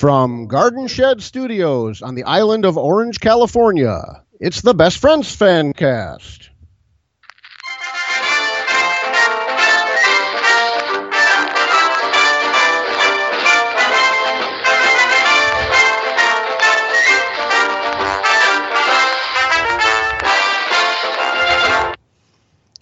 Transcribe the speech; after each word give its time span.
From 0.00 0.46
Garden 0.46 0.88
Shed 0.88 1.22
Studios 1.22 2.00
on 2.00 2.14
the 2.14 2.24
island 2.24 2.64
of 2.64 2.78
Orange, 2.78 3.20
California, 3.20 4.22
it's 4.40 4.62
the 4.62 4.72
Best 4.72 4.96
Friends 4.96 5.36
Fan 5.36 5.74
Cast. 5.74 6.48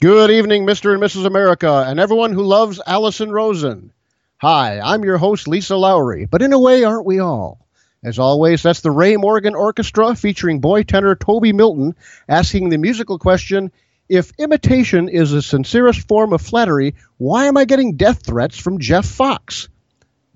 Good 0.00 0.30
evening, 0.30 0.64
Mr. 0.64 0.93
and 0.93 1.03
Mrs. 1.03 1.27
America, 1.27 1.85
and 1.85 1.98
everyone 1.98 2.32
who 2.32 2.45
loves 2.45 2.80
Alison 2.87 3.32
Rosen. 3.32 3.93
Hi, 4.41 4.79
I'm 4.79 5.02
your 5.02 5.18
host, 5.18 5.48
Lisa 5.48 5.75
Lawrie, 5.75 6.27
but 6.27 6.43
in 6.43 6.52
a 6.52 6.61
way, 6.61 6.84
aren't 6.84 7.05
we 7.05 7.18
all? 7.18 7.66
As 8.05 8.20
always, 8.20 8.62
that's 8.62 8.82
the 8.82 8.91
Ray 8.92 9.16
Morgan 9.16 9.56
Orchestra 9.56 10.14
featuring 10.14 10.61
boy 10.61 10.84
tenor 10.84 11.16
Toby 11.16 11.52
Milton 11.52 11.97
asking 12.28 12.69
the 12.69 12.78
musical 12.78 13.19
question 13.19 13.73
If 14.09 14.30
imitation 14.38 15.09
is 15.09 15.33
the 15.33 15.42
sincerest 15.42 16.06
form 16.06 16.33
of 16.33 16.41
flattery, 16.41 16.95
why 17.16 17.47
am 17.47 17.56
I 17.56 17.64
getting 17.64 17.97
death 17.97 18.24
threats 18.24 18.56
from 18.56 18.78
Jeff 18.78 19.06
Fox? 19.06 19.69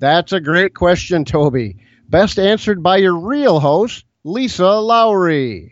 That's 0.01 0.33
a 0.33 0.41
great 0.41 0.75
question, 0.75 1.25
Toby. 1.25 1.77
Best 2.09 2.41
answered 2.41 2.83
by 2.83 2.97
your 2.97 3.17
real 3.17 3.61
host, 3.61 4.05
Lisa 4.25 4.81
Lawrie. 4.81 5.72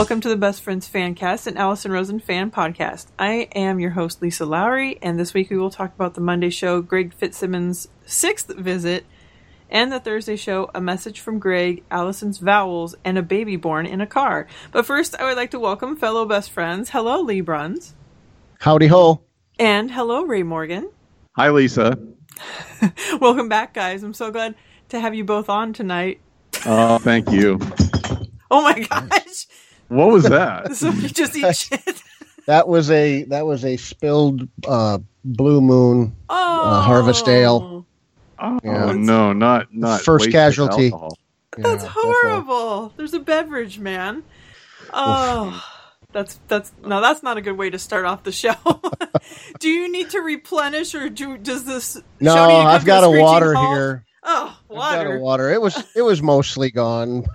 Welcome 0.00 0.22
to 0.22 0.30
the 0.30 0.36
Best 0.36 0.62
Friends 0.62 0.88
Fancast, 0.88 1.46
and 1.46 1.58
Alison 1.58 1.92
Rosen 1.92 2.20
fan 2.20 2.50
podcast. 2.50 3.08
I 3.18 3.50
am 3.54 3.78
your 3.78 3.90
host, 3.90 4.22
Lisa 4.22 4.46
Lawrie, 4.46 4.98
and 5.02 5.18
this 5.18 5.34
week 5.34 5.50
we 5.50 5.58
will 5.58 5.68
talk 5.68 5.94
about 5.94 6.14
the 6.14 6.22
Monday 6.22 6.48
show, 6.48 6.80
Greg 6.80 7.12
Fitzsimmons' 7.12 7.86
sixth 8.06 8.48
visit, 8.56 9.04
and 9.68 9.92
the 9.92 10.00
Thursday 10.00 10.36
show, 10.36 10.70
A 10.74 10.80
Message 10.80 11.20
from 11.20 11.38
Greg, 11.38 11.84
Alison's 11.90 12.38
Vowels, 12.38 12.94
and 13.04 13.18
a 13.18 13.22
Baby 13.22 13.56
Born 13.56 13.84
in 13.84 14.00
a 14.00 14.06
Car. 14.06 14.46
But 14.72 14.86
first, 14.86 15.14
I 15.20 15.24
would 15.24 15.36
like 15.36 15.50
to 15.50 15.60
welcome 15.60 15.96
fellow 15.96 16.24
best 16.24 16.50
friends. 16.50 16.88
Hello, 16.88 17.20
Lee 17.20 17.42
Bruns. 17.42 17.94
Howdy 18.60 18.86
ho. 18.86 19.20
And 19.58 19.90
hello, 19.90 20.22
Ray 20.22 20.44
Morgan. 20.44 20.90
Hi, 21.36 21.50
Lisa. 21.50 21.98
Welcome 23.20 23.50
back, 23.50 23.74
guys. 23.74 24.02
I'm 24.02 24.14
so 24.14 24.30
glad 24.30 24.54
to 24.88 24.98
have 24.98 25.14
you 25.14 25.24
both 25.24 25.50
on 25.50 25.74
tonight. 25.74 26.22
Oh, 26.64 26.96
thank 26.96 27.30
you. 27.30 27.60
Oh 28.50 28.62
my 28.62 28.80
gosh. 28.90 29.46
What 29.90 30.08
was 30.08 30.24
that? 30.28 30.74
So 30.76 30.88
you 30.90 31.08
just 31.08 31.36
eat 31.36 31.54
shit. 31.56 32.02
That 32.46 32.66
was 32.66 32.90
a 32.90 33.24
that 33.24 33.44
was 33.46 33.64
a 33.64 33.76
spilled 33.76 34.48
uh, 34.66 34.98
blue 35.24 35.60
moon 35.60 36.16
Oh, 36.28 36.80
Harvest 36.80 37.28
Ale. 37.28 37.84
Oh 38.38 38.58
Yeah. 38.64 38.92
no, 38.92 39.32
not 39.34 39.74
not 39.74 40.00
First 40.00 40.30
casualty. 40.32 40.86
alcohol. 40.86 41.18
Yeah, 41.58 41.62
That's 41.64 41.84
all. 41.84 41.90
horrible. 41.92 42.92
There's 42.96 43.12
a 43.14 43.20
beverage, 43.20 43.78
man. 43.78 44.22
Oh, 44.92 45.62
that's 46.12 46.40
that's 46.48 46.72
no, 46.84 47.00
that's 47.00 47.22
not 47.22 47.36
a 47.36 47.40
good 47.40 47.56
way 47.58 47.70
to 47.70 47.78
start 47.78 48.04
off 48.06 48.22
the 48.24 48.32
show. 48.32 48.54
do 49.60 49.68
you 49.68 49.90
need 49.92 50.10
to 50.10 50.20
replenish, 50.20 50.94
or 50.94 51.08
do 51.08 51.36
does 51.38 51.64
this? 51.64 51.96
No, 52.20 52.34
show 52.34 52.46
need 52.46 52.54
to 52.54 52.62
come 52.62 52.66
I've 52.68 52.84
got 52.84 53.04
a 53.04 53.10
water 53.20 53.54
halt? 53.54 53.68
here. 53.76 54.04
Oh, 54.22 54.58
I've 54.70 54.76
got 54.76 55.06
a 55.06 55.10
water. 55.10 55.18
water. 55.20 55.50
It 55.52 55.60
was 55.60 55.76
it 55.94 56.02
was 56.02 56.22
mostly 56.22 56.70
gone. 56.70 57.26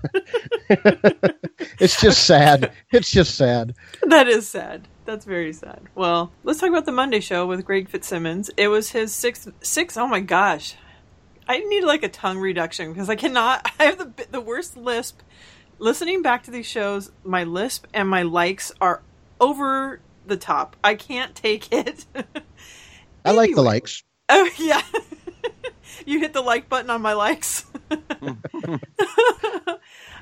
it's 1.80 2.00
just 2.02 2.26
sad. 2.26 2.72
It's 2.92 3.12
just 3.12 3.36
sad. 3.36 3.76
That 4.04 4.28
is 4.28 4.48
sad. 4.48 4.88
That's 5.06 5.26
very 5.26 5.54
sad. 5.54 5.82
Well, 5.94 6.32
let's 6.44 6.60
talk 6.60 6.70
about 6.70 6.86
the 6.86 6.92
Monday 6.92 7.20
show 7.20 7.46
with 7.46 7.66
Greg 7.66 7.90
Fitzsimmons. 7.90 8.50
It 8.58 8.70
was 8.70 8.90
his 8.92 9.14
sixth 9.14 9.48
six. 9.62 9.98
Oh 9.98 10.08
my 10.08 10.20
gosh, 10.20 10.76
I 11.48 11.60
need 11.60 11.84
like 11.84 12.04
a 12.04 12.10
tongue 12.10 12.40
reduction 12.40 12.92
because 12.92 13.10
I 13.10 13.16
cannot. 13.16 13.70
I 13.80 13.84
have 13.86 13.98
the 14.00 14.28
the 14.32 14.42
worst 14.42 14.76
lisp. 14.76 15.22
Listening 15.78 16.22
back 16.22 16.44
to 16.44 16.52
these 16.52 16.66
shows, 16.66 17.12
my 17.24 17.44
lisp 17.44 17.86
and 17.94 18.10
my 18.10 18.24
likes 18.24 18.72
are 18.80 19.04
over 19.40 20.00
the 20.26 20.38
top. 20.38 20.76
I 20.84 20.96
can't 20.96 21.36
take 21.36 21.72
it. 21.72 22.06
I 23.24 23.32
like 23.32 23.54
the 23.54 23.62
likes. 23.62 24.04
Oh 24.30 24.50
yeah. 24.58 24.82
you 26.06 26.20
hit 26.20 26.34
the 26.34 26.42
like 26.42 26.70
button 26.70 26.90
on 26.90 27.02
my 27.02 27.14
likes. 27.14 27.66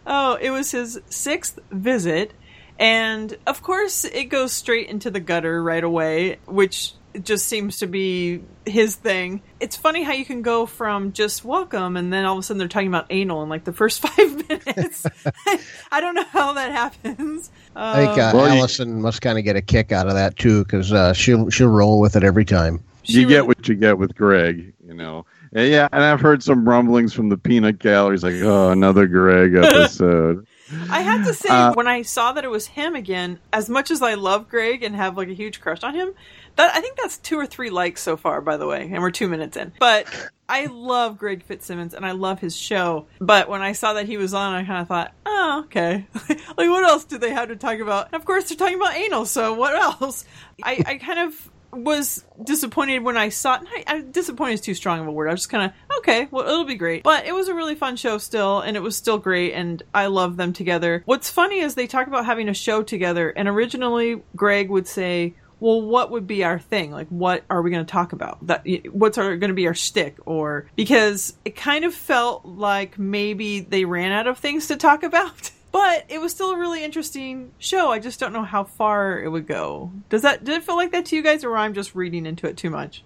Oh, 0.05 0.37
it 0.41 0.49
was 0.51 0.71
his 0.71 0.99
sixth 1.09 1.59
visit, 1.71 2.33
and 2.79 3.37
of 3.47 3.61
course, 3.61 4.05
it 4.05 4.25
goes 4.25 4.51
straight 4.51 4.89
into 4.89 5.09
the 5.11 5.19
gutter 5.19 5.61
right 5.63 5.83
away, 5.83 6.37
which 6.45 6.93
just 7.21 7.45
seems 7.45 7.77
to 7.77 7.85
be 7.85 8.41
his 8.65 8.95
thing. 8.95 9.43
It's 9.59 9.75
funny 9.77 10.01
how 10.01 10.13
you 10.13 10.25
can 10.25 10.41
go 10.41 10.65
from 10.65 11.13
just 11.13 11.45
welcome 11.45 11.95
and 11.95 12.11
then 12.11 12.25
all 12.25 12.33
of 12.33 12.39
a 12.39 12.43
sudden 12.43 12.57
they're 12.57 12.67
talking 12.67 12.87
about 12.87 13.05
anal 13.11 13.43
in 13.43 13.49
like 13.49 13.65
the 13.65 13.71
first 13.71 14.01
five 14.07 14.49
minutes. 14.49 15.05
I 15.91 16.01
don't 16.01 16.15
know 16.15 16.23
how 16.23 16.53
that 16.53 16.71
happens. 16.71 17.51
I 17.75 18.05
think 18.07 18.17
uh, 18.17 18.31
Well, 18.33 18.51
you- 18.51 18.57
Alison 18.59 18.99
must 18.99 19.21
kind 19.21 19.37
of 19.37 19.43
get 19.43 19.55
a 19.55 19.61
kick 19.61 19.91
out 19.91 20.07
of 20.07 20.15
that 20.15 20.37
too, 20.37 20.63
because 20.63 20.91
uh, 20.91 21.13
she'll 21.13 21.51
she'll 21.51 21.67
roll 21.69 21.99
with 21.99 22.15
it 22.15 22.23
every 22.23 22.45
time. 22.45 22.83
She 23.03 23.21
You 23.21 23.27
get 23.27 23.47
what 23.47 23.67
you 23.67 23.75
get 23.75 23.97
with 23.97 24.15
Greg, 24.15 24.73
you 24.85 24.93
know. 24.93 25.25
And 25.53 25.69
yeah, 25.69 25.87
and 25.91 26.03
I've 26.03 26.21
heard 26.21 26.41
some 26.41 26.67
rumblings 26.67 27.13
from 27.13 27.29
the 27.29 27.37
peanut 27.37 27.79
galleries, 27.79 28.23
like, 28.23 28.35
oh, 28.35 28.71
another 28.71 29.07
Greg 29.07 29.53
episode. 29.63 30.47
I 30.89 31.01
have 31.01 31.25
to 31.25 31.33
say, 31.33 31.49
Uh, 31.49 31.73
when 31.73 31.87
I 31.87 32.01
saw 32.01 32.31
that 32.31 32.43
it 32.43 32.49
was 32.49 32.65
him 32.65 32.95
again, 32.95 33.39
as 33.51 33.69
much 33.69 33.91
as 33.91 34.01
I 34.01 34.15
love 34.15 34.49
Greg 34.49 34.81
and 34.81 34.95
have 34.95 35.17
like 35.17 35.27
a 35.27 35.33
huge 35.33 35.61
crush 35.61 35.83
on 35.83 35.93
him, 35.93 36.13
that 36.55 36.73
I 36.73 36.81
think 36.81 36.97
that's 36.97 37.17
two 37.17 37.37
or 37.37 37.45
three 37.45 37.69
likes 37.69 38.01
so 38.01 38.17
far, 38.17 38.41
by 38.41 38.57
the 38.57 38.65
way, 38.65 38.89
and 38.91 39.01
we're 39.01 39.11
two 39.11 39.27
minutes 39.27 39.57
in. 39.57 39.73
But 39.79 40.07
I 40.47 40.65
love 40.67 41.17
Greg 41.17 41.43
Fitzsimmons 41.43 41.93
and 41.93 42.05
I 42.05 42.11
love 42.11 42.39
his 42.39 42.55
show. 42.55 43.05
But 43.19 43.49
when 43.49 43.61
I 43.61 43.73
saw 43.73 43.93
that 43.93 44.07
he 44.07 44.17
was 44.17 44.33
on, 44.33 44.53
I 44.53 44.63
kind 44.63 44.81
of 44.81 44.87
thought, 44.87 45.13
oh, 45.25 45.63
okay. 45.65 46.07
like, 46.29 46.57
what 46.57 46.83
else 46.83 47.05
do 47.05 47.17
they 47.17 47.31
have 47.31 47.49
to 47.49 47.55
talk 47.55 47.79
about? 47.79 48.07
And 48.07 48.15
of 48.15 48.25
course, 48.25 48.49
they're 48.49 48.57
talking 48.57 48.77
about 48.77 48.95
anal, 48.95 49.25
so 49.25 49.53
what 49.53 49.75
else? 49.75 50.25
I, 50.63 50.81
I 50.85 50.97
kind 50.97 51.19
of 51.19 51.49
was 51.73 52.23
disappointed 52.43 52.99
when 52.99 53.17
I 53.17 53.29
saw. 53.29 53.59
I, 53.61 53.83
I, 53.87 54.01
disappointed 54.01 54.53
is 54.53 54.61
too 54.61 54.73
strong 54.73 54.99
of 54.99 55.07
a 55.07 55.11
word. 55.11 55.27
I 55.27 55.31
was 55.31 55.41
just 55.41 55.49
kind 55.49 55.65
of 55.65 55.97
okay. 55.99 56.27
Well, 56.31 56.47
it'll 56.47 56.65
be 56.65 56.75
great. 56.75 57.03
But 57.03 57.25
it 57.25 57.33
was 57.33 57.47
a 57.47 57.53
really 57.53 57.75
fun 57.75 57.95
show 57.95 58.17
still, 58.17 58.61
and 58.61 58.77
it 58.77 58.81
was 58.81 58.95
still 58.95 59.17
great, 59.17 59.53
and 59.53 59.81
I 59.93 60.07
love 60.07 60.37
them 60.37 60.53
together. 60.53 61.03
What's 61.05 61.29
funny 61.29 61.59
is 61.59 61.75
they 61.75 61.87
talk 61.87 62.07
about 62.07 62.25
having 62.25 62.49
a 62.49 62.53
show 62.53 62.83
together, 62.83 63.29
and 63.29 63.47
originally 63.47 64.21
Greg 64.35 64.69
would 64.69 64.87
say. 64.87 65.35
Well, 65.59 65.81
what 65.81 66.11
would 66.11 66.27
be 66.27 66.43
our 66.43 66.59
thing? 66.59 66.91
Like, 66.91 67.07
what 67.07 67.45
are 67.49 67.61
we 67.61 67.71
going 67.71 67.85
to 67.85 67.89
talk 67.89 68.11
about? 68.11 68.45
That 68.47 68.67
what's 68.91 69.15
going 69.15 69.39
to 69.39 69.53
be 69.53 69.67
our 69.67 69.73
shtick? 69.73 70.17
Or 70.25 70.69
because 70.75 71.37
it 71.45 71.55
kind 71.55 71.85
of 71.85 71.93
felt 71.93 72.43
like 72.43 72.99
maybe 72.99 73.61
they 73.61 73.85
ran 73.85 74.11
out 74.11 74.27
of 74.27 74.39
things 74.39 74.67
to 74.67 74.75
talk 74.75 75.03
about. 75.03 75.51
But 75.73 76.05
it 76.07 76.21
was 76.21 76.31
still 76.31 76.51
a 76.51 76.57
really 76.57 76.83
interesting 76.83 77.51
show. 77.57 77.91
I 77.91 77.97
just 77.97 78.19
don't 78.19 78.31
know 78.31 78.43
how 78.43 78.63
far 78.63 79.19
it 79.19 79.27
would 79.27 79.47
go. 79.47 79.91
Does 80.09 80.21
that 80.21 80.43
did 80.43 80.55
it 80.55 80.63
feel 80.63 80.75
like 80.75 80.91
that 80.91 81.07
to 81.07 81.15
you 81.15 81.23
guys, 81.23 81.43
or 81.43 81.57
I'm 81.57 81.73
just 81.73 81.95
reading 81.95 82.27
into 82.27 82.47
it 82.47 82.57
too 82.57 82.69
much? 82.69 83.03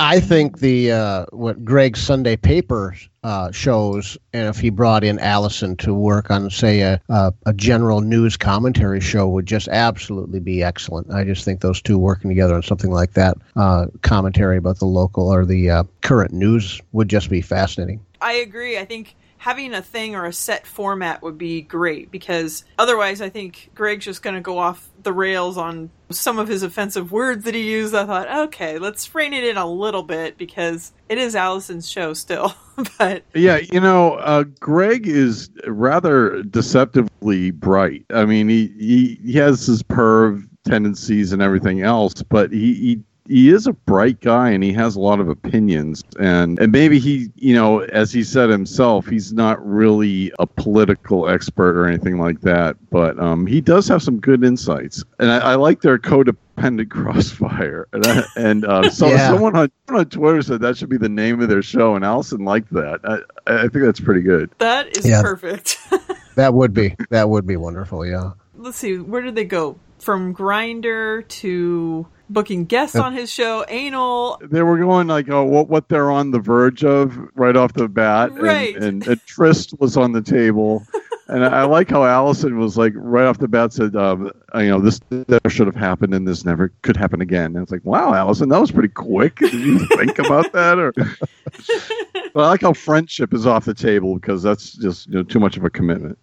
I 0.00 0.18
think 0.18 0.60
the 0.60 0.90
uh, 0.90 1.26
what 1.32 1.66
Greg's 1.66 2.00
Sunday 2.00 2.36
paper 2.36 2.96
uh, 3.22 3.52
shows, 3.52 4.16
and 4.32 4.48
if 4.48 4.58
he 4.58 4.70
brought 4.70 5.04
in 5.04 5.18
Alison 5.18 5.76
to 5.76 5.92
work 5.92 6.30
on, 6.30 6.48
say, 6.48 6.80
a, 6.80 6.98
a 7.10 7.34
a 7.44 7.52
general 7.52 8.00
news 8.00 8.38
commentary 8.38 9.00
show, 9.00 9.28
would 9.28 9.46
just 9.46 9.68
absolutely 9.68 10.40
be 10.40 10.62
excellent. 10.62 11.12
I 11.12 11.24
just 11.24 11.44
think 11.44 11.60
those 11.60 11.82
two 11.82 11.98
working 11.98 12.30
together 12.30 12.54
on 12.54 12.62
something 12.62 12.90
like 12.90 13.12
that, 13.12 13.36
uh, 13.54 13.88
commentary 14.00 14.56
about 14.56 14.78
the 14.78 14.86
local 14.86 15.30
or 15.30 15.44
the 15.44 15.68
uh, 15.68 15.84
current 16.00 16.32
news, 16.32 16.80
would 16.92 17.10
just 17.10 17.28
be 17.28 17.42
fascinating. 17.42 18.00
I 18.22 18.32
agree. 18.32 18.78
I 18.78 18.86
think 18.86 19.14
having 19.42 19.74
a 19.74 19.82
thing 19.82 20.14
or 20.14 20.24
a 20.24 20.32
set 20.32 20.64
format 20.64 21.20
would 21.20 21.36
be 21.36 21.62
great 21.62 22.12
because 22.12 22.64
otherwise, 22.78 23.20
I 23.20 23.28
think 23.28 23.72
Greg's 23.74 24.04
just 24.04 24.22
going 24.22 24.36
to 24.36 24.40
go 24.40 24.56
off 24.56 24.88
the 25.02 25.12
rails 25.12 25.58
on 25.58 25.90
some 26.10 26.38
of 26.38 26.46
his 26.46 26.62
offensive 26.62 27.10
words 27.10 27.44
that 27.44 27.52
he 27.52 27.68
used. 27.68 27.92
I 27.92 28.06
thought, 28.06 28.30
okay, 28.46 28.78
let's 28.78 29.12
rein 29.12 29.32
it 29.32 29.42
in 29.42 29.56
a 29.56 29.66
little 29.66 30.04
bit 30.04 30.38
because 30.38 30.92
it 31.08 31.18
is 31.18 31.34
Alison's 31.34 31.90
show 31.90 32.14
still. 32.14 32.54
but 32.98 33.24
Yeah, 33.34 33.56
you 33.56 33.80
know, 33.80 34.12
uh, 34.14 34.44
Greg 34.60 35.08
is 35.08 35.50
rather 35.66 36.44
deceptively 36.44 37.50
bright. 37.50 38.04
I 38.10 38.24
mean, 38.24 38.48
he, 38.48 38.68
he 38.78 39.18
he 39.24 39.32
has 39.38 39.66
his 39.66 39.82
perv 39.82 40.48
tendencies 40.64 41.32
and 41.32 41.42
everything 41.42 41.82
else, 41.82 42.22
but 42.22 42.52
he, 42.52 42.74
he 42.74 43.02
he 43.28 43.50
is 43.50 43.66
a 43.66 43.72
bright 43.72 44.20
guy 44.20 44.50
and 44.50 44.64
he 44.64 44.72
has 44.72 44.96
a 44.96 45.00
lot 45.00 45.20
of 45.20 45.28
opinions 45.28 46.02
and 46.18 46.58
and 46.58 46.72
maybe 46.72 46.98
he 46.98 47.28
you 47.36 47.54
know 47.54 47.80
as 47.80 48.12
he 48.12 48.22
said 48.24 48.50
himself 48.50 49.06
he's 49.06 49.32
not 49.32 49.64
really 49.64 50.32
a 50.38 50.46
political 50.46 51.28
expert 51.28 51.76
or 51.78 51.86
anything 51.86 52.18
like 52.18 52.40
that 52.40 52.76
but 52.90 53.18
um, 53.20 53.46
he 53.46 53.60
does 53.60 53.86
have 53.88 54.02
some 54.02 54.18
good 54.18 54.42
insights 54.44 55.04
and 55.20 55.30
I, 55.30 55.52
I 55.52 55.54
like 55.54 55.82
their 55.82 55.98
codependent 55.98 56.36
crossfire 56.90 57.86
and, 57.92 58.04
I, 58.04 58.24
and 58.36 58.64
uh, 58.64 58.90
so 58.90 59.08
Yeah. 59.08 59.28
someone 59.28 59.54
on, 59.56 59.70
on 59.88 60.06
Twitter 60.06 60.42
said 60.42 60.60
that 60.62 60.76
should 60.76 60.88
be 60.88 60.98
the 60.98 61.08
name 61.08 61.40
of 61.40 61.48
their 61.48 61.62
show 61.62 61.94
and 61.94 62.04
Alison 62.04 62.44
liked 62.44 62.72
that 62.72 63.00
I, 63.04 63.18
I 63.46 63.68
think 63.68 63.84
that's 63.84 64.00
pretty 64.00 64.22
good 64.22 64.50
That 64.58 64.96
is 64.96 65.06
Yeah. 65.06 65.22
perfect. 65.22 65.78
That 66.34 66.54
would 66.54 66.72
be 66.72 66.96
that 67.10 67.28
would 67.28 67.46
be 67.46 67.56
wonderful. 67.58 68.06
Yeah. 68.06 68.30
Let's 68.56 68.78
see, 68.78 68.96
where 68.96 69.20
did 69.20 69.34
they 69.34 69.44
go? 69.44 69.78
From 69.98 70.34
Grindr 70.34 71.28
to 71.28 72.06
booking 72.32 72.64
guests 72.64 72.96
on 72.96 73.12
his 73.12 73.30
show, 73.30 73.64
Anal. 73.68 74.40
they 74.42 74.62
were 74.62 74.78
going 74.78 75.06
like, 75.06 75.28
oh, 75.28 75.44
what 75.44 75.68
what 75.68 75.88
they're 75.88 76.10
on 76.10 76.30
the 76.30 76.40
verge 76.40 76.84
of 76.84 77.16
right 77.34 77.56
off 77.56 77.72
the 77.74 77.88
bat, 77.88 78.30
and- 78.30 78.42
Right. 78.42 78.76
and, 78.76 79.06
and, 79.06 79.20
Trist 79.26 79.74
was 79.78 79.96
on 79.96 80.12
the 80.12 80.22
table, 80.22 80.84
and 81.28 81.44
I, 81.44 81.60
I 81.60 81.64
like 81.64 81.90
how 81.90 82.04
Alison 82.04 82.58
was 82.58 82.76
like 82.76 82.92
right 82.96 83.24
off 83.26 83.38
the 83.38 83.48
bat 83.48 83.72
said, 83.72 83.94
um, 83.96 84.30
you 84.54 84.68
know, 84.68 84.80
this 84.80 85.00
never 85.10 85.48
should 85.48 85.66
have 85.66 85.76
happened, 85.76 86.14
and 86.14 86.26
this 86.26 86.44
never 86.44 86.72
could 86.82 86.96
happen 86.96 87.20
again. 87.20 87.54
And 87.54 87.62
it's 87.62 87.72
like, 87.72 87.84
wow, 87.84 88.14
Alison, 88.14 88.48
that 88.48 88.60
was 88.60 88.70
pretty 88.70 88.88
quick. 88.88 89.36
Did 89.36 89.52
you 89.54 89.78
think 89.96 90.18
about 90.18 90.52
that? 90.52 90.78
Or, 90.78 90.92
but 92.34 92.44
I 92.44 92.48
like 92.48 92.62
how 92.62 92.72
friendship 92.72 93.32
is 93.34 93.46
off 93.46 93.64
the 93.64 93.74
table 93.74 94.14
because 94.16 94.42
that's 94.42 94.72
just 94.72 95.06
you 95.08 95.14
know, 95.14 95.22
too 95.22 95.40
much 95.40 95.56
of 95.56 95.64
a 95.64 95.70
commitment. 95.70 96.18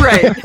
Right. 0.00 0.36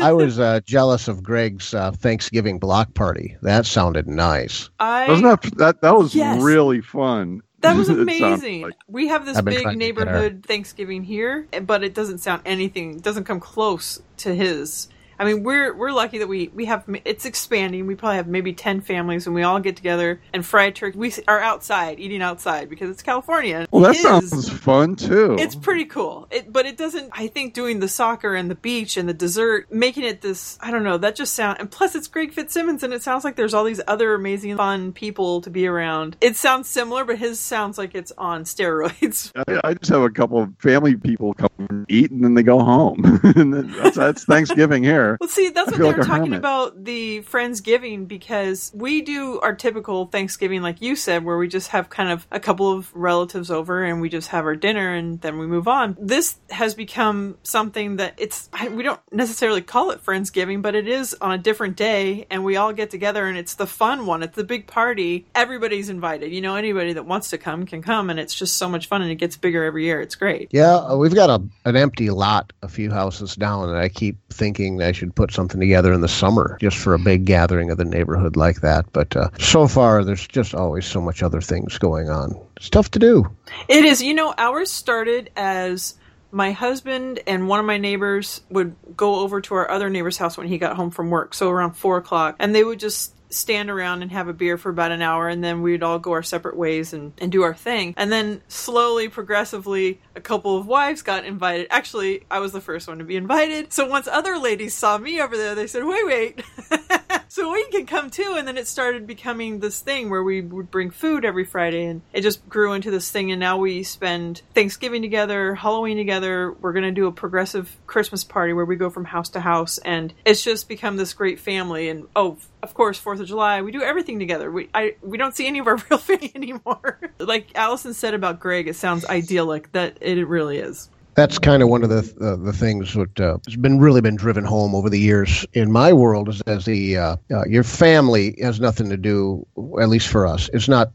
I 0.00 0.12
was 0.12 0.38
uh, 0.38 0.60
jealous 0.64 1.08
of 1.08 1.22
Greg's 1.22 1.74
uh, 1.74 1.92
Thanksgiving 1.92 2.58
block 2.58 2.94
party. 2.94 3.36
That 3.42 3.66
sounded 3.66 4.06
nice. 4.08 4.70
I 4.78 5.08
Wasn't 5.08 5.42
that 5.42 5.58
that 5.58 5.80
that 5.82 5.96
was 5.96 6.14
Yes. 6.14 6.42
really 6.42 6.80
fun? 6.80 7.42
That 7.60 7.76
was 7.76 7.88
amazing. 7.90 8.62
like- 8.62 8.74
we 8.88 9.08
have 9.08 9.24
this 9.24 9.40
big 9.40 9.62
trying 9.62 9.64
to 9.64 9.70
get 9.70 9.78
neighborhood 9.78 10.44
Thanksgiving 10.46 11.04
here, 11.04 11.46
but 11.62 11.84
it 11.84 11.94
doesn't 11.94 12.18
sound 12.18 12.42
anything. 12.44 12.98
Doesn't 12.98 13.24
come 13.24 13.40
close 13.40 14.00
to 14.18 14.34
his. 14.34 14.88
I 15.22 15.24
mean, 15.24 15.44
we're 15.44 15.72
we're 15.72 15.92
lucky 15.92 16.18
that 16.18 16.26
we 16.26 16.48
we 16.48 16.64
have 16.64 16.84
it's 17.04 17.24
expanding. 17.24 17.86
We 17.86 17.94
probably 17.94 18.16
have 18.16 18.26
maybe 18.26 18.52
ten 18.52 18.80
families, 18.80 19.26
and 19.26 19.36
we 19.36 19.44
all 19.44 19.60
get 19.60 19.76
together 19.76 20.20
and 20.34 20.44
fry 20.44 20.70
turkey. 20.70 20.98
We 20.98 21.14
are 21.28 21.38
outside 21.38 22.00
eating 22.00 22.22
outside 22.22 22.68
because 22.68 22.90
it's 22.90 23.02
California. 23.02 23.68
well, 23.70 23.82
that 23.84 23.94
His- 23.94 24.02
sounds 24.02 24.48
fun 24.48 24.96
too. 24.96 25.36
It's 25.38 25.54
pretty 25.54 25.84
cool. 25.84 26.26
It, 26.32 26.52
but 26.52 26.66
it 26.66 26.76
doesn't. 26.76 27.10
I 27.12 27.28
think 27.28 27.54
doing 27.54 27.78
the 27.78 27.86
soccer 27.86 28.34
and 28.34 28.50
the 28.50 28.56
beach 28.56 28.96
and 28.96 29.08
the 29.08 29.14
dessert, 29.14 29.72
making 29.72 30.02
it 30.02 30.22
this. 30.22 30.58
I 30.60 30.72
don't 30.72 30.82
know. 30.82 30.98
That 30.98 31.14
just 31.14 31.34
sound. 31.34 31.60
And 31.60 31.70
plus, 31.70 31.94
it's 31.94 32.08
Greg 32.08 32.32
Fitzsimmons, 32.32 32.82
and 32.82 32.92
it 32.92 33.04
sounds 33.04 33.22
like 33.22 33.36
there's 33.36 33.54
all 33.54 33.62
these 33.62 33.80
other 33.86 34.14
amazing, 34.14 34.56
fun 34.56 34.92
people 34.92 35.40
to 35.42 35.50
be 35.50 35.68
around. 35.68 36.16
It 36.20 36.34
sounds 36.34 36.68
similar, 36.68 37.04
but 37.04 37.18
his 37.18 37.38
sounds 37.38 37.78
like 37.78 37.94
it's 37.94 38.10
on 38.18 38.42
steroids. 38.52 39.30
I, 39.36 39.60
I 39.68 39.74
just 39.74 39.90
have 39.92 40.02
a 40.02 40.10
couple 40.10 40.42
of 40.42 40.52
family 40.58 40.96
people 40.96 41.34
come 41.34 41.50
and 41.58 41.86
eat 41.88 42.10
and 42.10 42.24
then 42.24 42.34
they 42.34 42.42
go 42.42 42.58
home. 42.58 43.20
and 43.36 43.72
that's, 43.74 43.96
that's 43.96 44.24
Thanksgiving 44.24 44.82
here. 44.82 45.11
Well, 45.20 45.28
see, 45.28 45.48
that's 45.50 45.68
I 45.68 45.70
what 45.72 45.76
feel 45.76 45.86
they 45.86 45.92
like 45.92 45.96
were 45.98 46.04
talking 46.04 46.24
hermit. 46.24 46.38
about 46.38 46.84
the 46.84 47.22
Friendsgiving 47.22 48.08
because 48.08 48.70
we 48.74 49.02
do 49.02 49.40
our 49.40 49.54
typical 49.54 50.06
Thanksgiving, 50.06 50.62
like 50.62 50.82
you 50.82 50.96
said, 50.96 51.24
where 51.24 51.36
we 51.38 51.48
just 51.48 51.68
have 51.68 51.90
kind 51.90 52.10
of 52.10 52.26
a 52.30 52.40
couple 52.40 52.72
of 52.72 52.94
relatives 52.94 53.50
over 53.50 53.82
and 53.84 54.00
we 54.00 54.08
just 54.08 54.28
have 54.28 54.44
our 54.44 54.56
dinner 54.56 54.94
and 54.94 55.20
then 55.20 55.38
we 55.38 55.46
move 55.46 55.68
on. 55.68 55.96
This 56.00 56.36
has 56.50 56.74
become 56.74 57.36
something 57.42 57.96
that 57.96 58.14
it's, 58.18 58.48
I, 58.52 58.68
we 58.68 58.82
don't 58.82 59.00
necessarily 59.12 59.62
call 59.62 59.90
it 59.90 60.04
Friendsgiving, 60.04 60.62
but 60.62 60.74
it 60.74 60.88
is 60.88 61.16
on 61.20 61.32
a 61.32 61.38
different 61.38 61.76
day 61.76 62.26
and 62.30 62.44
we 62.44 62.56
all 62.56 62.72
get 62.72 62.90
together 62.90 63.26
and 63.26 63.36
it's 63.36 63.54
the 63.54 63.66
fun 63.66 64.06
one. 64.06 64.22
It's 64.22 64.36
the 64.36 64.44
big 64.44 64.66
party. 64.66 65.26
Everybody's 65.34 65.88
invited. 65.88 66.32
You 66.32 66.40
know, 66.40 66.56
anybody 66.56 66.92
that 66.94 67.06
wants 67.06 67.30
to 67.30 67.38
come 67.38 67.66
can 67.66 67.82
come 67.82 68.10
and 68.10 68.18
it's 68.20 68.34
just 68.34 68.56
so 68.56 68.68
much 68.68 68.86
fun 68.86 69.02
and 69.02 69.10
it 69.10 69.16
gets 69.16 69.36
bigger 69.36 69.64
every 69.64 69.84
year. 69.84 70.00
It's 70.00 70.14
great. 70.14 70.48
Yeah, 70.50 70.94
we've 70.94 71.14
got 71.14 71.30
a 71.30 71.42
an 71.64 71.76
empty 71.76 72.10
lot 72.10 72.52
a 72.62 72.68
few 72.68 72.90
houses 72.90 73.34
down, 73.34 73.68
and 73.68 73.78
I 73.78 73.88
keep 73.88 74.16
thinking 74.30 74.82
I 74.82 74.92
should 74.92 75.01
put 75.10 75.32
something 75.32 75.60
together 75.60 75.92
in 75.92 76.00
the 76.00 76.08
summer 76.08 76.56
just 76.60 76.76
for 76.76 76.94
a 76.94 76.98
big 76.98 77.24
gathering 77.24 77.70
of 77.70 77.78
the 77.78 77.84
neighborhood 77.84 78.36
like 78.36 78.60
that. 78.60 78.86
But 78.92 79.16
uh, 79.16 79.30
so 79.38 79.66
far, 79.66 80.04
there's 80.04 80.26
just 80.26 80.54
always 80.54 80.86
so 80.86 81.00
much 81.00 81.22
other 81.22 81.40
things 81.40 81.78
going 81.78 82.08
on. 82.08 82.38
Stuff 82.60 82.90
to 82.92 82.98
do. 82.98 83.30
It 83.68 83.84
is. 83.84 84.02
You 84.02 84.14
know, 84.14 84.34
ours 84.36 84.70
started 84.70 85.30
as 85.36 85.94
my 86.30 86.52
husband 86.52 87.20
and 87.26 87.46
one 87.46 87.60
of 87.60 87.66
my 87.66 87.76
neighbors 87.76 88.40
would 88.48 88.74
go 88.96 89.16
over 89.16 89.40
to 89.42 89.54
our 89.54 89.70
other 89.70 89.90
neighbor's 89.90 90.16
house 90.16 90.36
when 90.36 90.48
he 90.48 90.58
got 90.58 90.76
home 90.76 90.90
from 90.90 91.10
work, 91.10 91.34
so 91.34 91.50
around 91.50 91.72
four 91.72 91.98
o'clock, 91.98 92.36
and 92.38 92.54
they 92.54 92.64
would 92.64 92.80
just 92.80 93.11
stand 93.34 93.70
around 93.70 94.02
and 94.02 94.12
have 94.12 94.28
a 94.28 94.32
beer 94.32 94.58
for 94.58 94.70
about 94.70 94.92
an 94.92 95.02
hour 95.02 95.28
and 95.28 95.42
then 95.42 95.62
we'd 95.62 95.82
all 95.82 95.98
go 95.98 96.12
our 96.12 96.22
separate 96.22 96.56
ways 96.56 96.92
and, 96.92 97.12
and 97.18 97.32
do 97.32 97.42
our 97.42 97.54
thing. 97.54 97.94
And 97.96 98.10
then 98.12 98.42
slowly 98.48 99.08
progressively 99.08 100.00
a 100.14 100.20
couple 100.20 100.56
of 100.56 100.66
wives 100.66 101.02
got 101.02 101.24
invited. 101.24 101.66
Actually 101.70 102.24
i 102.30 102.38
was 102.38 102.52
the 102.52 102.60
first 102.60 102.88
one 102.88 102.98
to 102.98 103.04
be 103.04 103.16
invited. 103.16 103.72
So 103.72 103.86
once 103.86 104.06
other 104.06 104.38
ladies 104.38 104.74
saw 104.74 104.98
me 104.98 105.20
over 105.20 105.36
there 105.36 105.54
they 105.54 105.66
said 105.66 105.84
wait 105.84 106.06
wait 106.06 106.42
so 107.32 107.50
we 107.50 107.64
can 107.70 107.86
come 107.86 108.10
too 108.10 108.34
and 108.36 108.46
then 108.46 108.58
it 108.58 108.66
started 108.66 109.06
becoming 109.06 109.60
this 109.60 109.80
thing 109.80 110.10
where 110.10 110.22
we 110.22 110.42
would 110.42 110.70
bring 110.70 110.90
food 110.90 111.24
every 111.24 111.46
friday 111.46 111.86
and 111.86 112.02
it 112.12 112.20
just 112.20 112.46
grew 112.46 112.74
into 112.74 112.90
this 112.90 113.10
thing 113.10 113.32
and 113.32 113.40
now 113.40 113.56
we 113.56 113.82
spend 113.82 114.42
thanksgiving 114.54 115.00
together 115.00 115.54
halloween 115.54 115.96
together. 115.96 116.52
We're 116.52 116.72
going 116.72 116.84
to 116.84 116.90
do 116.90 117.06
a 117.06 117.12
progressive 117.12 117.74
christmas 117.86 118.24
party 118.24 118.52
where 118.52 118.64
we 118.64 118.76
go 118.76 118.90
from 118.90 119.06
house 119.06 119.30
to 119.30 119.40
house 119.40 119.78
and 119.78 120.12
it's 120.24 120.42
just 120.42 120.68
become 120.68 120.96
this 120.96 121.14
great 121.14 121.40
family. 121.40 121.88
And 121.88 122.06
oh 122.14 122.36
of 122.62 122.74
course 122.74 122.98
fourth 122.98 123.20
of 123.20 123.26
july 123.26 123.62
we 123.62 123.72
do 123.72 123.82
everything 123.82 124.18
together. 124.18 124.50
We 124.50 124.68
I, 124.74 124.96
we 125.00 125.16
don't 125.16 125.34
see 125.34 125.46
any 125.46 125.58
of 125.58 125.66
our 125.66 125.76
real 125.90 125.98
family 125.98 126.32
anymore. 126.34 127.00
Like 127.18 127.52
alison 127.54 127.94
said 127.94 128.14
about 128.14 128.40
greg 128.40 128.68
it 128.68 128.76
sounds 128.76 129.06
idyllic 129.06 129.72
that 129.72 129.96
it 130.00 130.26
really 130.26 130.58
is 130.58 130.90
That's 131.14 131.38
kind 131.38 131.62
of 131.62 131.68
one 131.68 131.82
of 131.82 131.90
the 131.90 131.98
uh, 132.20 132.36
the 132.36 132.52
things 132.52 132.94
that 132.94 133.20
uh, 133.20 133.38
has 133.46 133.56
been 133.56 133.78
really 133.78 134.00
been 134.00 134.16
driven 134.16 134.44
home 134.44 134.74
over 134.74 134.88
the 134.88 134.98
years 134.98 135.44
in 135.52 135.70
my 135.70 135.92
world 135.92 136.28
is 136.28 136.40
as 136.42 136.64
the 136.64 136.96
uh, 136.96 137.16
uh, 137.30 137.44
your 137.46 137.64
family 137.64 138.36
has 138.40 138.60
nothing 138.60 138.88
to 138.88 138.96
do, 138.96 139.46
at 139.80 139.88
least 139.88 140.08
for 140.08 140.26
us. 140.26 140.48
It's 140.52 140.68
not 140.68 140.92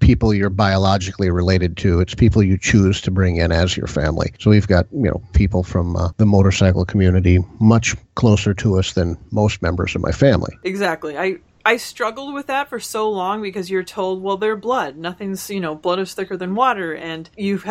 people 0.00 0.32
you're 0.32 0.50
biologically 0.50 1.30
related 1.30 1.76
to. 1.78 2.00
It's 2.00 2.14
people 2.14 2.42
you 2.42 2.56
choose 2.56 3.00
to 3.02 3.10
bring 3.10 3.36
in 3.36 3.52
as 3.52 3.76
your 3.76 3.86
family. 3.86 4.32
So 4.40 4.50
we've 4.50 4.66
got 4.66 4.86
you 4.92 5.10
know 5.10 5.22
people 5.34 5.62
from 5.62 5.96
uh, 5.96 6.10
the 6.16 6.26
motorcycle 6.26 6.84
community 6.84 7.38
much 7.60 7.94
closer 8.14 8.54
to 8.54 8.78
us 8.78 8.94
than 8.94 9.18
most 9.30 9.60
members 9.60 9.94
of 9.94 10.00
my 10.00 10.12
family. 10.12 10.56
Exactly. 10.64 11.18
I 11.18 11.36
I 11.68 11.76
struggled 11.76 12.32
with 12.32 12.46
that 12.46 12.70
for 12.70 12.80
so 12.80 13.10
long 13.10 13.42
because 13.42 13.68
you're 13.68 13.84
told, 13.84 14.22
well, 14.22 14.38
they're 14.38 14.56
blood. 14.56 14.96
Nothing's, 14.96 15.50
you 15.50 15.60
know, 15.60 15.74
blood 15.74 15.98
is 15.98 16.14
thicker 16.14 16.34
than 16.34 16.54
water, 16.54 16.94
and 16.94 17.28
you 17.36 17.62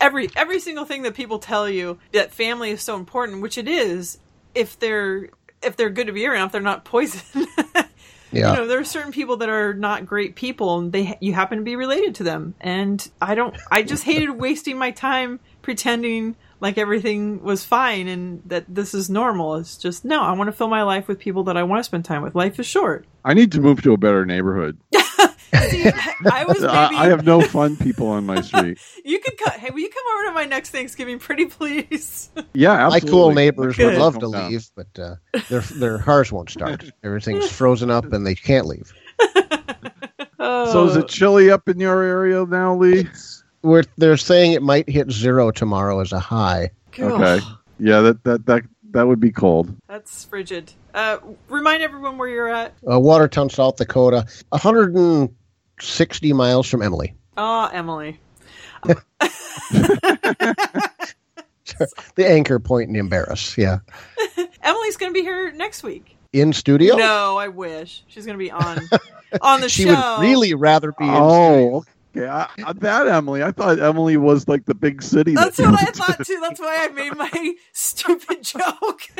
every 0.00 0.30
every 0.34 0.58
single 0.58 0.84
thing 0.84 1.02
that 1.02 1.14
people 1.14 1.38
tell 1.38 1.68
you 1.68 2.00
that 2.10 2.32
family 2.32 2.70
is 2.70 2.82
so 2.82 2.96
important, 2.96 3.42
which 3.42 3.56
it 3.56 3.68
is, 3.68 4.18
if 4.56 4.76
they're 4.80 5.28
if 5.62 5.76
they're 5.76 5.90
good 5.90 6.08
to 6.08 6.12
be 6.12 6.26
around, 6.26 6.46
if 6.46 6.52
they're 6.52 6.60
not 6.60 6.84
poison. 6.84 7.46
Yeah. 8.32 8.50
You 8.50 8.56
know, 8.56 8.66
there 8.66 8.80
are 8.80 8.84
certain 8.84 9.12
people 9.12 9.36
that 9.38 9.48
are 9.48 9.72
not 9.72 10.04
great 10.04 10.34
people, 10.34 10.80
and 10.80 10.92
they 10.92 11.16
you 11.20 11.32
happen 11.32 11.58
to 11.58 11.64
be 11.64 11.76
related 11.76 12.16
to 12.16 12.24
them. 12.24 12.54
And 12.60 13.08
I 13.22 13.36
don't. 13.36 13.56
I 13.70 13.84
just 13.84 14.02
hated 14.02 14.30
wasting 14.30 14.76
my 14.76 14.90
time 14.90 15.38
pretending 15.62 16.34
like 16.60 16.78
everything 16.78 17.42
was 17.42 17.64
fine 17.64 18.08
and 18.08 18.42
that 18.46 18.64
this 18.68 18.94
is 18.94 19.10
normal. 19.10 19.56
It's 19.56 19.76
just 19.76 20.04
no. 20.04 20.22
I 20.22 20.32
want 20.32 20.48
to 20.48 20.52
fill 20.52 20.68
my 20.68 20.82
life 20.82 21.08
with 21.08 21.18
people 21.18 21.44
that 21.44 21.56
I 21.56 21.62
want 21.64 21.80
to 21.80 21.84
spend 21.84 22.04
time 22.04 22.22
with. 22.22 22.34
Life 22.34 22.58
is 22.58 22.66
short. 22.66 23.06
I 23.24 23.34
need 23.34 23.52
to 23.52 23.60
move 23.60 23.82
to 23.82 23.92
a 23.92 23.96
better 23.96 24.24
neighborhood. 24.24 24.78
See, 25.70 25.86
I 26.30 26.44
was 26.46 26.60
maybe. 26.60 26.72
I, 26.72 27.04
I 27.04 27.06
have 27.06 27.24
no 27.24 27.40
fun 27.40 27.76
people 27.76 28.08
on 28.08 28.26
my 28.26 28.40
street. 28.40 28.78
you 29.04 29.18
could 29.20 29.38
cut. 29.38 29.54
Hey, 29.54 29.70
will 29.70 29.80
you 29.80 29.88
come 29.88 30.04
over 30.14 30.24
to 30.28 30.32
my 30.32 30.44
next 30.44 30.70
Thanksgiving, 30.70 31.18
pretty 31.18 31.46
please? 31.46 32.30
Yeah, 32.52 32.72
absolutely. 32.72 33.08
My 33.08 33.10
cool 33.10 33.32
neighbors 33.32 33.78
would 33.78 33.98
love 33.98 34.18
to 34.18 34.28
leave, 34.28 34.68
but 34.74 34.86
uh, 34.98 35.16
their 35.48 35.60
their 35.60 35.98
cars 35.98 36.32
won't 36.32 36.48
start. 36.50 36.84
Everything's 37.04 37.50
frozen 37.50 37.90
up, 37.90 38.12
and 38.12 38.26
they 38.26 38.34
can't 38.34 38.66
leave. 38.66 38.92
Oh, 40.38 40.72
So 40.72 40.88
is 40.88 40.96
it 40.96 41.08
chilly 41.08 41.50
up 41.50 41.68
in 41.68 41.80
your 41.80 42.02
area 42.02 42.44
now, 42.46 42.76
Lee? 42.76 43.08
We're, 43.66 43.82
they're 43.98 44.16
saying 44.16 44.52
it 44.52 44.62
might 44.62 44.88
hit 44.88 45.10
zero 45.10 45.50
tomorrow 45.50 46.00
as 46.00 46.12
a 46.12 46.20
high. 46.20 46.70
God, 46.92 47.20
Okay. 47.20 47.46
Yeah, 47.78 48.00
that 48.00 48.24
that 48.24 48.46
that 48.46 48.62
that 48.92 49.06
would 49.06 49.20
be 49.20 49.30
cold. 49.32 49.74
That's 49.88 50.24
frigid. 50.24 50.72
Uh, 50.94 51.18
remind 51.48 51.82
everyone 51.82 52.16
where 52.16 52.28
you're 52.28 52.48
at. 52.48 52.72
Uh, 52.90 52.98
Watertown, 52.98 53.50
South 53.50 53.76
Dakota, 53.76 54.24
160 54.50 56.32
miles 56.32 56.66
from 56.68 56.80
Emily. 56.82 57.14
Ah, 57.36 57.68
Emily. 57.72 58.18
The 62.14 62.26
anchor 62.26 62.58
point 62.58 62.88
in 62.88 62.96
Embarrass. 62.96 63.58
Yeah. 63.58 63.80
Emily's 64.62 64.96
going 64.96 65.12
to 65.12 65.14
be 65.14 65.20
here 65.22 65.52
next 65.52 65.82
week. 65.82 66.16
In 66.32 66.52
studio? 66.52 66.96
No, 66.96 67.36
I 67.36 67.48
wish 67.48 68.02
she's 68.06 68.24
going 68.24 68.38
to 68.38 68.42
be 68.42 68.50
on 68.50 68.80
on 69.42 69.60
the 69.60 69.68
she 69.68 69.82
show. 69.84 69.90
She 69.90 69.94
would 69.96 70.20
really 70.20 70.54
rather 70.54 70.92
be 70.92 71.04
in 71.04 71.10
Oh, 71.12 71.84
okay. 72.16 72.28
I, 72.28 72.48
I, 72.64 72.72
that 72.72 73.08
Emily. 73.08 73.42
I 73.42 73.52
thought 73.52 73.78
Emily 73.78 74.16
was 74.16 74.48
like 74.48 74.64
the 74.66 74.74
big 74.74 75.02
city. 75.02 75.34
That's 75.34 75.56
that 75.56 75.70
what 75.70 75.80
I 75.80 75.92
thought 75.92 76.26
too. 76.26 76.38
That's 76.40 76.60
why 76.60 76.84
I 76.84 76.88
made 76.88 77.16
my 77.16 77.54
stupid 77.72 78.42
joke. 78.42 79.02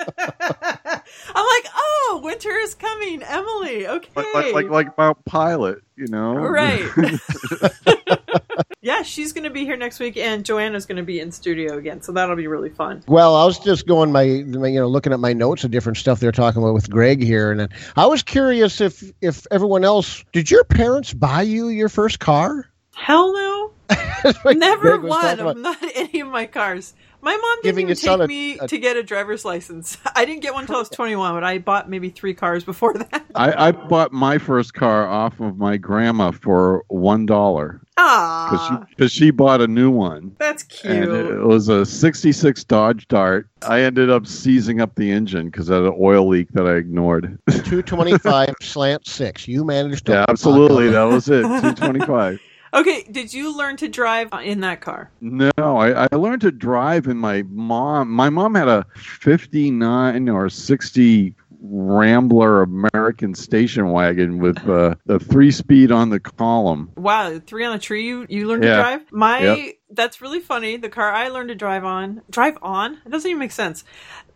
I'm 0.00 1.44
like, 1.46 1.66
oh, 1.74 2.20
winter 2.22 2.50
is 2.50 2.74
coming, 2.74 3.22
Emily. 3.22 3.88
Okay, 3.88 4.08
Like, 4.14 4.34
like, 4.34 4.54
like, 4.54 4.70
like 4.70 4.98
Mount 4.98 5.24
Pilot, 5.24 5.82
you 5.96 6.06
know? 6.06 6.36
right. 6.36 6.84
yeah, 8.88 9.02
she's 9.02 9.34
going 9.34 9.44
to 9.44 9.50
be 9.50 9.66
here 9.66 9.76
next 9.76 10.00
week, 10.00 10.16
and 10.16 10.46
Joanna's 10.46 10.86
going 10.86 10.96
to 10.96 11.02
be 11.02 11.20
in 11.20 11.30
studio 11.30 11.76
again, 11.76 12.00
so 12.00 12.10
that'll 12.10 12.36
be 12.36 12.46
really 12.46 12.70
fun. 12.70 13.04
Well, 13.06 13.36
I 13.36 13.44
was 13.44 13.58
just 13.58 13.86
going 13.86 14.10
my, 14.10 14.42
my, 14.46 14.68
you 14.68 14.80
know, 14.80 14.88
looking 14.88 15.12
at 15.12 15.20
my 15.20 15.34
notes 15.34 15.62
of 15.62 15.70
different 15.70 15.98
stuff 15.98 16.20
they're 16.20 16.32
talking 16.32 16.62
about 16.62 16.72
with 16.72 16.88
Greg 16.88 17.22
here, 17.22 17.52
and 17.52 17.68
I 17.96 18.06
was 18.06 18.22
curious 18.22 18.80
if 18.80 19.12
if 19.20 19.46
everyone 19.50 19.84
else 19.84 20.24
did 20.32 20.50
your 20.50 20.64
parents 20.64 21.12
buy 21.12 21.42
you 21.42 21.68
your 21.68 21.90
first 21.90 22.18
car? 22.18 22.66
Hell 22.94 23.30
no. 23.34 23.72
Never 24.54 24.98
one 25.00 25.38
about. 25.38 25.58
not 25.58 25.76
any 25.94 26.20
of 26.20 26.28
my 26.28 26.46
cars. 26.46 26.94
My 27.20 27.32
mom 27.32 27.56
didn't 27.62 27.64
Giving 27.76 27.86
even 27.90 27.96
take 27.96 28.20
a- 28.20 28.26
me 28.28 28.58
a- 28.58 28.68
to 28.68 28.78
get 28.78 28.96
a 28.96 29.02
driver's 29.02 29.44
license. 29.44 29.98
I 30.14 30.24
didn't 30.24 30.40
get 30.42 30.54
one 30.54 30.62
until 30.62 30.76
I 30.76 30.80
was 30.80 30.88
21, 30.88 31.34
but 31.34 31.42
I 31.44 31.58
bought 31.58 31.90
maybe 31.90 32.10
three 32.10 32.32
cars 32.34 32.62
before 32.64 32.94
that. 32.94 33.24
I, 33.34 33.68
I 33.68 33.72
bought 33.72 34.12
my 34.12 34.38
first 34.38 34.74
car 34.74 35.06
off 35.08 35.40
of 35.40 35.58
my 35.58 35.76
grandma 35.76 36.30
for 36.30 36.84
one 36.88 37.26
dollar 37.26 37.80
because 37.96 37.98
Ah, 38.00 38.86
she, 38.88 38.94
'cause 38.94 39.10
she 39.12 39.30
bought 39.32 39.60
a 39.60 39.66
new 39.66 39.90
one. 39.90 40.36
that's 40.38 40.62
cute. 40.62 40.92
And 40.94 41.04
cute. 41.06 41.26
it 41.32 41.44
was 41.44 41.68
a 41.68 41.84
66 41.84 42.62
Dodge 42.64 43.08
Dart. 43.08 43.48
I 43.66 43.80
ended 43.80 44.08
up 44.08 44.24
seizing 44.26 44.80
up 44.80 44.94
the 44.94 45.10
engine 45.10 45.46
because 45.46 45.68
I 45.70 45.74
had 45.74 45.82
an 45.84 45.96
oil 46.00 46.28
leak 46.28 46.48
that 46.52 46.66
I 46.66 46.74
ignored. 46.76 47.36
Two 47.64 47.82
twenty 47.82 48.16
five 48.18 48.54
slant 48.62 49.06
six. 49.08 49.48
You 49.48 49.64
managed 49.64 50.06
to 50.06 50.12
yeah, 50.12 50.26
absolutely. 50.28 50.88
That 50.90 51.02
was 51.04 51.28
it. 51.28 51.42
225. 51.42 52.38
Okay, 52.74 53.04
did 53.10 53.32
you 53.32 53.56
learn 53.56 53.76
to 53.78 53.88
drive 53.88 54.28
in 54.42 54.60
that 54.60 54.80
car? 54.80 55.10
No, 55.20 55.50
I, 55.58 56.06
I 56.10 56.16
learned 56.16 56.42
to 56.42 56.50
drive 56.50 57.06
in 57.06 57.16
my 57.16 57.42
mom. 57.48 58.10
My 58.10 58.28
mom 58.30 58.54
had 58.54 58.68
a 58.68 58.84
59 58.96 60.28
or 60.28 60.48
60 60.48 61.34
Rambler 61.60 62.62
American 62.62 63.34
station 63.34 63.90
wagon 63.90 64.38
with 64.38 64.58
uh, 64.68 64.94
the 65.06 65.18
three 65.18 65.50
speed 65.50 65.90
on 65.90 66.10
the 66.10 66.20
column. 66.20 66.90
Wow, 66.96 67.40
three 67.44 67.64
on 67.64 67.74
a 67.74 67.78
tree. 67.78 68.06
You 68.06 68.26
you 68.28 68.46
learned 68.46 68.62
Yeah. 68.64 68.76
to 68.76 68.82
drive. 68.82 69.00
My 69.10 69.40
Yep. 69.40 69.74
that's 69.90 70.20
really 70.20 70.38
funny. 70.40 70.76
The 70.76 70.88
car 70.88 71.10
I 71.12 71.28
learned 71.28 71.48
to 71.48 71.54
drive 71.56 71.84
on, 71.84 72.22
drive 72.30 72.58
on. 72.62 72.98
It 73.04 73.08
doesn't 73.10 73.28
even 73.28 73.40
make 73.40 73.50
sense. 73.52 73.82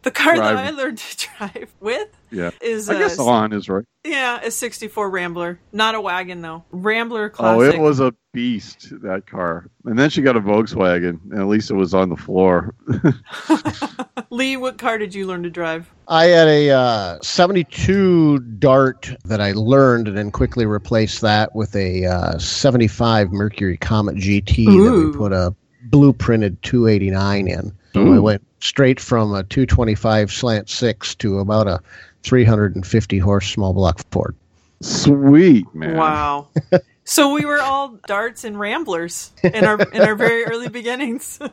The 0.02 0.10
car 0.10 0.36
that 0.36 0.56
I 0.56 0.70
learned 0.70 0.98
to 0.98 1.28
drive 1.38 1.72
with 1.78 2.08
Yeah. 2.32 2.50
is 2.60 2.88
I 2.88 2.98
guess 2.98 3.18
uh, 3.18 3.26
on 3.26 3.52
is 3.52 3.68
right. 3.68 3.84
yeah, 4.04 4.40
a 4.42 4.50
'64 4.50 5.10
Rambler, 5.10 5.60
not 5.70 5.94
a 5.94 6.00
wagon 6.00 6.40
though. 6.40 6.64
Rambler 6.70 7.32
Oh, 7.38 7.60
it 7.60 7.78
was 7.78 8.00
a 8.00 8.14
beast, 8.32 8.88
that 9.02 9.26
car. 9.26 9.68
And 9.84 9.98
then 9.98 10.10
she 10.10 10.22
got 10.22 10.36
a 10.36 10.40
Volkswagen, 10.40 11.20
and 11.30 11.38
at 11.38 11.46
least 11.46 11.70
it 11.70 11.74
was 11.74 11.94
on 11.94 12.08
the 12.08 12.16
floor. 12.16 12.74
Lee, 14.30 14.56
what 14.56 14.78
car 14.78 14.98
did 14.98 15.14
you 15.14 15.26
learn 15.26 15.42
to 15.42 15.50
drive? 15.50 15.92
I 16.08 16.24
had 16.26 16.48
a 16.48 16.70
uh, 16.70 17.18
72 17.22 18.38
Dart 18.58 19.10
that 19.24 19.40
I 19.40 19.52
learned 19.52 20.08
and 20.08 20.16
then 20.16 20.30
quickly 20.30 20.66
replaced 20.66 21.20
that 21.20 21.54
with 21.54 21.76
a 21.76 22.06
uh, 22.06 22.38
75 22.38 23.30
Mercury 23.32 23.76
Comet 23.76 24.16
GT 24.16 24.66
that 24.66 24.92
we 24.92 25.16
put 25.16 25.32
a 25.32 25.54
blueprinted 25.90 26.60
289 26.62 27.48
in. 27.48 27.72
So 27.92 28.10
I 28.10 28.18
went 28.18 28.46
straight 28.60 28.98
from 28.98 29.34
a 29.34 29.42
225 29.42 30.32
slant 30.32 30.70
six 30.70 31.14
to 31.16 31.40
about 31.40 31.66
a 31.66 31.80
350 32.22 33.18
horse 33.18 33.50
small 33.50 33.72
block 33.72 34.00
Ford. 34.10 34.34
Sweet, 34.80 35.72
man. 35.74 35.96
Wow. 35.96 36.48
so 37.04 37.32
we 37.32 37.44
were 37.44 37.60
all 37.60 37.98
darts 38.06 38.44
and 38.44 38.58
ramblers 38.58 39.32
in 39.42 39.64
our 39.64 39.80
in 39.80 40.02
our 40.02 40.14
very 40.14 40.44
early 40.44 40.68
beginnings. 40.80 41.38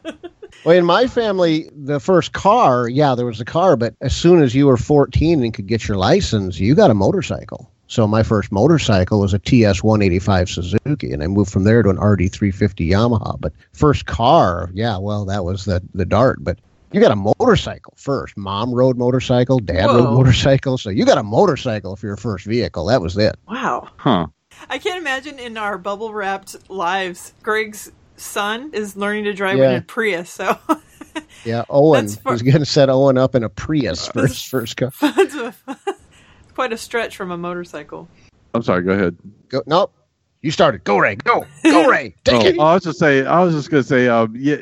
Well, 0.66 0.76
in 0.76 0.84
my 0.84 1.08
family, 1.08 1.70
the 1.74 2.00
first 2.00 2.34
car, 2.34 2.90
yeah, 2.90 3.16
there 3.16 3.26
was 3.26 3.40
a 3.40 3.46
car, 3.46 3.78
but 3.78 3.94
as 4.02 4.16
soon 4.16 4.42
as 4.42 4.56
you 4.56 4.66
were 4.66 4.78
14 4.78 5.44
and 5.44 5.54
could 5.54 5.68
get 5.68 5.88
your 5.88 5.96
license, 5.96 6.60
you 6.60 6.76
got 6.76 6.90
a 6.90 6.96
motorcycle. 6.96 7.72
So 7.88 8.08
my 8.08 8.24
first 8.24 8.52
motorcycle 8.52 9.20
was 9.20 9.34
a 9.34 9.40
TS 9.40 9.84
185 9.84 10.50
Suzuki, 10.50 11.12
and 11.12 11.24
I 11.24 11.28
moved 11.28 11.52
from 11.52 11.64
there 11.64 11.82
to 11.82 11.90
an 11.90 12.00
RD 12.00 12.32
350 12.32 12.90
Yamaha. 12.90 13.40
But 13.40 13.54
first 13.74 14.06
car, 14.06 14.70
yeah, 14.74 14.98
well, 14.98 15.24
that 15.26 15.46
was 15.46 15.66
the 15.66 15.82
the 15.94 16.06
Dart. 16.06 16.44
But 16.44 16.60
you 16.92 17.00
got 17.02 17.12
a 17.12 17.16
motorcycle 17.16 17.94
first. 17.98 18.36
Mom 18.38 18.74
rode 18.74 18.98
motorcycle, 18.98 19.60
dad 19.60 19.86
rode 19.88 20.04
motorcycle. 20.14 20.78
So 20.78 20.90
you 20.90 21.06
got 21.06 21.18
a 21.18 21.24
motorcycle 21.24 21.96
for 21.96 22.08
your 22.08 22.18
first 22.18 22.46
vehicle. 22.46 22.86
That 22.88 23.02
was 23.02 23.18
it. 23.18 23.36
wow. 23.48 23.88
Huh. 23.98 24.28
I 24.70 24.78
can't 24.78 24.98
imagine 25.00 25.40
in 25.40 25.58
our 25.58 25.78
bubble 25.78 26.14
wrapped 26.14 26.70
lives, 26.70 27.34
Greg's 27.44 27.92
son 28.18 28.72
is 28.74 28.98
learning 28.98 29.24
to 29.26 29.34
drive 29.34 29.58
Yeah. 29.58 29.72
in 29.72 29.76
a 29.78 29.82
Prius. 29.82 30.30
So 30.30 30.58
Yeah, 31.46 31.64
Owen 31.70 32.06
That's 32.06 32.18
for- 32.18 32.32
was 32.34 32.42
going 32.42 32.60
to 32.60 32.66
set 32.66 32.90
Owen 32.90 33.18
up 33.18 33.36
in 33.36 33.44
a 33.44 33.50
Prius 33.50 34.08
for 34.08 34.22
his 34.28 34.42
first 34.42 34.76
car. 34.78 34.92
it's 35.02 35.36
a- 35.36 35.56
quite 36.56 36.74
a 36.74 36.78
stretch 36.78 37.16
from 37.16 37.32
a 37.32 37.38
motorcycle. 37.38 38.08
I'm 38.54 38.62
sorry, 38.64 38.82
go 38.84 38.92
ahead. 38.92 39.16
Go, 39.48 39.62
nope, 39.66 39.94
you 40.42 40.52
started. 40.52 40.84
Go 40.84 40.98
Ray, 40.98 41.16
go, 41.16 41.46
go 41.64 41.88
Ray, 41.88 42.16
take 42.26 42.42
Oh, 42.44 42.48
it. 42.48 42.60
I 42.60 42.74
was 42.74 42.84
just 42.84 43.00
say 43.00 43.26
I 43.26 43.44
was 43.44 43.54
just 43.54 43.70
gonna 43.70 43.84
say 43.84 44.08
um, 44.08 44.36
yeah, 44.38 44.58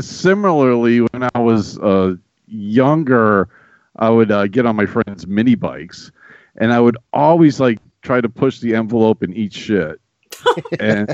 similarly 0.00 1.00
when 1.00 1.28
I 1.34 1.38
was 1.38 1.78
uh, 1.78 2.16
younger, 2.46 3.48
I 3.96 4.10
would 4.10 4.30
uh, 4.30 4.46
get 4.46 4.66
on 4.66 4.76
my 4.76 4.86
friends' 4.86 5.26
mini 5.26 5.54
bikes, 5.54 6.10
and 6.56 6.72
I 6.72 6.80
would 6.80 6.96
always 7.12 7.60
like 7.60 7.78
try 8.02 8.20
to 8.20 8.28
push 8.28 8.60
the 8.60 8.74
envelope 8.74 9.22
and 9.22 9.36
eat 9.36 9.52
shit, 9.52 10.00
and 10.80 11.12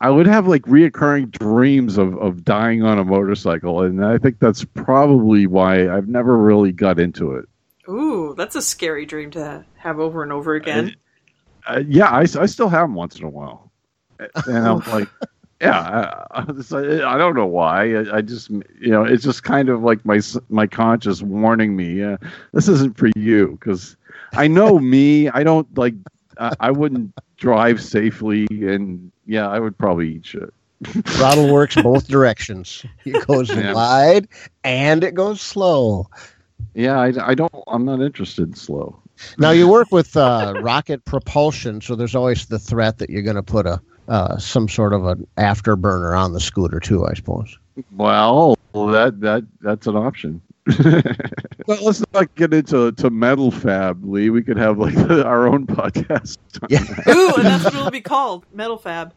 I 0.00 0.10
would 0.10 0.26
have 0.26 0.48
like 0.48 0.62
reoccurring 0.62 1.30
dreams 1.30 1.98
of 1.98 2.16
of 2.18 2.44
dying 2.44 2.82
on 2.82 2.98
a 2.98 3.04
motorcycle, 3.04 3.82
and 3.82 4.04
I 4.04 4.18
think 4.18 4.38
that's 4.38 4.64
probably 4.64 5.46
why 5.46 5.88
I've 5.88 6.08
never 6.08 6.36
really 6.36 6.72
got 6.72 6.98
into 6.98 7.36
it. 7.36 7.48
Ooh, 7.88 8.34
that's 8.36 8.56
a 8.56 8.62
scary 8.62 9.06
dream 9.06 9.30
to 9.32 9.64
have 9.76 9.98
over 9.98 10.22
and 10.22 10.32
over 10.32 10.54
again. 10.54 10.96
Uh, 11.66 11.82
yeah, 11.86 12.06
I, 12.06 12.20
I 12.20 12.46
still 12.46 12.68
have 12.68 12.84
them 12.84 12.94
once 12.94 13.18
in 13.18 13.24
a 13.24 13.28
while, 13.28 13.70
and 14.46 14.66
I'm 14.66 14.78
like, 14.90 15.08
yeah, 15.62 16.24
I, 16.32 16.40
I, 16.40 17.18
don't 17.18 17.36
know 17.36 17.46
why. 17.46 17.94
I, 17.94 18.16
I 18.16 18.20
just, 18.20 18.50
you 18.50 18.90
know, 18.90 19.04
it's 19.04 19.22
just 19.22 19.44
kind 19.44 19.68
of 19.68 19.82
like 19.82 20.04
my 20.04 20.20
my 20.48 20.66
conscience 20.66 21.22
warning 21.22 21.76
me, 21.76 21.94
yeah, 22.00 22.16
this 22.52 22.68
isn't 22.68 22.98
for 22.98 23.08
you 23.14 23.56
because 23.60 23.96
I 24.32 24.48
know 24.48 24.78
me. 24.94 25.28
I 25.28 25.44
don't 25.44 25.66
like. 25.78 25.94
I, 26.38 26.54
I 26.58 26.70
wouldn't 26.72 27.12
drive 27.36 27.80
safely, 27.80 28.46
and 28.50 29.12
yeah, 29.26 29.48
I 29.48 29.60
would 29.60 29.78
probably 29.78 30.14
eat 30.14 30.26
shit. 30.26 30.52
Throttle 30.84 31.52
works 31.52 31.76
both 31.76 32.08
directions. 32.08 32.84
It 33.04 33.24
goes 33.28 33.48
Yeah. 33.50 33.72
wide 33.72 34.26
and 34.64 35.04
it 35.04 35.14
goes 35.14 35.40
slow. 35.40 36.08
Yeah, 36.74 36.98
I, 36.98 37.12
I 37.24 37.34
don't. 37.36 37.54
I'm 37.68 37.84
not 37.84 38.00
interested 38.00 38.48
in 38.48 38.54
slow. 38.54 38.98
Now 39.38 39.52
you 39.52 39.68
work 39.68 39.88
with 39.92 40.16
uh, 40.16 40.54
rocket 40.60 41.04
propulsion, 41.04 41.80
so 41.80 41.94
there's 41.94 42.16
always 42.16 42.46
the 42.46 42.58
threat 42.58 42.98
that 42.98 43.10
you're 43.10 43.22
going 43.22 43.36
to 43.36 43.44
put 43.44 43.64
a 43.66 43.80
uh, 44.08 44.36
some 44.38 44.68
sort 44.68 44.92
of 44.92 45.06
an 45.06 45.26
afterburner 45.36 46.18
on 46.18 46.32
the 46.32 46.40
scooter 46.40 46.80
too. 46.80 47.06
I 47.06 47.14
suppose. 47.14 47.58
Well, 48.72 48.86
that 48.88 49.20
that 49.20 49.44
that's 49.60 49.86
an 49.86 49.96
option. 49.96 50.40
well, 51.66 51.78
let's 51.82 52.04
not 52.12 52.32
get 52.36 52.54
into 52.54 52.92
to 52.92 53.10
metal 53.10 53.50
fab, 53.50 54.04
Lee. 54.04 54.30
We 54.30 54.42
could 54.42 54.56
have 54.56 54.78
like 54.78 54.96
our 55.26 55.48
own 55.48 55.66
podcast. 55.66 56.38
Yeah, 56.68 56.84
Ooh, 57.12 57.34
and 57.34 57.44
that's 57.46 57.64
what 57.64 57.74
it'll 57.74 57.90
be 57.90 58.00
called, 58.00 58.46
Metal 58.54 58.78
Fab. 58.78 59.12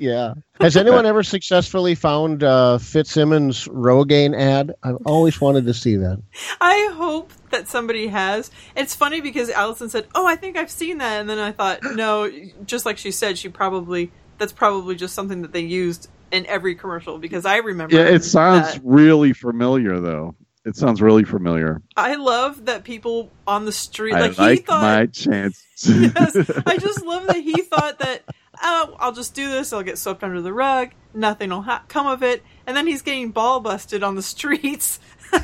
Yeah. 0.00 0.34
Has 0.60 0.76
anyone 0.76 1.06
ever 1.06 1.22
successfully 1.22 1.94
found 1.94 2.42
uh, 2.42 2.78
Fitzsimmons 2.78 3.66
Rogaine 3.68 4.36
ad? 4.36 4.74
I've 4.82 4.96
always 5.04 5.40
wanted 5.40 5.66
to 5.66 5.74
see 5.74 5.96
that. 5.96 6.22
I 6.60 6.92
hope 6.94 7.32
that 7.50 7.68
somebody 7.68 8.06
has. 8.08 8.50
It's 8.74 8.94
funny 8.94 9.20
because 9.20 9.50
Alison 9.50 9.88
said, 9.88 10.06
"Oh, 10.14 10.26
I 10.26 10.36
think 10.36 10.56
I've 10.56 10.70
seen 10.70 10.98
that," 10.98 11.20
and 11.20 11.28
then 11.28 11.38
I 11.38 11.52
thought, 11.52 11.80
no, 11.82 12.30
just 12.64 12.86
like 12.86 12.98
she 12.98 13.10
said, 13.10 13.38
she 13.38 13.48
probably 13.48 14.10
that's 14.38 14.52
probably 14.52 14.96
just 14.96 15.14
something 15.14 15.42
that 15.42 15.52
they 15.52 15.60
used 15.60 16.08
in 16.30 16.46
every 16.46 16.74
commercial 16.74 17.18
because 17.18 17.44
I 17.44 17.58
remember. 17.58 17.94
Yeah, 17.94 18.04
it 18.04 18.24
sounds 18.24 18.74
that. 18.74 18.80
really 18.84 19.32
familiar, 19.32 20.00
though. 20.00 20.34
It 20.64 20.76
sounds 20.76 21.00
really 21.00 21.24
familiar. 21.24 21.80
I 21.96 22.16
love 22.16 22.66
that 22.66 22.84
people 22.84 23.30
on 23.46 23.64
the 23.64 23.72
street, 23.72 24.14
I 24.14 24.20
like 24.20 24.38
like 24.38 24.58
he 24.58 24.64
thought. 24.64 24.82
my 24.82 25.06
chances. 25.12 25.64
yes, 25.86 26.50
I 26.66 26.76
just 26.78 27.04
love 27.04 27.26
that 27.28 27.36
he 27.36 27.62
thought 27.62 27.98
that. 28.00 28.22
Oh, 28.62 28.96
I'll 28.98 29.12
just 29.12 29.34
do 29.34 29.48
this. 29.48 29.72
I'll 29.72 29.82
get 29.82 29.98
swept 29.98 30.22
under 30.22 30.40
the 30.40 30.52
rug. 30.52 30.90
Nothing 31.14 31.50
will 31.50 31.62
ha- 31.62 31.84
come 31.88 32.06
of 32.06 32.22
it. 32.22 32.42
And 32.66 32.76
then 32.76 32.86
he's 32.86 33.02
getting 33.02 33.30
ball 33.30 33.60
busted 33.60 34.02
on 34.02 34.14
the 34.16 34.22
streets. 34.22 35.00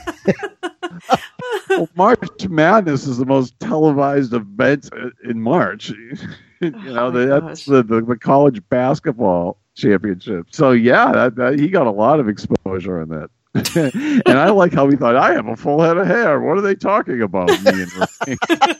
well, 1.68 1.88
March 1.94 2.48
Madness 2.48 3.06
is 3.06 3.18
the 3.18 3.24
most 3.24 3.58
televised 3.60 4.34
event 4.34 4.90
in 5.24 5.40
March. 5.40 5.90
you 5.90 6.26
oh 6.62 6.68
know, 6.68 7.06
Oh 7.06 7.10
the, 7.10 7.40
that's 7.40 7.64
the, 7.64 7.82
the 7.82 8.02
the 8.02 8.16
college 8.16 8.60
basketball 8.68 9.58
championship. 9.74 10.46
So 10.50 10.72
yeah, 10.72 11.12
that, 11.12 11.36
that, 11.36 11.58
he 11.58 11.68
got 11.68 11.86
a 11.86 11.92
lot 11.92 12.20
of 12.20 12.28
exposure 12.28 13.00
on 13.00 13.08
that. 13.08 13.30
and 14.26 14.38
I 14.38 14.50
like 14.50 14.74
how 14.74 14.88
he 14.88 14.96
thought 14.96 15.16
I 15.16 15.32
have 15.32 15.46
a 15.46 15.56
full 15.56 15.80
head 15.80 15.96
of 15.96 16.06
hair. 16.06 16.40
What 16.40 16.58
are 16.58 16.62
they 16.62 16.74
talking 16.74 17.22
about? 17.22 17.48
Me 17.48 17.56
and 17.64 18.76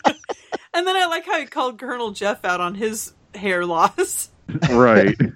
And 0.74 0.86
then 0.86 0.94
I 0.94 1.06
like 1.06 1.24
how 1.24 1.38
he 1.38 1.46
called 1.46 1.78
Colonel 1.78 2.10
Jeff 2.10 2.44
out 2.44 2.60
on 2.60 2.74
his 2.74 3.14
hair 3.36 3.64
loss. 3.66 4.30
right. 4.70 5.16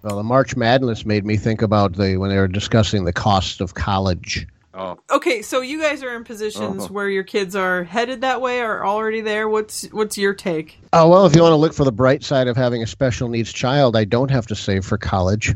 Well, 0.00 0.16
the 0.16 0.22
March 0.22 0.54
Madness 0.54 1.04
made 1.04 1.26
me 1.26 1.36
think 1.36 1.60
about 1.60 1.94
the 1.96 2.16
when 2.18 2.30
they 2.30 2.36
were 2.36 2.46
discussing 2.46 3.04
the 3.04 3.12
cost 3.12 3.60
of 3.60 3.74
college 3.74 4.46
Oh, 4.72 4.96
Okay, 5.10 5.42
so 5.42 5.60
you 5.60 5.80
guys 5.80 6.04
are 6.04 6.14
in 6.14 6.22
positions 6.22 6.84
Uh-huh. 6.84 6.94
where 6.94 7.08
your 7.08 7.24
kids 7.24 7.56
are 7.56 7.82
headed 7.82 8.20
that 8.20 8.40
way 8.40 8.60
or 8.60 8.86
already 8.86 9.22
there. 9.22 9.48
What's 9.48 9.86
what's 9.90 10.16
your 10.16 10.34
take? 10.34 10.78
Oh 10.92 11.08
well, 11.08 11.26
if 11.26 11.34
you 11.34 11.42
want 11.42 11.50
to 11.52 11.56
look 11.56 11.74
for 11.74 11.82
the 11.84 11.90
bright 11.90 12.22
side 12.22 12.46
of 12.46 12.56
having 12.56 12.80
a 12.80 12.86
special 12.86 13.28
needs 13.28 13.52
child, 13.52 13.96
I 13.96 14.04
don't 14.04 14.30
have 14.30 14.46
to 14.46 14.54
save 14.54 14.84
for 14.84 14.98
college. 14.98 15.52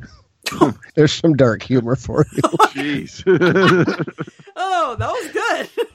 There's 0.97 1.13
some 1.13 1.35
dark 1.35 1.63
humor 1.63 1.95
for 1.95 2.27
you. 2.33 2.43
jeez. 2.75 3.23
Oh, 4.55 4.97
that 4.99 5.11
was 5.11 5.31
good. 5.33 5.87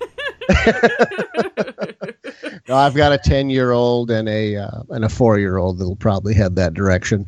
No, 2.67 2.75
I've 2.75 2.95
got 2.95 3.13
a 3.13 3.17
ten 3.17 3.49
year 3.49 3.71
old 3.71 4.11
and 4.11 4.27
a 4.27 4.57
uh, 4.57 4.81
and 4.89 5.05
a 5.05 5.09
four 5.09 5.39
year 5.39 5.55
old 5.57 5.79
that'll 5.79 5.95
probably 5.95 6.33
head 6.33 6.55
that 6.57 6.73
direction. 6.73 7.25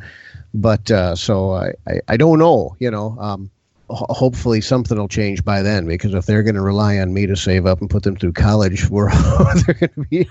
But 0.54 0.92
uh, 0.92 1.16
so 1.16 1.52
I, 1.54 1.74
I 1.88 2.02
I 2.10 2.18
don't 2.18 2.40
know. 2.40 2.76
You 2.80 2.92
know, 2.92 3.16
um, 3.20 3.50
ho- 3.90 4.06
hopefully 4.10 4.60
something 4.60 4.98
will 4.98 5.08
change 5.08 5.46
by 5.46 5.62
then 5.62 5.86
because 5.88 6.14
if 6.14 6.26
they're 6.26 6.44
going 6.44 6.56
to 6.56 6.62
rely 6.62 6.98
on 7.00 7.14
me 7.14 7.26
to 7.26 7.38
save 7.38 7.66
up 7.66 7.80
and 7.80 7.90
put 7.90 8.04
them 8.04 8.18
through 8.18 8.34
college, 8.34 8.90
we're 8.90 9.10
they're 9.66 9.76
going 9.76 9.94
to 9.96 10.06
be 10.10 10.30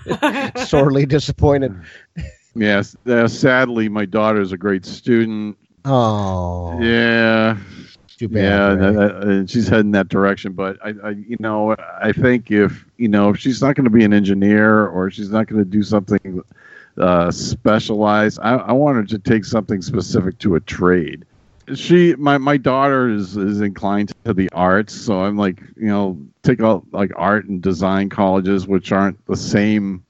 sorely 0.65 1.07
disappointed. 1.07 1.73
yes. 2.55 2.95
Uh, 3.07 3.27
sadly, 3.27 3.89
my 3.89 4.05
daughter's 4.05 4.51
a 4.51 4.57
great 4.57 4.85
student. 4.85 5.57
Oh, 5.85 6.79
Yeah. 6.81 7.57
Too 8.19 8.27
bad. 8.27 8.43
Yeah, 8.43 8.71
and, 8.71 8.99
uh, 8.99 9.47
she's 9.47 9.67
heading 9.67 9.91
that 9.91 10.09
direction. 10.09 10.53
But 10.53 10.77
I, 10.83 10.93
I, 11.03 11.09
you 11.11 11.37
know, 11.39 11.75
I 12.01 12.11
think 12.11 12.51
if 12.51 12.85
you 12.97 13.07
know, 13.07 13.29
if 13.29 13.39
she's 13.39 13.61
not 13.61 13.75
going 13.75 13.85
to 13.85 13.89
be 13.89 14.03
an 14.03 14.13
engineer 14.13 14.87
or 14.87 15.09
she's 15.09 15.31
not 15.31 15.47
going 15.47 15.63
to 15.63 15.69
do 15.69 15.81
something 15.81 16.41
uh, 16.97 17.31
specialized, 17.31 18.39
I, 18.41 18.55
I 18.55 18.71
want 18.73 18.97
her 18.97 19.03
to 19.05 19.19
take 19.19 19.45
something 19.45 19.81
specific 19.81 20.37
to 20.39 20.55
a 20.55 20.59
trade. 20.59 21.25
She, 21.75 22.15
my, 22.15 22.37
my 22.37 22.57
daughter 22.57 23.09
is 23.09 23.37
is 23.37 23.61
inclined 23.61 24.11
to 24.25 24.33
the 24.33 24.49
arts, 24.51 24.93
so 24.93 25.21
I'm 25.21 25.37
like, 25.37 25.61
you 25.77 25.87
know, 25.87 26.19
take 26.43 26.61
out 26.61 26.85
like 26.91 27.11
art 27.15 27.45
and 27.45 27.61
design 27.61 28.09
colleges, 28.09 28.67
which 28.67 28.91
aren't 28.91 29.23
the 29.27 29.37
same 29.37 30.03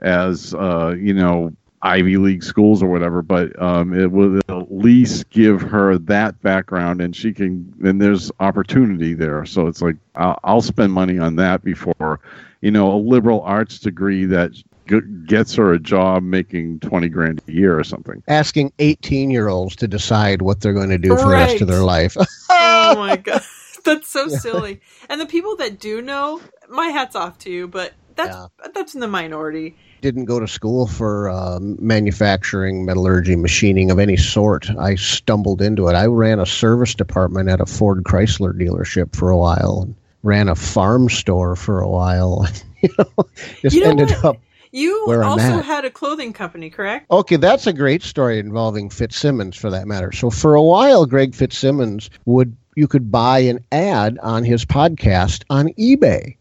as 0.00 0.54
uh, 0.54 0.94
you 0.98 1.14
know 1.14 1.52
Ivy 1.82 2.16
League 2.16 2.42
schools 2.42 2.82
or 2.82 2.88
whatever, 2.88 3.22
but 3.22 3.60
um, 3.62 3.94
it 3.94 4.10
will 4.10 4.38
at 4.48 4.72
least 4.72 5.30
give 5.30 5.62
her 5.62 5.96
that 5.98 6.40
background, 6.42 7.00
and 7.00 7.14
she 7.14 7.32
can. 7.32 7.72
And 7.84 8.02
there's 8.02 8.32
opportunity 8.40 9.14
there, 9.14 9.44
so 9.46 9.66
it's 9.68 9.80
like 9.80 9.96
I'll, 10.16 10.38
I'll 10.42 10.60
spend 10.62 10.92
money 10.92 11.18
on 11.18 11.36
that 11.36 11.62
before, 11.62 12.20
you 12.62 12.70
know, 12.70 12.92
a 12.92 12.98
liberal 12.98 13.42
arts 13.42 13.78
degree 13.78 14.24
that 14.26 14.52
g- 14.88 15.00
gets 15.26 15.54
her 15.54 15.72
a 15.72 15.78
job 15.78 16.24
making 16.24 16.80
twenty 16.80 17.08
grand 17.08 17.40
a 17.46 17.52
year 17.52 17.78
or 17.78 17.84
something. 17.84 18.24
Asking 18.26 18.72
18 18.80 19.30
year 19.30 19.48
olds 19.48 19.76
to 19.76 19.86
decide 19.86 20.42
what 20.42 20.60
they're 20.60 20.72
going 20.72 20.90
to 20.90 20.98
do 20.98 21.10
for 21.10 21.24
the 21.24 21.28
rest 21.28 21.60
of 21.60 21.68
their 21.68 21.84
life. 21.84 22.16
oh 22.50 22.94
my 22.96 23.16
god, 23.16 23.42
that's 23.84 24.08
so 24.08 24.28
silly. 24.28 24.80
And 25.08 25.20
the 25.20 25.26
people 25.26 25.54
that 25.56 25.78
do 25.78 26.02
know, 26.02 26.40
my 26.68 26.88
hats 26.88 27.14
off 27.14 27.38
to 27.38 27.50
you, 27.50 27.68
but 27.68 27.92
that's 28.16 28.36
that's 28.74 28.94
in 28.94 29.00
the 29.00 29.06
minority. 29.06 29.76
Didn't 30.00 30.26
go 30.26 30.38
to 30.40 30.48
school 30.48 30.86
for 30.86 31.28
um, 31.30 31.76
manufacturing, 31.80 32.84
metallurgy, 32.84 33.36
machining 33.36 33.90
of 33.90 33.98
any 33.98 34.16
sort. 34.16 34.70
I 34.70 34.94
stumbled 34.94 35.62
into 35.62 35.88
it. 35.88 35.94
I 35.94 36.06
ran 36.06 36.38
a 36.38 36.46
service 36.46 36.94
department 36.94 37.48
at 37.48 37.60
a 37.60 37.66
Ford 37.66 38.04
Chrysler 38.04 38.52
dealership 38.52 39.14
for 39.14 39.30
a 39.30 39.36
while, 39.36 39.82
and 39.82 39.94
ran 40.22 40.48
a 40.48 40.54
farm 40.54 41.08
store 41.08 41.56
for 41.56 41.80
a 41.80 41.88
while. 41.88 42.46
you 42.82 42.88
know, 42.98 43.28
just 43.62 43.74
You 43.76 43.82
know 43.82 43.90
ended 43.90 44.10
what? 44.10 44.24
up. 44.24 44.36
You 44.70 45.22
also 45.24 45.62
had 45.62 45.84
a 45.86 45.90
clothing 45.90 46.32
company, 46.34 46.68
correct? 46.68 47.10
Okay, 47.10 47.36
that's 47.36 47.66
a 47.66 47.72
great 47.72 48.02
story 48.02 48.38
involving 48.38 48.90
Fitzsimmons, 48.90 49.56
for 49.56 49.70
that 49.70 49.86
matter. 49.86 50.12
So 50.12 50.28
for 50.28 50.54
a 50.54 50.62
while, 50.62 51.06
Greg 51.06 51.34
Fitzsimmons 51.34 52.10
would 52.26 52.54
you 52.76 52.86
could 52.86 53.10
buy 53.10 53.40
an 53.40 53.64
ad 53.72 54.18
on 54.22 54.44
his 54.44 54.64
podcast 54.64 55.42
on 55.50 55.68
eBay, 55.78 56.36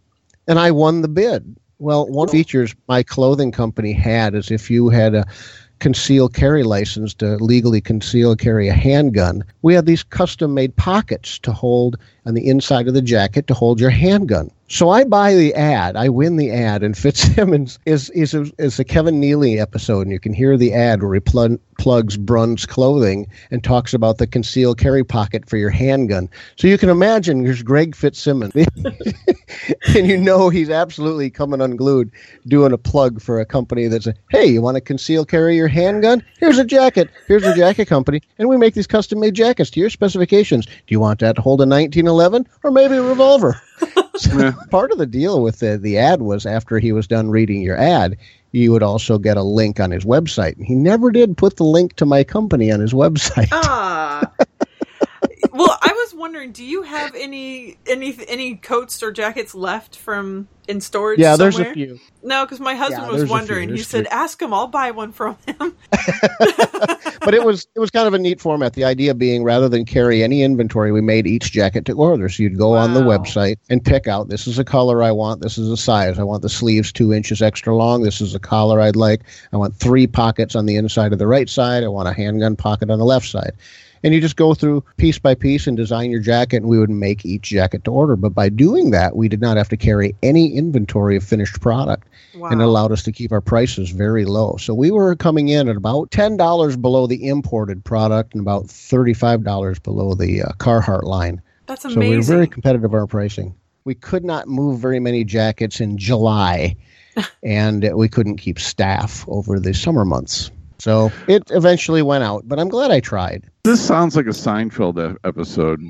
and 0.48 0.60
I 0.60 0.72
won 0.72 1.02
the 1.02 1.08
bid. 1.08 1.56
Well, 1.80 2.08
one 2.08 2.28
of 2.28 2.32
the 2.32 2.38
features 2.38 2.76
my 2.88 3.04
clothing 3.04 3.52
company 3.52 3.94
had 3.94 4.34
is 4.34 4.50
if 4.50 4.72
you 4.72 4.90
had 4.90 5.14
a 5.14 5.26
concealed 5.80 6.34
carry 6.34 6.64
license 6.64 7.14
to 7.16 7.36
legally 7.38 7.82
conceal 7.82 8.36
carry 8.36 8.68
a 8.68 8.74
handgun, 8.74 9.44
we 9.62 9.76
had 9.76 9.86
these 9.86 10.04
custom 10.04 10.54
made 10.54 10.76
pockets 10.76 11.38
to 11.40 11.52
hold 11.52 11.98
on 12.28 12.34
the 12.34 12.48
inside 12.48 12.90
of 12.90 12.94
the 12.94 13.02
jacket 13.02 13.48
to 13.48 13.54
hold 13.54 13.80
your 13.80 13.90
handgun. 13.90 14.52
So 14.70 14.90
I 14.90 15.06
buy 15.06 15.34
the 15.34 15.54
ad, 15.54 15.96
I 15.96 16.10
win 16.10 16.36
the 16.36 16.52
ad, 16.52 16.84
and 16.84 16.98
Fitzsimmons 16.98 17.80
is 17.86 18.10
is 18.10 18.34
a, 18.34 18.52
is 18.58 18.78
a 18.80 18.84
Kevin 18.84 19.18
Neely 19.22 19.62
episode, 19.62 20.02
and 20.02 20.12
you 20.12 20.20
can 20.20 20.34
hear 20.34 20.58
the 20.58 20.74
ad 20.74 21.02
where 21.02 21.14
he 21.14 21.22
plug, 21.22 21.58
plugs 21.78 22.18
Brun's 22.18 22.66
clothing 22.66 23.28
and 23.50 23.64
talks 23.64 23.94
about 23.94 24.18
the 24.18 24.28
concealed 24.28 24.78
carry 24.78 25.06
pocket 25.06 25.48
for 25.50 25.56
your 25.56 25.70
handgun. 25.70 26.28
So 26.58 26.68
you 26.68 26.78
can 26.78 26.90
imagine 26.90 27.44
there's 27.44 27.64
Greg 27.64 27.96
Fitzsimmons, 27.96 28.54
and 29.96 30.06
you 30.06 30.18
know 30.18 30.50
he's 30.50 30.70
absolutely 30.70 31.30
coming 31.30 31.62
unglued 31.62 32.12
doing 32.48 32.74
a 32.74 32.78
plug 32.78 33.22
for 33.22 33.40
a 33.40 33.46
company 33.46 33.88
that's 33.88 34.08
a 34.08 34.16
hey, 34.32 34.46
you 34.48 34.62
want 34.62 34.76
to 34.76 34.82
conceal 34.82 35.24
carry 35.24 35.56
your 35.56 35.70
handgun? 35.70 36.22
Here's 36.40 36.58
a 36.58 36.66
jacket. 36.66 37.10
Here's 37.30 37.46
a 37.46 37.56
jacket 37.56 37.86
company, 37.86 38.22
and 38.38 38.50
we 38.50 38.58
make 38.58 38.74
these 38.74 38.88
custom 38.88 39.22
made 39.22 39.34
jackets 39.34 39.70
to 39.70 39.80
your 39.80 39.90
specifications. 39.90 40.66
Do 40.66 40.74
you 40.90 41.00
want 41.00 41.22
that 41.22 41.38
to 41.38 41.42
hold 41.42 41.62
a 41.62 41.64
1911 41.64 42.17
or 42.64 42.72
maybe 42.72 42.96
a 42.96 43.04
revolver? 43.04 43.62
Yeah. 44.36 44.54
part 44.72 44.92
of 44.92 44.98
the 44.98 45.06
deal 45.06 45.44
with 45.44 45.60
the, 45.60 45.78
the 45.78 46.00
ad 46.00 46.24
was 46.24 46.48
after 46.48 46.80
he 46.80 46.92
was 46.92 47.06
done 47.06 47.30
reading 47.30 47.62
your 47.62 47.78
ad, 47.78 48.18
you 48.52 48.72
would 48.72 48.82
also 48.82 49.20
get 49.20 49.38
a 49.38 49.44
link 49.44 49.80
on 49.80 49.92
his 49.92 50.06
website. 50.06 50.60
He 50.64 50.74
never 50.74 51.12
did 51.12 51.38
put 51.38 51.58
the 51.58 51.64
link 51.64 51.96
to 51.98 52.06
my 52.08 52.24
company 52.24 52.72
on 52.72 52.80
his 52.80 52.94
website. 52.94 53.50
Ah. 53.52 54.32
well, 55.54 55.78
I 55.82 55.94
was 55.94 56.14
wondering, 56.16 56.52
do 56.52 56.64
you 56.64 56.84
have 56.84 57.14
any 57.16 57.78
any 57.88 58.18
any 58.28 58.56
coats 58.56 59.02
or 59.04 59.12
jackets 59.12 59.54
left 59.56 59.96
from 59.98 60.48
in 60.68 60.82
storage? 60.82 61.20
yeah, 61.20 61.36
there's 61.36 61.60
a 61.60 61.74
few. 61.74 62.00
No, 62.24 62.46
because 62.46 62.60
my 62.60 62.76
husband 62.76 63.04
Yeah, 63.08 63.12
was 63.12 63.24
few. 63.24 63.32
wondering. 63.32 63.70
He 63.70 63.84
said, 63.84 64.06
three. 64.06 64.12
"Ask 64.12 64.42
him. 64.42 64.54
I'll 64.54 64.68
buy 64.68 64.92
one 64.92 65.12
from 65.12 65.38
him." 65.46 65.76
But 67.28 67.34
it 67.34 67.44
was 67.44 67.68
it 67.76 67.80
was 67.80 67.90
kind 67.92 68.08
of 68.08 68.14
a 68.14 68.20
neat 68.20 68.40
format. 68.40 68.72
The 68.74 68.86
idea 68.86 69.14
being 69.14 69.44
rather 69.44 69.68
than 69.68 69.84
carry 69.84 70.24
any 70.24 70.44
inventory, 70.44 70.94
we 70.94 71.02
made 71.02 71.28
each 71.28 71.52
jacket 71.52 71.84
to 71.86 71.92
order. 71.94 72.30
So 72.30 72.42
you'd 72.42 72.58
go 72.58 72.74
on 72.74 72.94
the 72.94 73.02
website 73.02 73.58
and 73.70 73.84
pick 73.84 74.08
out 74.08 74.30
this 74.30 74.48
is 74.48 74.58
a 74.60 74.64
color 74.64 75.04
I 75.04 75.12
want, 75.12 75.42
this 75.42 75.58
is 75.58 75.70
a 75.70 75.76
size. 75.76 76.20
I 76.20 76.24
want 76.24 76.42
the 76.42 76.48
sleeves 76.48 76.90
two 76.94 77.12
inches 77.12 77.42
extra 77.42 77.76
long, 77.76 78.04
this 78.04 78.22
is 78.22 78.34
a 78.34 78.40
collar 78.40 78.80
I'd 78.80 78.96
like. 78.96 79.24
I 79.52 79.58
want 79.58 79.76
three 79.76 80.08
pockets 80.08 80.56
on 80.56 80.68
the 80.68 80.78
inside 80.78 81.12
of 81.12 81.20
the 81.20 81.28
right 81.28 81.50
side, 81.50 81.84
I 81.84 81.90
want 81.90 82.08
a 82.08 82.14
handgun 82.14 82.56
pocket 82.56 82.90
on 82.90 82.98
the 82.98 83.06
left 83.06 83.28
side. 83.28 83.52
And 84.04 84.14
you 84.14 84.22
just 84.22 84.36
go 84.36 84.54
through 84.54 84.84
piece 84.98 85.20
by 85.20 85.36
piece 85.36 85.68
and 85.68 85.76
design 85.76 86.12
your 86.12 86.22
jacket, 86.22 86.58
and 86.58 86.68
we 86.68 86.80
would 86.80 86.90
make 86.90 87.26
each 87.26 87.44
jacket 87.44 87.84
to 87.86 87.92
order. 87.92 88.16
But 88.16 88.34
by 88.34 88.50
doing 88.50 88.92
that, 88.92 89.16
we 89.16 89.28
did 89.28 89.42
not 89.42 89.58
have 89.58 89.70
to 89.70 89.78
carry 89.78 90.16
any 90.24 90.54
inventory 90.54 91.16
of 91.16 91.24
finished 91.24 91.62
product 91.62 92.08
wow. 92.38 92.50
and 92.50 92.62
it 92.62 92.64
allowed 92.64 92.92
us 92.92 93.04
to 93.04 93.12
keep 93.12 93.32
our 93.32 93.42
prices 93.42 93.90
very 93.90 94.26
low. 94.26 94.58
So 94.58 94.74
we 94.74 94.92
were 94.92 95.16
coming 95.16 95.50
in 95.50 95.68
at 95.68 95.76
about 95.76 96.12
ten 96.12 96.38
dollars 96.38 96.76
below 96.78 97.08
the 97.08 97.28
imported 97.28 97.84
product 97.84 98.34
and 98.34 98.42
about 98.42 98.68
thirty-five 98.68 99.44
dollars 99.44 99.80
below 99.80 100.14
the 100.14 100.44
uh, 100.44 100.52
Carhartt 100.54 101.04
line. 101.04 101.42
That's 101.66 101.86
amazing. 101.86 102.02
So 102.02 102.10
we 102.10 102.18
were 102.18 102.24
very 102.24 102.48
competitive 102.48 102.94
on 102.94 103.00
our 103.00 103.08
pricing. 103.08 103.56
We 103.84 103.96
could 103.96 104.24
not 104.24 104.48
move 104.48 104.80
very 104.80 105.00
many 105.00 105.24
jackets 105.24 105.80
in 105.80 105.98
July, 105.98 106.76
and 107.44 107.90
we 107.94 108.08
couldn't 108.08 108.38
keep 108.38 108.60
staff 108.60 109.26
over 109.28 109.60
the 109.60 109.74
summer 109.74 110.06
months. 110.06 110.52
So 110.80 111.12
it 111.28 111.44
eventually 111.50 112.04
went 112.04 112.24
out, 112.24 112.48
but 112.48 112.60
I'm 112.60 112.70
glad 112.70 112.92
I 112.92 113.00
tried. 113.00 113.50
This 113.68 113.86
sounds 113.86 114.16
like 114.16 114.28
a 114.28 114.30
Seinfeld 114.30 115.18
episode. 115.26 115.82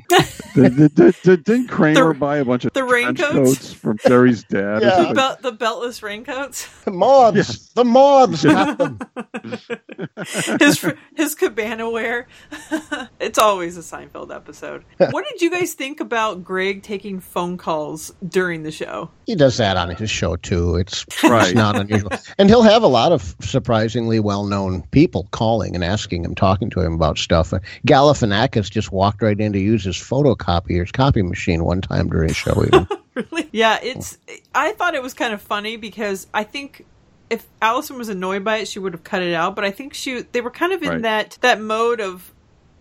did, 0.55 0.75
did, 0.77 0.95
did, 0.95 1.15
did, 1.21 1.43
didn't 1.43 1.67
Kramer 1.67 2.11
The- 2.11 2.19
buy 2.19 2.37
a 2.37 2.43
bunch 2.45 2.65
of 2.65 2.73
the 2.73 2.83
raincoats? 2.83 3.71
from 3.71 3.99
Jerry's 3.99 4.43
dad? 4.45 4.81
Yeah. 4.81 4.89
the, 4.89 4.95
something? 4.95 5.13
belt, 5.13 5.41
the 5.43 5.51
beltless 5.53 6.01
raincoats. 6.01 6.67
The 6.85 6.91
moths, 6.91 7.67
the 7.73 7.85
moths 7.85 8.43
got 8.45 8.77
them. 8.79 8.99
his 10.59 10.83
his 11.15 11.35
cabana 11.35 11.87
wear. 11.87 12.27
it's 13.19 13.37
always 13.37 13.77
a 13.77 13.81
Seinfeld 13.81 14.33
episode. 14.35 14.83
What 14.97 15.25
did 15.31 15.41
you 15.43 15.51
guys 15.51 15.75
think 15.75 15.99
about 15.99 16.43
Greg 16.43 16.81
taking 16.81 17.19
phone 17.19 17.57
calls 17.57 18.11
during 18.27 18.63
the 18.63 18.71
show? 18.71 19.11
He 19.27 19.35
does 19.35 19.57
that 19.57 19.77
on 19.77 19.91
his 19.95 20.09
show 20.09 20.35
too. 20.35 20.77
It's, 20.77 21.05
Right. 21.23 21.47
it's 21.49 21.53
not 21.55 21.75
unusual, 21.75 22.09
and 22.39 22.49
he'll 22.49 22.63
have 22.63 22.81
a 22.81 22.87
lot 22.87 23.11
of 23.11 23.35
surprisingly 23.41 24.19
well-known 24.19 24.81
people 24.91 25.27
calling 25.31 25.75
and 25.75 25.83
asking 25.83 26.23
him, 26.25 26.33
talking 26.33 26.71
to 26.71 26.79
him 26.81 26.93
about 26.93 27.19
stuff. 27.19 27.53
Galifianakis 27.87 28.69
just 28.69 28.91
walked 28.91 29.21
right 29.21 29.39
in 29.39 29.53
to 29.53 29.59
use 29.59 29.83
his 29.83 29.95
photocopier's 29.95 30.91
copy 30.91 31.21
machine 31.21 31.63
one 31.63 31.81
time 31.81 32.09
during 32.09 32.31
a 32.31 32.33
show. 32.33 32.63
Even. 32.65 32.87
Really? 33.17 33.49
Yeah, 33.51 33.79
it's. 33.81 34.15
I 34.53 34.73
thought 34.73 34.93
it 34.93 35.01
was 35.01 35.15
kind 35.15 35.33
of 35.33 35.41
funny 35.41 35.75
because 35.75 36.27
I 36.35 36.43
think 36.43 36.85
if 37.31 37.47
Alison 37.63 37.97
was 37.97 38.09
annoyed 38.09 38.43
by 38.43 38.57
it, 38.57 38.67
she 38.67 38.77
would 38.77 38.93
have 38.93 39.03
cut 39.03 39.23
it 39.23 39.33
out. 39.33 39.55
But 39.55 39.65
I 39.65 39.71
think 39.71 39.95
she 39.95 40.21
they 40.21 40.39
were 40.39 40.51
kind 40.51 40.71
of 40.71 40.83
in 40.83 40.89
Right. 40.89 41.01
that 41.01 41.37
that 41.41 41.59
mode 41.59 41.99
of 41.99 42.31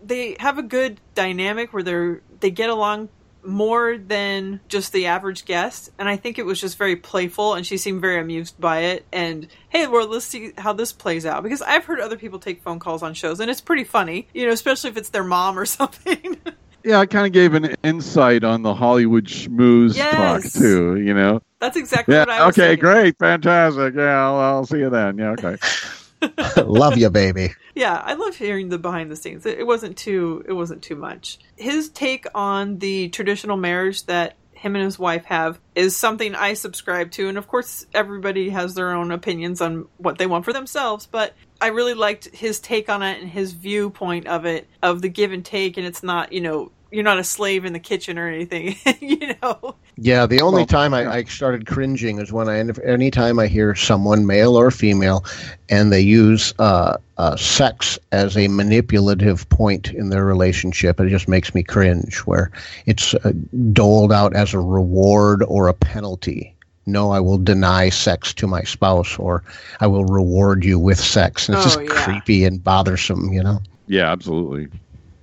they 0.03 0.37
have 0.39 0.59
a 0.59 0.61
good 0.61 1.01
dynamic 1.15 1.73
where 1.73 1.81
they're 1.81 2.21
they 2.39 2.51
get 2.51 2.69
along 2.69 3.09
more 3.47 3.97
than 3.97 4.59
just 4.67 4.91
the 4.91 5.05
average 5.07 5.45
guest 5.45 5.89
and 5.97 6.07
i 6.09 6.15
think 6.17 6.37
it 6.37 6.45
was 6.45 6.59
just 6.59 6.77
very 6.77 6.95
playful 6.95 7.53
and 7.53 7.65
she 7.65 7.77
seemed 7.77 8.01
very 8.01 8.19
amused 8.19 8.59
by 8.59 8.79
it 8.79 9.05
and 9.11 9.47
hey 9.69 9.87
well 9.87 10.05
let's 10.07 10.25
see 10.25 10.51
how 10.57 10.73
this 10.73 10.91
plays 10.91 11.25
out 11.25 11.41
because 11.43 11.61
i've 11.61 11.85
heard 11.85 11.99
other 11.99 12.17
people 12.17 12.39
take 12.39 12.61
phone 12.61 12.77
calls 12.79 13.01
on 13.01 13.13
shows 13.13 13.39
and 13.39 13.49
it's 13.49 13.61
pretty 13.61 13.83
funny 13.85 14.27
you 14.33 14.45
know 14.45 14.51
especially 14.51 14.89
if 14.89 14.97
it's 14.97 15.09
their 15.09 15.23
mom 15.23 15.57
or 15.57 15.65
something 15.79 16.37
Yeah, 16.83 16.99
I 16.99 17.05
kind 17.05 17.25
of 17.25 17.33
gave 17.33 17.53
an 17.53 17.75
insight 17.83 18.45
on 18.45 18.61
the 18.61 18.73
Hollywood 18.73 19.25
schmooze 19.25 19.95
Yes. 19.97 20.13
talk 20.53 20.61
too. 20.61 20.95
You 21.01 21.13
know. 21.13 21.41
That's 21.59 21.75
exactly 21.75 22.13
Yeah. 22.13 22.21
what 22.21 22.29
I 22.29 22.45
was 22.45 22.57
Okay. 22.57 22.67
thinking. 22.75 22.79
Great. 22.85 23.17
Fantastic. 23.19 23.95
Yeah. 23.95 24.25
I'll, 24.25 24.37
I'll 24.37 24.65
see 24.65 24.77
you 24.77 24.89
then. 24.89 25.17
Yeah. 25.17 25.31
Okay. 25.31 25.57
Love 26.57 26.97
you, 26.97 27.09
baby. 27.09 27.53
Yeah, 27.75 28.01
I 28.03 28.13
love 28.15 28.35
hearing 28.35 28.69
the 28.69 28.79
behind 28.79 29.11
the 29.11 29.15
scenes. 29.15 29.45
It, 29.45 29.59
it 29.59 29.67
wasn't 29.67 29.97
too 29.97 30.43
it 30.47 30.53
wasn't 30.53 30.81
too 30.81 30.95
much. 30.95 31.37
His 31.55 31.89
take 31.89 32.25
on 32.33 32.79
the 32.79 33.09
traditional 33.09 33.57
marriage 33.57 34.05
that 34.05 34.35
him 34.53 34.75
and 34.75 34.83
his 34.83 34.97
wife 34.97 35.25
have 35.25 35.59
is 35.75 35.95
something 35.95 36.33
I 36.33 36.53
subscribe 36.53 37.11
to, 37.11 37.29
and 37.29 37.37
of 37.37 37.47
course 37.47 37.85
everybody 37.93 38.49
has 38.49 38.73
their 38.73 38.93
own 38.93 39.11
opinions 39.11 39.61
on 39.61 39.87
what 39.97 40.17
they 40.17 40.25
want 40.25 40.45
for 40.45 40.53
themselves, 40.53 41.05
but 41.05 41.33
I 41.61 41.67
really 41.67 41.93
liked 41.93 42.35
his 42.35 42.59
take 42.59 42.89
on 42.89 43.03
it 43.03 43.21
and 43.21 43.29
his 43.29 43.53
viewpoint 43.53 44.27
of 44.27 44.45
it, 44.45 44.67
of 44.81 45.01
the 45.01 45.09
give 45.09 45.31
and 45.31 45.45
take, 45.45 45.77
and 45.77 45.85
it's 45.85 46.03
not, 46.03 46.33
you 46.33 46.41
know, 46.41 46.71
you're 46.91 47.03
not 47.03 47.19
a 47.19 47.23
slave 47.23 47.65
in 47.65 47.73
the 47.73 47.79
kitchen 47.79 48.17
or 48.17 48.27
anything, 48.27 48.75
you 48.99 49.33
know. 49.41 49.75
Yeah, 49.97 50.25
the 50.25 50.41
only 50.41 50.59
Well, 50.61 50.65
time 50.67 50.93
I. 50.93 51.07
I 51.11 51.23
started 51.23 51.65
cringing 51.65 52.19
is 52.19 52.31
when 52.31 52.47
I 52.47 52.59
any 52.85 53.09
time 53.11 53.39
I 53.39 53.47
hear 53.47 53.75
someone, 53.75 54.25
male 54.25 54.55
or 54.55 54.69
female, 54.71 55.25
and 55.69 55.91
they 55.91 56.01
use 56.01 56.53
uh, 56.59 56.97
uh, 57.17 57.35
sex 57.35 57.97
as 58.11 58.37
a 58.37 58.47
manipulative 58.47 59.47
point 59.49 59.89
in 59.93 60.09
their 60.09 60.23
relationship. 60.25 60.99
It 60.99 61.09
just 61.09 61.27
makes 61.27 61.53
me 61.55 61.63
cringe. 61.63 62.17
Where 62.19 62.51
it's 62.85 63.13
uh, 63.15 63.33
doled 63.73 64.11
out 64.13 64.35
as 64.35 64.53
a 64.53 64.59
reward 64.59 65.43
or 65.47 65.67
a 65.67 65.73
penalty. 65.73 66.53
No, 66.85 67.11
I 67.11 67.19
will 67.19 67.37
deny 67.39 67.89
sex 67.89 68.33
to 68.35 68.47
my 68.47 68.61
spouse, 68.63 69.17
or 69.19 69.43
I 69.81 69.87
will 69.87 70.05
reward 70.05 70.63
you 70.63 70.79
with 70.79 70.99
sex, 70.99 71.49
and 71.49 71.57
it's 71.57 71.75
Oh, 71.75 71.79
just 71.81 71.81
yeah. 71.93 72.03
creepy 72.03 72.45
and 72.45 72.63
bothersome. 72.63 73.33
You 73.33 73.43
know. 73.43 73.59
Yeah. 73.87 74.11
Absolutely. 74.11 74.67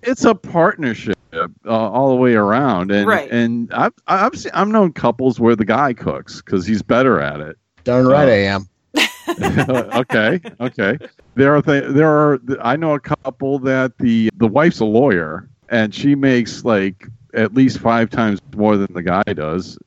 It's 0.07 0.25
a 0.25 0.35
partnership 0.35 1.17
uh, 1.33 1.47
all 1.67 2.11
the 2.11 2.17
way 2.17 2.35
around, 2.35 2.91
and 2.91 3.07
Right. 3.07 3.31
and 3.31 3.73
I've 3.73 3.93
I've 4.07 4.37
seen, 4.39 4.53
I've 4.55 4.69
known 4.69 4.93
couples 4.93 5.41
where 5.41 5.57
the 5.57 5.65
guy 5.65 5.93
cooks 5.95 6.43
because 6.43 6.67
he's 6.67 6.83
better 6.83 7.21
at 7.21 7.41
it. 7.41 7.57
Darn 7.85 8.07
right 8.07 8.29
Oh. 8.29 8.33
I 8.33 8.37
am. 8.37 8.69
okay, 10.01 10.41
okay. 10.61 10.99
There 11.35 11.57
are 11.57 11.63
th- 11.63 11.85
there 11.89 12.09
are 12.11 12.39
I 12.61 12.77
know 12.77 12.95
a 12.95 13.01
couple 13.01 13.59
that 13.61 13.99
the 13.99 14.31
the 14.37 14.47
wife's 14.47 14.81
a 14.81 14.85
lawyer 14.85 15.49
and 15.71 15.95
she 15.95 16.15
makes 16.15 16.65
like 16.65 17.07
at 17.33 17.55
least 17.55 17.79
five 17.79 18.11
times 18.11 18.41
more 18.55 18.77
than 18.77 18.93
the 18.93 19.03
guy 19.03 19.23
does, 19.25 19.79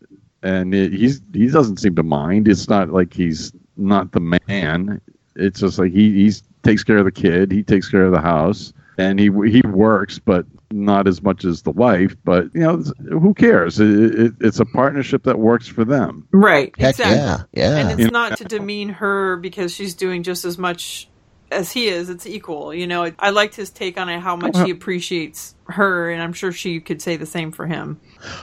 and 0.44 0.74
it, 0.76 0.92
he's 0.92 1.22
he 1.34 1.48
doesn't 1.48 1.78
seem 1.78 1.96
to 1.96 2.04
mind. 2.04 2.48
It's 2.48 2.68
not 2.68 2.90
like 2.90 3.14
he's 3.14 3.54
not 3.78 4.12
the 4.12 4.20
man. 4.48 5.00
It's 5.36 5.60
just 5.60 5.78
like 5.80 5.92
he 5.94 6.12
he's 6.14 6.42
takes 6.64 6.84
care 6.84 6.98
of 6.98 7.06
the 7.06 7.12
kid, 7.12 7.52
he 7.52 7.64
takes 7.64 7.88
care 7.90 8.04
of 8.06 8.12
the 8.12 8.20
house, 8.20 8.74
and 8.98 9.20
he 9.20 9.26
he 9.50 9.62
works, 9.62 10.20
but 10.20 10.46
not 10.72 11.08
as 11.08 11.22
much 11.22 11.46
as 11.46 11.62
the 11.62 11.72
wife. 11.72 12.16
But 12.24 12.46
you 12.54 12.62
know, 12.62 12.84
who 13.10 13.34
cares? 13.34 13.80
It, 13.80 13.90
it, 13.90 14.34
it's 14.42 14.60
a 14.60 14.66
partnership 14.66 15.24
that 15.24 15.40
works 15.40 15.68
for 15.68 15.86
them. 15.86 16.28
Right. 16.32 16.74
Heck 16.78 16.98
yeah, 16.98 17.44
yeah. 17.54 17.78
And 17.78 17.92
it's 17.92 18.00
You- 18.02 18.12
not 18.12 18.38
to 18.38 18.46
demean 18.46 18.90
her 18.90 19.38
because 19.38 19.74
she's 19.74 19.94
doing 19.96 20.24
just 20.24 20.46
as 20.46 20.58
much 20.58 21.10
as 21.52 21.72
he 21.72 21.88
is. 21.88 22.10
It's 22.10 22.26
equal. 22.26 22.74
You 22.74 22.88
know, 22.88 23.12
I 23.20 23.30
liked 23.30 23.56
his 23.56 23.70
take 23.70 23.98
on 23.98 24.10
it, 24.10 24.20
how 24.20 24.36
much 24.36 24.56
he 24.56 24.64
uh-huh. 24.64 24.72
appreciates 24.74 25.56
her, 25.68 26.10
and 26.10 26.22
I'm 26.22 26.34
sure 26.34 26.52
she 26.52 26.80
could 26.80 27.02
say 27.02 27.16
the 27.16 27.26
same 27.26 27.52
for 27.52 27.66
him. 27.66 28.00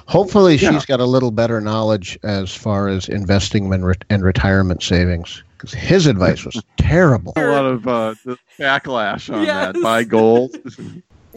Hopefully, 0.07 0.57
Yeah. 0.57 0.73
she's 0.73 0.87
got 0.87 1.01
a 1.01 1.05
little 1.05 1.31
better 1.31 1.61
knowledge 1.61 2.19
as 2.23 2.55
far 2.55 2.89
as 2.89 3.09
investing 3.09 3.73
and, 3.73 3.85
re- 3.85 3.95
and 4.09 4.23
retirement 4.23 4.83
savings. 4.83 5.43
Because 5.65 5.79
his 5.89 6.07
advice 6.07 6.45
was 6.45 6.63
terrible. 6.77 7.33
A 7.37 7.47
lot 7.47 7.65
of 7.65 7.87
uh, 7.89 8.15
backlash 8.59 9.33
on 9.33 9.45
Yes. 9.45 9.73
that. 9.75 9.83
Buy 9.83 10.05
gold. 10.05 10.57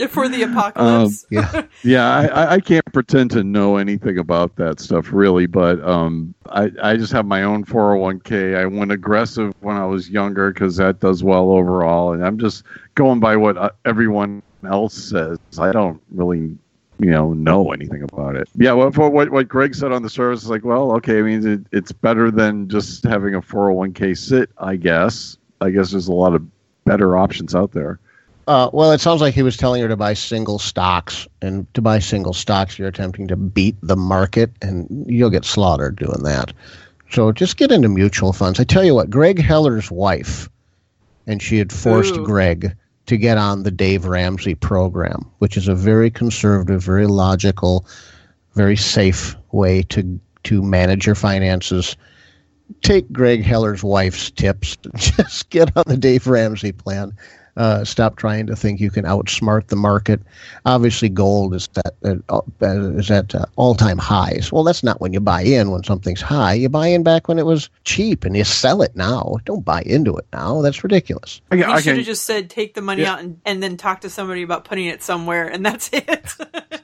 For 0.09 0.29
the 0.29 0.43
apocalypse. 0.43 1.25
Yeah, 1.31 1.63
Yeah, 1.83 2.07
I- 2.07 2.27
I, 2.27 2.51
I 2.53 2.59
can't 2.59 2.85
pretend 2.93 3.31
to 3.31 3.43
know 3.43 3.77
anything 3.77 4.19
about 4.19 4.55
that 4.57 4.79
stuff 4.79 5.11
really, 5.11 5.47
but 5.47 5.81
um, 5.83 6.35
I, 6.51 6.69
I 6.83 6.97
just 6.97 7.11
have 7.13 7.25
my 7.25 7.41
own 7.41 7.65
401k. 7.65 8.55
I 8.57 8.67
went 8.67 8.91
aggressive 8.91 9.55
when 9.61 9.75
I 9.75 9.85
was 9.85 10.07
younger 10.07 10.51
because 10.53 10.75
that 10.75 10.99
does 10.99 11.23
well 11.23 11.49
overall, 11.49 12.13
and 12.13 12.23
I'm 12.23 12.37
just 12.37 12.61
going 12.93 13.19
by 13.19 13.35
what 13.37 13.57
uh, 13.57 13.71
everyone 13.85 14.43
else 14.63 14.93
says. 14.93 15.39
I 15.57 15.71
don't 15.71 15.99
really, 16.11 16.55
you 16.99 17.11
know, 17.11 17.33
know 17.33 17.71
anything 17.71 18.03
about 18.03 18.35
it. 18.35 18.49
Yeah, 18.55 18.73
what 18.73 18.93
for 18.93 19.09
what 19.09 19.29
what 19.29 19.47
Greg 19.47 19.75
said 19.75 19.91
on 19.91 20.03
the 20.03 20.09
service 20.09 20.43
is 20.43 20.49
like, 20.49 20.63
well, 20.63 20.91
okay, 20.93 21.19
I 21.19 21.21
mean, 21.21 21.47
it, 21.47 21.61
it's 21.71 21.91
better 21.91 22.31
than 22.31 22.69
just 22.69 23.03
having 23.03 23.35
a 23.35 23.41
401k 23.41 24.17
sit, 24.17 24.49
I 24.57 24.75
guess. 24.75 25.37
I 25.61 25.69
guess 25.69 25.91
there's 25.91 26.07
a 26.07 26.13
lot 26.13 26.33
of 26.33 26.45
better 26.85 27.17
options 27.17 27.55
out 27.55 27.71
there. 27.71 27.99
Uh, 28.47 28.69
well, 28.71 28.93
it 28.93 29.01
sounds 29.01 29.19
like 29.19 29.33
he 29.33 29.43
was 29.43 29.57
telling 29.57 29.81
her 29.81 29.89
to 29.89 29.97
buy 29.97 30.13
single 30.13 30.57
stocks, 30.57 31.27
and 31.41 31.71
to 31.73 31.81
buy 31.81 31.99
single 31.99 32.33
stocks, 32.33 32.79
you're 32.79 32.87
attempting 32.87 33.27
to 33.27 33.35
beat 33.35 33.75
the 33.81 33.97
market, 33.97 34.51
and 34.61 35.05
you'll 35.07 35.29
get 35.29 35.43
slaughtered 35.43 35.97
doing 35.97 36.23
that. 36.23 36.53
So 37.11 37.31
just 37.31 37.57
get 37.57 37.71
into 37.71 37.89
mutual 37.89 38.33
funds. 38.33 38.59
I 38.59 38.63
tell 38.63 38.85
you 38.85 38.95
what, 38.95 39.09
Greg 39.09 39.39
Heller's 39.41 39.91
wife, 39.91 40.49
and 41.25 41.41
she 41.41 41.57
had 41.57 41.73
forced 41.73 42.15
Ooh. 42.15 42.25
Greg 42.25 42.75
to 43.07 43.17
get 43.17 43.37
on 43.37 43.63
the 43.63 43.71
Dave 43.71 44.05
Ramsey 44.05 44.53
program, 44.53 45.29
which 45.39 45.57
is 45.57 45.67
a 45.67 45.75
very 45.75 46.11
conservative, 46.11 46.83
very 46.83 47.07
logical, 47.07 47.85
very 48.53 48.75
safe 48.75 49.35
way 49.51 49.81
to 49.83 50.19
to 50.43 50.61
manage 50.61 51.05
your 51.05 51.15
finances. 51.15 51.97
Take 52.81 53.11
Greg 53.11 53.43
Heller's 53.43 53.83
wife's 53.83 54.29
tips. 54.31 54.77
Just 54.95 55.49
get 55.49 55.75
on 55.75 55.83
the 55.87 55.97
Dave 55.97 56.27
Ramsey 56.27 56.71
plan. 56.71 57.17
Uh, 57.57 57.83
stop 57.83 58.15
trying 58.17 58.45
to 58.47 58.55
think 58.55 58.79
you 58.79 58.91
can 58.91 59.03
outsmart 59.03 59.67
the 59.67 59.75
market. 59.75 60.21
Obviously, 60.65 61.09
gold 61.09 61.55
is 61.55 61.67
at 61.85 61.95
uh, 62.29 62.41
is 62.61 63.09
at 63.11 63.33
uh, 63.33 63.45
all 63.55 63.73
time 63.75 63.97
highs. 63.97 64.51
Well, 64.51 64.63
that's 64.63 64.83
not 64.83 65.01
when 65.01 65.11
you 65.11 65.19
buy 65.19 65.41
in 65.41 65.71
when 65.71 65.83
something's 65.83 66.21
high. 66.21 66.53
You 66.53 66.69
buy 66.69 66.87
in 66.87 67.01
back 67.03 67.27
when 67.27 67.39
it 67.39 67.45
was 67.47 67.69
cheap, 67.83 68.23
and 68.25 68.37
you 68.37 68.43
sell 68.43 68.81
it 68.83 68.95
now. 68.95 69.37
Don't 69.45 69.65
buy 69.65 69.81
into 69.81 70.15
it 70.17 70.25
now. 70.31 70.61
That's 70.61 70.83
ridiculous. 70.83 71.41
I, 71.51 71.55
He 71.57 71.63
I 71.63 71.81
should 71.81 71.97
have 71.97 72.05
just 72.05 72.25
said, 72.25 72.49
take 72.49 72.75
the 72.75 72.81
money 72.81 73.01
Yeah. 73.01 73.13
out 73.13 73.19
and, 73.21 73.41
and 73.45 73.61
then 73.63 73.75
talk 73.75 74.01
to 74.01 74.09
somebody 74.09 74.43
about 74.43 74.63
putting 74.63 74.85
it 74.85 75.01
somewhere, 75.01 75.47
and 75.47 75.65
that's 75.65 75.89
it. 75.91 76.29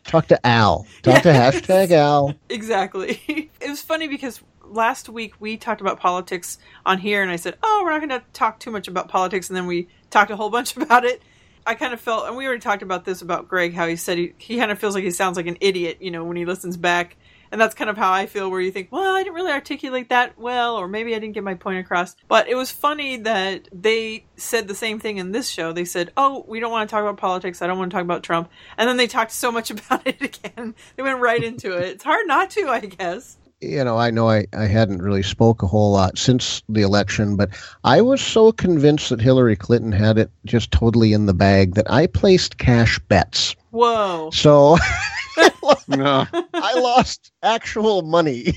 Talk 0.05 0.27
to 0.27 0.45
Al. 0.45 0.85
Talk 1.03 1.21
to 1.23 1.29
hashtag 1.33 1.91
Al. 1.91 2.33
Exactly. 2.49 3.21
It 3.63 3.69
was 3.69 3.81
funny 3.81 4.09
because 4.09 4.41
last 4.63 5.09
week 5.09 5.33
we 5.39 5.57
talked 5.57 5.81
about 5.81 5.99
politics 5.99 6.57
on 6.85 6.99
here, 6.99 7.21
and 7.21 7.31
I 7.31 7.35
said, 7.35 7.57
"Oh, 7.63 7.81
we're 7.83 7.91
not 7.91 7.99
going 7.99 8.21
to 8.21 8.25
talk 8.33 8.59
too 8.59 8.71
much 8.71 8.87
about 8.87 9.09
politics," 9.09 9.49
and 9.49 9.57
then 9.57 9.67
we 9.67 9.87
talked 10.09 10.31
a 10.31 10.35
whole 10.35 10.49
bunch 10.51 10.75
about 10.75 11.05
it. 11.05 11.21
I 11.65 11.75
kind 11.75 11.93
of 11.93 12.01
felt, 12.01 12.27
and 12.27 12.35
we 12.35 12.45
already 12.45 12.59
talked 12.59 12.83
about 12.83 13.05
this 13.05 13.21
about 13.21 13.47
Greg, 13.47 13.73
how 13.73 13.87
he 13.87 13.95
said 13.95 14.17
he, 14.17 14.33
he 14.37 14.57
kind 14.57 14.71
of 14.71 14.79
feels 14.79 14.95
like 14.95 15.03
he 15.03 15.11
sounds 15.11 15.37
like 15.37 15.47
an 15.47 15.57
idiot, 15.61 15.97
you 16.01 16.11
know, 16.11 16.23
when 16.25 16.35
he 16.35 16.45
listens 16.45 16.75
back. 16.75 17.15
And 17.53 17.61
that's 17.61 17.75
kind 17.75 17.89
of 17.89 17.97
how 17.97 18.11
I 18.11 18.25
feel, 18.25 18.49
where 18.49 18.59
you 18.59 18.71
think, 18.71 18.91
well, 18.91 19.15
I 19.15 19.21
didn't 19.21 19.35
really 19.35 19.51
articulate 19.51 20.09
that 20.09 20.39
well, 20.39 20.75
or 20.75 20.87
maybe 20.87 21.15
I 21.15 21.19
didn't 21.19 21.35
get 21.35 21.43
my 21.43 21.53
point 21.53 21.77
across. 21.77 22.15
But 22.27 22.47
it 22.47 22.55
was 22.55 22.71
funny 22.71 23.17
that 23.17 23.67
they 23.71 24.25
said 24.35 24.67
the 24.67 24.73
same 24.73 24.99
thing 24.99 25.17
in 25.17 25.31
this 25.31 25.49
show. 25.49 25.71
They 25.71 25.85
said, 25.85 26.11
oh, 26.17 26.43
we 26.47 26.59
don't 26.59 26.71
want 26.71 26.89
to 26.89 26.91
talk 26.91 27.03
about 27.03 27.17
politics. 27.17 27.61
I 27.61 27.67
don't 27.67 27.77
want 27.77 27.91
to 27.91 27.95
talk 27.95 28.03
about 28.03 28.23
Trump. 28.23 28.49
And 28.75 28.89
then 28.89 28.97
they 28.97 29.05
talked 29.05 29.31
so 29.31 29.51
much 29.51 29.69
about 29.71 30.01
it 30.07 30.19
again. 30.19 30.73
They 30.95 31.03
went 31.03 31.19
right 31.19 31.43
into 31.43 31.77
it. 31.77 31.89
It's 31.89 32.03
hard 32.03 32.25
not 32.25 32.49
to, 32.51 32.69
I 32.69 32.79
guess. 32.79 33.37
You 33.63 33.83
know, 33.83 33.97
I 33.97 34.11
know 34.11 34.29
I, 34.29 34.45
I 34.53 34.65
hadn't 34.65 35.01
really 35.01 35.23
spoke 35.23 35.63
a 35.63 35.67
whole 35.67 35.93
lot 35.93 36.17
since 36.17 36.61
the 36.69 36.81
election, 36.81 37.35
but 37.35 37.49
I 37.83 38.01
was 38.01 38.21
so 38.21 38.51
convinced 38.51 39.09
that 39.09 39.21
Hillary 39.21 39.55
Clinton 39.55 39.91
had 39.91 40.17
it 40.17 40.29
just 40.45 40.71
totally 40.71 41.13
in 41.13 41.25
the 41.25 41.33
bag 41.33 41.75
that 41.75 41.89
I 41.89 42.07
placed 42.07 42.57
cash 42.57 42.99
bets. 43.07 43.55
Whoa. 43.71 44.29
So 44.31 44.77
no. 45.87 46.25
I 46.53 46.79
lost 46.79 47.31
actual 47.41 48.01
money 48.03 48.53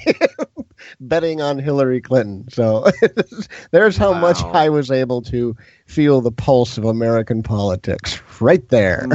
betting 1.01 1.41
on 1.41 1.59
Hillary 1.59 2.01
Clinton. 2.01 2.47
So 2.51 2.87
there's 3.71 3.97
how 3.97 4.13
much 4.13 4.43
I 4.43 4.69
was 4.69 4.91
able 4.91 5.23
to 5.23 5.57
feel 5.87 6.21
the 6.21 6.33
pulse 6.33 6.79
of 6.79 6.85
American 6.85 7.43
politics 7.43 8.21
right 8.41 8.69
there. 8.69 9.09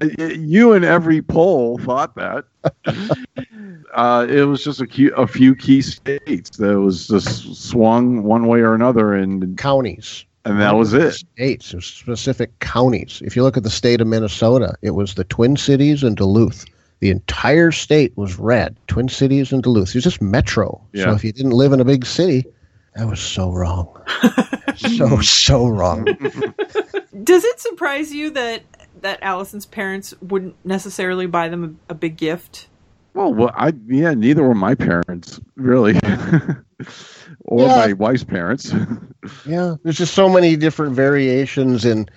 you 0.00 0.72
and 0.72 0.84
every 0.84 1.22
poll 1.22 1.78
thought 1.78 2.14
that. 2.16 2.44
Uh, 3.94 4.26
it 4.28 4.42
was 4.42 4.62
just 4.62 4.80
a, 4.80 4.86
key, 4.86 5.10
a 5.16 5.26
few 5.26 5.54
key 5.54 5.80
states 5.80 6.56
that 6.58 6.78
was 6.80 7.08
just 7.08 7.54
swung 7.56 8.22
one 8.24 8.46
way 8.46 8.60
or 8.60 8.74
another, 8.74 9.14
and 9.14 9.56
Counties. 9.56 10.24
And 10.46 10.60
that 10.60 10.76
was 10.76 10.94
it. 10.94 11.14
States, 11.14 11.72
it 11.72 11.76
was 11.76 11.86
specific 11.86 12.56
counties. 12.60 13.20
If 13.24 13.34
you 13.34 13.42
look 13.42 13.56
at 13.56 13.64
the 13.64 13.70
state 13.70 14.00
of 14.00 14.06
Minnesota, 14.06 14.74
it 14.80 14.92
was 14.92 15.14
the 15.14 15.24
Twin 15.24 15.56
Cities 15.56 16.04
and 16.04 16.16
Duluth. 16.16 16.64
The 17.00 17.10
entire 17.10 17.72
state 17.72 18.16
was 18.16 18.38
red. 18.38 18.76
Twin 18.86 19.08
Cities 19.08 19.52
and 19.52 19.60
Duluth. 19.60 19.88
It 19.88 19.96
was 19.96 20.04
just 20.04 20.22
metro. 20.22 20.80
So 20.94 21.10
if 21.10 21.24
you 21.24 21.32
didn't 21.32 21.50
live 21.50 21.72
in 21.72 21.80
a 21.80 21.84
big 21.84 22.06
city, 22.06 22.44
that 22.94 23.08
was 23.08 23.18
so 23.18 23.50
wrong. 23.50 23.88
so 24.76 25.20
so 25.20 25.66
wrong. 25.66 26.04
Does 27.24 27.44
it 27.44 27.60
surprise 27.60 28.12
you 28.12 28.30
that 28.30 28.62
that 29.02 29.22
Alison's 29.22 29.66
parents 29.66 30.14
wouldn't 30.22 30.54
necessarily 30.64 31.26
buy 31.26 31.48
them 31.48 31.78
a, 31.88 31.92
a 31.92 31.94
big 31.94 32.16
gift? 32.16 32.68
Well, 33.14 33.34
well, 33.34 33.50
I 33.54 33.72
yeah, 33.86 34.14
neither 34.14 34.44
were 34.44 34.54
my 34.54 34.76
parents 34.76 35.40
really, 35.56 35.98
or 37.46 37.62
Yeah. 37.66 37.76
my 37.76 37.92
wife's 37.94 38.24
parents. 38.24 38.72
Yeah, 39.44 39.74
there's 39.82 39.96
just 39.98 40.14
so 40.14 40.28
many 40.28 40.54
different 40.54 40.94
variations 40.94 41.84
in 41.84 42.08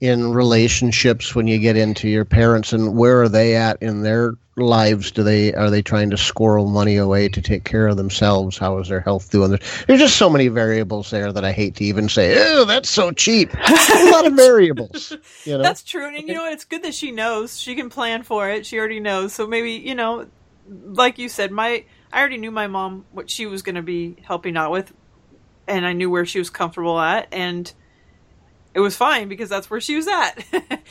in 0.00 0.32
relationships 0.32 1.34
when 1.34 1.46
you 1.46 1.58
get 1.58 1.76
into 1.76 2.08
your 2.08 2.24
parents 2.24 2.72
and 2.72 2.96
where 2.96 3.20
are 3.22 3.28
they 3.28 3.54
at 3.54 3.80
in 3.82 4.02
their 4.02 4.32
lives 4.56 5.10
do 5.10 5.22
they 5.22 5.52
are 5.54 5.68
they 5.68 5.82
trying 5.82 6.08
to 6.10 6.16
squirrel 6.16 6.66
money 6.68 6.96
away 6.96 7.28
to 7.28 7.42
take 7.42 7.64
care 7.64 7.86
of 7.86 7.96
themselves 7.98 8.56
how 8.56 8.78
is 8.78 8.88
their 8.88 9.00
health 9.00 9.30
doing 9.30 9.50
there's 9.86 10.00
just 10.00 10.16
so 10.16 10.30
many 10.30 10.48
variables 10.48 11.10
there 11.10 11.32
that 11.32 11.44
i 11.44 11.52
hate 11.52 11.74
to 11.76 11.84
even 11.84 12.08
say 12.08 12.34
oh 12.38 12.64
that's 12.64 12.88
so 12.88 13.10
cheap 13.12 13.52
a 13.54 14.10
lot 14.10 14.26
of 14.26 14.32
variables 14.48 15.12
you 15.44 15.52
know 15.56 15.62
That's 15.62 15.82
true, 15.82 16.06
and 16.06 16.16
you 16.28 16.34
know 16.34 16.46
it's 16.50 16.64
good 16.64 16.82
that 16.82 16.94
she 16.94 17.10
knows. 17.10 17.58
She 17.60 17.74
can 17.74 17.90
plan 17.90 18.22
for 18.22 18.48
it. 18.48 18.64
She 18.64 18.78
already 18.78 19.00
knows. 19.00 19.34
So 19.34 19.46
maybe 19.46 19.72
you 19.72 19.94
know, 19.94 20.26
like 20.68 21.18
you 21.18 21.28
said, 21.28 21.50
my 21.52 21.84
I 22.14 22.20
already 22.20 22.38
knew 22.38 22.52
my 22.52 22.68
mom 22.68 23.04
what 23.10 23.28
she 23.28 23.44
was 23.46 23.62
going 23.62 23.74
to 23.74 23.82
be 23.82 24.16
helping 24.22 24.56
out 24.56 24.70
with, 24.70 24.92
and 25.66 25.84
I 25.84 25.92
knew 25.94 26.08
where 26.08 26.24
she 26.24 26.38
was 26.38 26.48
comfortable 26.48 26.98
at, 27.00 27.26
and 27.32 27.70
it 28.72 28.80
was 28.80 28.96
fine 28.96 29.28
because 29.28 29.48
that's 29.48 29.68
where 29.68 29.80
she 29.80 29.96
was 29.96 30.06
at. 30.06 30.44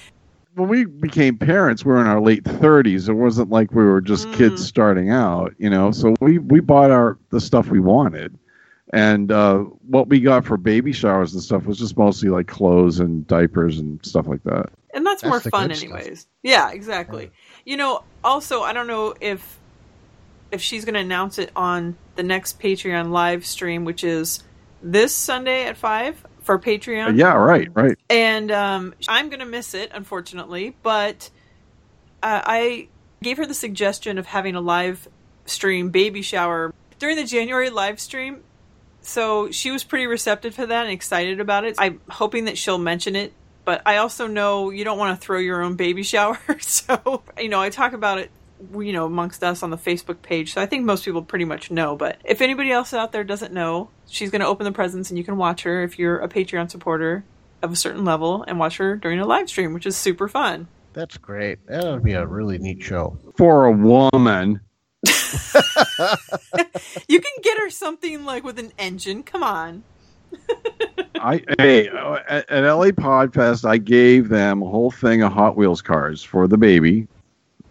when 0.55 0.67
we 0.67 0.83
became 0.83 1.37
parents, 1.37 1.85
we 1.85 1.93
were 1.93 2.01
in 2.01 2.07
our 2.07 2.19
late 2.21 2.43
thirties. 2.43 3.07
It 3.07 3.13
wasn't 3.13 3.49
like 3.49 3.71
we 3.71 3.85
were 3.85 4.01
just 4.01 4.27
Mm. 4.27 4.33
kids 4.33 4.65
starting 4.65 5.11
out, 5.11 5.53
you 5.57 5.69
know. 5.69 5.91
So 5.91 6.13
we 6.19 6.39
we 6.39 6.59
bought 6.59 6.91
our 6.91 7.17
the 7.29 7.39
stuff 7.39 7.69
we 7.69 7.79
wanted, 7.79 8.37
and 8.91 9.31
uh, 9.31 9.59
what 9.87 10.09
we 10.09 10.19
got 10.19 10.43
for 10.43 10.57
baby 10.57 10.91
showers 10.91 11.33
and 11.33 11.41
stuff 11.41 11.65
was 11.65 11.77
just 11.79 11.97
mostly 11.97 12.27
like 12.29 12.47
clothes 12.47 12.99
and 12.99 13.25
diapers 13.27 13.79
and 13.79 14.05
stuff 14.05 14.27
like 14.27 14.43
that. 14.43 14.69
and 14.93 15.05
that's, 15.05 15.21
That's 15.21 15.29
more 15.31 15.39
fun 15.39 15.69
good 15.69 15.77
stuff. 15.77 15.89
anyways 15.93 16.27
yeah 16.43 16.69
exactly 16.71 17.31
you 17.65 17.77
know 17.77 18.03
also 18.23 18.61
i 18.61 18.73
don't 18.73 18.85
know 18.85 19.15
if 19.21 19.57
if 20.53 20.61
she's 20.61 20.85
going 20.85 20.93
to 20.93 20.99
announce 20.99 21.37
it 21.39 21.51
on 21.55 21.97
the 22.15 22.23
next 22.23 22.59
patreon 22.59 23.11
live 23.11 23.45
stream 23.45 23.85
which 23.85 24.03
is 24.03 24.43
this 24.81 25.13
sunday 25.13 25.65
at 25.65 25.77
5 25.77 26.25
for 26.41 26.59
patreon. 26.59 27.17
Yeah, 27.17 27.33
right, 27.33 27.69
right. 27.73 27.97
and 28.09 28.51
um, 28.51 28.93
i'm 29.07 29.29
going 29.29 29.39
to 29.39 29.45
miss 29.45 29.73
it 29.73 29.91
unfortunately 29.93 30.75
but 30.83 31.29
uh, 32.21 32.41
i 32.45 32.87
gave 33.21 33.37
her 33.37 33.45
the 33.45 33.53
suggestion 33.53 34.17
of 34.17 34.25
having 34.25 34.55
a 34.55 34.61
live 34.61 35.07
stream 35.45 35.89
baby 35.89 36.21
shower 36.21 36.73
during 36.99 37.15
the 37.15 37.25
january 37.25 37.69
live 37.69 37.99
stream. 37.99 38.43
So 39.05 39.51
she 39.51 39.69
was 39.69 39.83
pretty 39.83 40.07
receptive 40.07 40.55
to 40.55 40.67
that 40.67 40.83
and 40.83 40.93
excited 40.93 41.41
about 41.41 41.65
it. 41.65 41.75
I'm 41.77 41.99
hoping 42.09 42.45
that 42.45 42.57
she'll 42.57 42.77
mention 42.77 43.17
it 43.17 43.33
but 43.65 43.81
i 43.85 43.97
also 43.97 44.27
know 44.27 44.69
you 44.69 44.83
don't 44.83 44.97
want 44.97 45.19
to 45.19 45.25
throw 45.25 45.39
your 45.39 45.61
own 45.61 45.75
baby 45.75 46.03
shower 46.03 46.39
so 46.59 47.23
you 47.37 47.49
know 47.49 47.61
i 47.61 47.69
talk 47.69 47.93
about 47.93 48.17
it 48.17 48.31
you 48.75 48.93
know 48.93 49.05
amongst 49.05 49.43
us 49.43 49.63
on 49.63 49.69
the 49.69 49.77
facebook 49.77 50.21
page. 50.21 50.53
So 50.53 50.61
i 50.61 50.65
think 50.65 50.85
most 50.85 51.05
people 51.05 51.21
pretty 51.21 51.45
much 51.45 51.71
know 51.71 51.95
but 51.95 52.17
if 52.23 52.41
anybody 52.41 52.71
else 52.71 52.93
out 52.93 53.11
there 53.11 53.23
doesn't 53.23 53.53
know 53.53 53.89
she's 54.07 54.31
going 54.31 54.41
to 54.41 54.47
open 54.47 54.65
the 54.65 54.71
presents 54.71 55.09
and 55.09 55.17
you 55.17 55.23
can 55.23 55.37
watch 55.37 55.63
her 55.63 55.83
if 55.83 55.99
you're 55.99 56.19
a 56.19 56.29
patreon 56.29 56.69
supporter 56.69 57.23
of 57.61 57.71
a 57.71 57.75
certain 57.75 58.05
level 58.05 58.43
and 58.47 58.59
watch 58.59 58.77
her 58.77 58.95
during 58.95 59.19
a 59.19 59.25
live 59.25 59.49
stream 59.49 59.73
which 59.73 59.85
is 59.85 59.95
super 59.95 60.27
fun. 60.27 60.67
That's 60.93 61.17
great. 61.17 61.65
That 61.67 61.83
would 61.85 62.03
be 62.03 62.13
a 62.13 62.25
really 62.25 62.59
neat 62.59 62.83
show. 62.83 63.17
For 63.35 63.65
a 63.65 63.71
woman, 63.71 64.61
you 67.07 67.19
can 67.19 67.31
get 67.41 67.57
her 67.57 67.71
something 67.71 68.25
like 68.25 68.43
with 68.43 68.59
an 68.59 68.71
engine. 68.77 69.23
Come 69.23 69.43
on. 69.43 69.83
I 71.15 71.41
hey 71.57 71.89
uh, 71.89 72.19
at, 72.27 72.49
at 72.49 72.63
LA 72.63 72.87
Podfest, 72.87 73.65
I 73.65 73.77
gave 73.77 74.29
them 74.29 74.61
a 74.61 74.69
whole 74.69 74.91
thing 74.91 75.21
of 75.21 75.31
Hot 75.31 75.55
Wheels 75.55 75.81
cars 75.81 76.23
for 76.23 76.47
the 76.47 76.57
baby. 76.57 77.07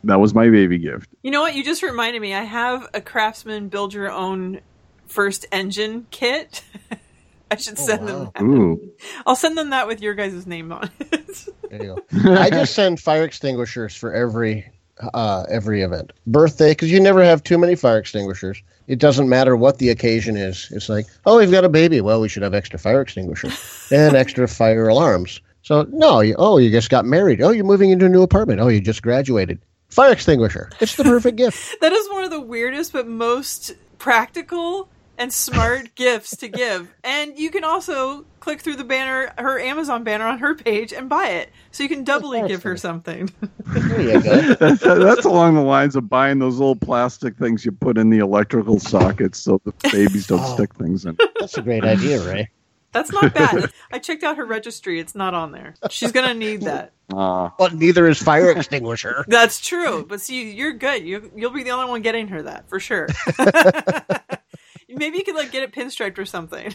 That 0.05 0.21
was 0.21 0.35
my 0.35 0.49
baby 0.51 0.79
gift. 0.79 1.09
you 1.23 1.31
know 1.31 1.41
what 1.43 1.55
you 1.55 1.63
just 1.65 1.83
reminded 1.83 2.21
me 2.23 2.35
i 2.35 2.43
have 2.43 2.89
a 2.95 3.01
craftsman 3.01 3.69
build 3.69 3.95
your 3.95 4.11
own 4.11 4.61
first 5.07 5.47
engine 5.53 6.07
kit 6.11 6.65
i 7.51 7.57
should 7.57 7.79
Oh, 7.79 7.83
send 7.87 8.01
wow. 8.03 8.07
them 8.07 8.31
that. 8.35 8.43
Ooh, 8.43 8.93
i'll 9.27 9.37
send 9.37 9.57
them 9.59 9.71
that 9.71 9.87
with 9.87 10.01
your 10.03 10.15
guys' 10.15 10.47
name 10.47 10.73
on 10.73 10.91
it 11.01 11.49
There 11.71 11.83
you 11.85 11.97
go. 12.13 12.35
I 12.35 12.51
just 12.51 12.75
send 12.75 13.01
fire 13.01 13.25
extinguishers 13.25 13.97
for 13.97 14.13
every 14.13 14.69
uh, 15.15 15.45
every 15.49 15.81
event. 15.81 16.13
Birthday, 16.27 16.73
because 16.73 16.93
you 16.93 17.01
never 17.01 17.25
have 17.25 17.43
too 17.43 17.57
many 17.57 17.75
fire 17.75 17.97
extinguishers. 17.99 18.63
It 18.89 18.99
doesn't 18.99 19.27
matter 19.29 19.57
what 19.57 19.79
the 19.79 19.89
occasion 19.89 20.37
is. 20.37 20.69
It's 20.71 20.91
like, 20.91 21.07
oh, 21.25 21.39
we've 21.39 21.51
got 21.51 21.65
a 21.65 21.71
baby. 21.71 22.03
Well, 22.03 22.21
we 22.21 22.29
should 22.29 22.43
have 22.43 22.53
extra 22.53 22.79
fire 22.79 23.01
extinguishers 23.01 23.89
and 23.91 24.15
extra 24.15 24.47
fire 24.47 24.87
alarms. 24.87 25.41
So 25.63 25.87
no, 25.91 26.21
you, 26.21 26.35
oh, 26.39 26.59
you 26.59 26.71
just 26.71 26.91
got 26.91 27.07
married. 27.07 27.41
Oh, 27.41 27.51
you're 27.51 27.65
moving 27.65 27.89
into 27.91 28.05
a 28.05 28.09
new 28.11 28.23
apartment. 28.23 28.61
Oh, 28.61 28.69
you 28.69 28.81
just 28.83 29.03
graduated. 29.03 29.59
Fire 29.93 30.13
extinguisher. 30.13 30.71
It's 30.81 30.97
the 30.97 31.05
perfect 31.05 31.37
gift. 31.37 31.77
That 31.83 31.93
is 31.93 32.09
one 32.11 32.25
of 32.25 32.31
the 32.31 32.41
weirdest 32.41 32.93
but 32.95 33.07
most 33.07 33.73
practical 33.99 34.89
and 35.19 35.31
smart 35.31 35.95
gifts 35.95 36.35
to 36.39 36.49
give. 36.49 36.91
And 37.05 37.39
you 37.39 37.51
can 37.51 37.63
also 37.63 38.25
click 38.41 38.63
through 38.63 38.77
the 38.77 38.85
banner, 38.85 39.33
her 39.37 39.61
Amazon 39.61 40.03
banner 40.03 40.25
on 40.27 40.39
her 40.39 40.55
page, 40.55 40.93
and 40.95 41.09
buy 41.11 41.29
it. 41.29 41.51
So 41.73 41.83
you 41.83 41.91
can 41.91 42.05
doubly 42.05 42.47
give 42.49 42.63
her 42.63 42.77
something. 42.77 43.31
There 43.67 44.01
you 44.01 44.23
go. 44.23 44.55
that's, 44.55 44.81
that's 44.83 45.25
along 45.25 45.55
the 45.55 45.63
lines 45.63 45.95
of 45.97 46.09
buying 46.09 46.39
those 46.39 46.59
little 46.59 46.77
plastic 46.77 47.37
things 47.39 47.65
you 47.65 47.73
put 47.73 47.97
in 47.99 48.11
the 48.11 48.19
electrical 48.19 48.79
sockets 48.79 49.39
so 49.39 49.61
the 49.65 49.73
babies 49.91 50.27
don't 50.27 50.41
Oh. 50.41 50.55
stick 50.55 50.75
things 50.75 51.05
in. 51.07 51.17
That's 51.41 51.57
a 51.57 51.63
great 51.63 51.85
idea, 51.85 52.21
Ray. 52.23 52.51
That's 52.93 53.11
not 53.11 53.35
bad. 53.35 53.73
I 53.93 53.99
checked 53.99 54.23
out 54.23 54.37
her 54.37 54.45
registry. 54.45 55.01
It's 55.01 55.15
not 55.15 55.35
on 55.35 55.53
there. 55.53 55.75
She's 55.91 56.13
going 56.13 56.29
to 56.29 56.35
need 56.35 56.63
that. 56.63 56.93
Uh, 57.13 57.51
But 57.59 57.75
neither 57.75 58.07
is 58.07 58.19
fire 58.23 58.51
extinguisher. 58.51 59.25
That's 59.29 59.61
true. 59.61 60.05
But 60.07 60.21
see, 60.21 60.51
you're 60.53 60.73
good. 60.75 61.05
You, 61.05 61.31
you'll 61.35 61.51
be 61.51 61.63
the 61.63 61.71
only 61.71 61.91
one 61.91 62.03
getting 62.03 62.29
her 62.29 62.43
that 62.43 62.69
for 62.69 62.79
sure. 62.79 63.09
Maybe 64.89 65.17
you 65.19 65.25
could 65.25 65.35
like 65.37 65.51
get 65.53 65.63
it 65.63 65.73
pinstriped 65.73 66.19
or 66.19 66.27
something. 66.27 66.75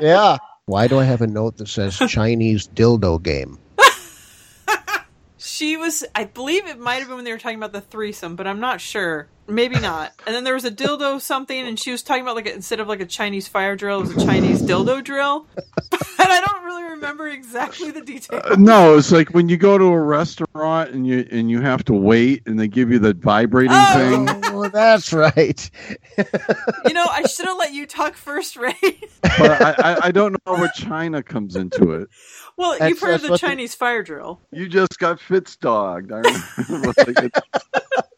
Yeah. 0.00 0.36
Why 0.66 0.86
do 0.86 0.98
I 0.98 1.04
have 1.04 1.22
a 1.22 1.26
note 1.26 1.56
that 1.56 1.68
says 1.68 1.96
Chinese 1.96 2.68
dildo 2.68 3.22
game? 3.22 3.58
She 5.40 5.76
was, 5.76 6.04
I 6.14 6.24
believe 6.24 6.66
it 6.66 6.78
might 6.78 6.96
have 6.96 7.06
been 7.08 7.16
when 7.16 7.24
they 7.24 7.32
were 7.32 7.38
talking 7.38 7.58
about 7.58 7.72
the 7.72 7.80
threesome, 7.80 8.36
but 8.36 8.46
I'm 8.46 8.60
not 8.60 8.80
sure. 8.80 9.28
Maybe 9.48 9.80
not. 9.80 10.12
And 10.26 10.34
then 10.36 10.44
there 10.44 10.52
was 10.54 10.66
a 10.66 10.70
dildo 10.70 11.20
something, 11.20 11.66
and 11.66 11.78
she 11.80 11.90
was 11.90 12.02
talking 12.02 12.22
about 12.22 12.36
like 12.36 12.46
a, 12.46 12.54
instead 12.54 12.80
of 12.80 12.88
like 12.88 13.00
a 13.00 13.06
Chinese 13.06 13.48
fire 13.48 13.76
drill, 13.76 13.98
it 14.00 14.14
was 14.14 14.22
a 14.22 14.26
Chinese 14.26 14.60
dildo 14.62 15.02
drill. 15.02 15.46
and 15.56 16.00
I 16.18 16.40
don't 16.46 16.64
really 16.64 16.82
remember 16.84 17.28
exactly 17.28 17.90
the 17.90 18.02
details. 18.02 18.42
Uh, 18.44 18.56
no, 18.58 18.96
it's 18.98 19.10
like 19.10 19.30
when 19.30 19.48
you 19.48 19.56
go 19.56 19.78
to 19.78 19.84
a 19.86 19.98
restaurant 20.00 20.90
and 20.90 21.06
you 21.06 21.26
and 21.30 21.50
you 21.50 21.62
have 21.62 21.82
to 21.86 21.94
wait 21.94 22.42
and 22.46 22.60
they 22.60 22.68
give 22.68 22.90
you 22.90 22.98
the 22.98 23.14
vibrating 23.14 23.72
Oh. 23.72 23.94
thing. 24.26 24.44
Oh, 24.44 24.68
that's 24.68 25.12
right. 25.14 25.70
You 26.86 26.92
know, 26.94 27.06
I 27.10 27.22
should 27.22 27.46
have 27.46 27.56
let 27.56 27.72
you 27.72 27.86
talk 27.86 28.14
first, 28.14 28.56
Ray. 28.56 28.74
But 29.22 29.62
I, 29.62 29.74
I, 29.78 29.98
I 30.08 30.10
don't 30.10 30.32
know 30.46 30.54
where 30.54 30.68
China 30.74 31.22
comes 31.22 31.56
into 31.56 31.92
it. 31.92 32.08
well, 32.58 32.72
That's- 32.72 32.90
you've 32.90 33.00
heard 33.00 33.14
of 33.14 33.22
the 33.22 33.30
what 33.30 33.40
the- 33.40 33.46
Chinese 33.46 33.74
fire 33.74 34.02
drill. 34.02 34.40
You 34.50 34.68
just 34.68 34.98
got 34.98 35.20
Fitz 35.20 35.56
dogged. 35.56 36.12
I 36.12 36.20
like 37.06 37.32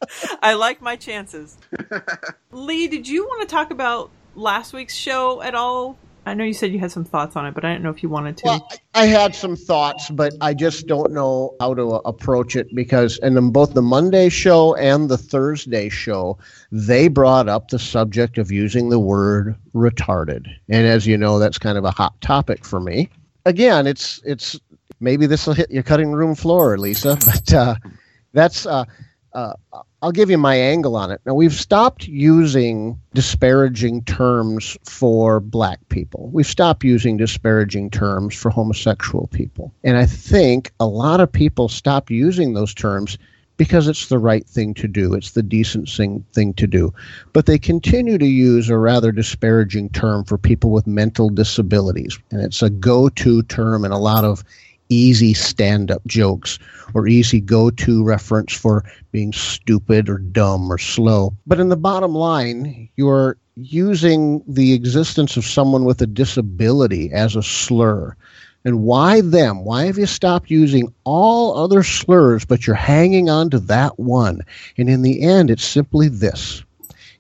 I 0.42 0.54
like 0.54 0.82
my 0.82 0.96
chances. 0.96 1.58
Lee, 2.50 2.88
did 2.88 3.06
you 3.06 3.24
want 3.26 3.42
to 3.42 3.46
talk 3.46 3.70
about 3.70 4.10
last 4.34 4.72
week's 4.72 4.94
show 4.96 5.42
at 5.42 5.54
all? 5.54 5.98
I 6.26 6.34
know 6.34 6.44
you 6.44 6.52
said 6.52 6.72
you 6.72 6.78
had 6.78 6.92
some 6.92 7.04
thoughts 7.04 7.34
on 7.34 7.46
it, 7.46 7.54
but 7.54 7.64
I 7.64 7.72
didn't 7.72 7.82
know 7.82 7.90
if 7.90 8.02
you 8.02 8.08
wanted 8.08 8.36
to. 8.38 8.42
Well, 8.44 8.68
I 8.94 9.06
had 9.06 9.34
some 9.34 9.56
thoughts, 9.56 10.10
but 10.10 10.34
I 10.40 10.52
just 10.54 10.86
don't 10.86 11.12
know 11.12 11.54
how 11.60 11.74
to 11.74 11.94
approach 12.04 12.56
it 12.56 12.74
because, 12.74 13.18
and 13.18 13.36
then 13.36 13.50
both 13.50 13.72
the 13.72 13.82
Monday 13.82 14.28
show 14.28 14.74
and 14.76 15.08
the 15.08 15.16
Thursday 15.16 15.88
show, 15.88 16.38
they 16.70 17.08
brought 17.08 17.48
up 17.48 17.68
the 17.68 17.78
subject 17.78 18.36
of 18.36 18.50
using 18.52 18.90
the 18.90 18.98
word 18.98 19.56
retarded, 19.74 20.46
and 20.68 20.86
as 20.86 21.06
you 21.06 21.16
know, 21.16 21.38
that's 21.38 21.58
kind 21.58 21.78
of 21.78 21.84
a 21.84 21.90
hot 21.90 22.18
topic 22.20 22.64
for 22.64 22.80
me. 22.80 23.08
Again, 23.44 23.86
it's 23.86 24.20
it's 24.24 24.58
maybe 25.00 25.26
this 25.26 25.46
will 25.46 25.54
hit 25.54 25.70
your 25.70 25.82
cutting 25.82 26.12
room 26.12 26.34
floor, 26.34 26.78
Lisa, 26.78 27.18
but 27.24 27.52
uh, 27.52 27.74
that's. 28.32 28.66
Uh, 28.66 28.84
uh, 29.32 29.54
I'll 30.02 30.12
give 30.12 30.30
you 30.30 30.38
my 30.38 30.56
angle 30.56 30.96
on 30.96 31.10
it. 31.10 31.20
Now, 31.26 31.34
we've 31.34 31.52
stopped 31.52 32.08
using 32.08 32.98
disparaging 33.12 34.04
terms 34.04 34.76
for 34.84 35.40
black 35.40 35.78
people. 35.90 36.30
We've 36.32 36.46
stopped 36.46 36.84
using 36.84 37.18
disparaging 37.18 37.90
terms 37.90 38.34
for 38.34 38.50
homosexual 38.50 39.26
people. 39.28 39.74
And 39.84 39.98
I 39.98 40.06
think 40.06 40.72
a 40.80 40.86
lot 40.86 41.20
of 41.20 41.30
people 41.30 41.68
stopped 41.68 42.10
using 42.10 42.54
those 42.54 42.72
terms 42.72 43.18
because 43.60 43.88
it's 43.88 44.06
the 44.06 44.18
right 44.18 44.46
thing 44.46 44.72
to 44.72 44.88
do. 44.88 45.12
It's 45.12 45.32
the 45.32 45.42
decent 45.42 45.86
thing, 45.86 46.24
thing 46.32 46.54
to 46.54 46.66
do. 46.66 46.94
But 47.34 47.44
they 47.44 47.58
continue 47.58 48.16
to 48.16 48.26
use 48.26 48.70
a 48.70 48.78
rather 48.78 49.12
disparaging 49.12 49.90
term 49.90 50.24
for 50.24 50.38
people 50.38 50.70
with 50.70 50.86
mental 50.86 51.28
disabilities. 51.28 52.18
And 52.30 52.40
it's 52.40 52.62
a 52.62 52.70
go 52.70 53.10
to 53.10 53.42
term 53.42 53.84
in 53.84 53.92
a 53.92 53.98
lot 53.98 54.24
of 54.24 54.42
easy 54.88 55.34
stand 55.34 55.90
up 55.90 56.00
jokes 56.06 56.58
or 56.94 57.06
easy 57.06 57.38
go 57.38 57.68
to 57.68 58.02
reference 58.02 58.54
for 58.54 58.82
being 59.12 59.34
stupid 59.34 60.08
or 60.08 60.16
dumb 60.16 60.72
or 60.72 60.78
slow. 60.78 61.34
But 61.46 61.60
in 61.60 61.68
the 61.68 61.76
bottom 61.76 62.14
line, 62.14 62.88
you're 62.96 63.36
using 63.56 64.42
the 64.48 64.72
existence 64.72 65.36
of 65.36 65.44
someone 65.44 65.84
with 65.84 66.00
a 66.00 66.06
disability 66.06 67.12
as 67.12 67.36
a 67.36 67.42
slur. 67.42 68.16
And 68.64 68.82
why 68.82 69.22
them? 69.22 69.64
Why 69.64 69.86
have 69.86 69.96
you 69.96 70.04
stopped 70.04 70.50
using 70.50 70.92
all 71.04 71.56
other 71.56 71.82
slurs, 71.82 72.44
but 72.44 72.66
you're 72.66 72.76
hanging 72.76 73.30
on 73.30 73.48
to 73.50 73.58
that 73.60 73.98
one? 73.98 74.42
And 74.76 74.90
in 74.90 75.00
the 75.00 75.22
end, 75.22 75.50
it's 75.50 75.64
simply 75.64 76.08
this 76.08 76.62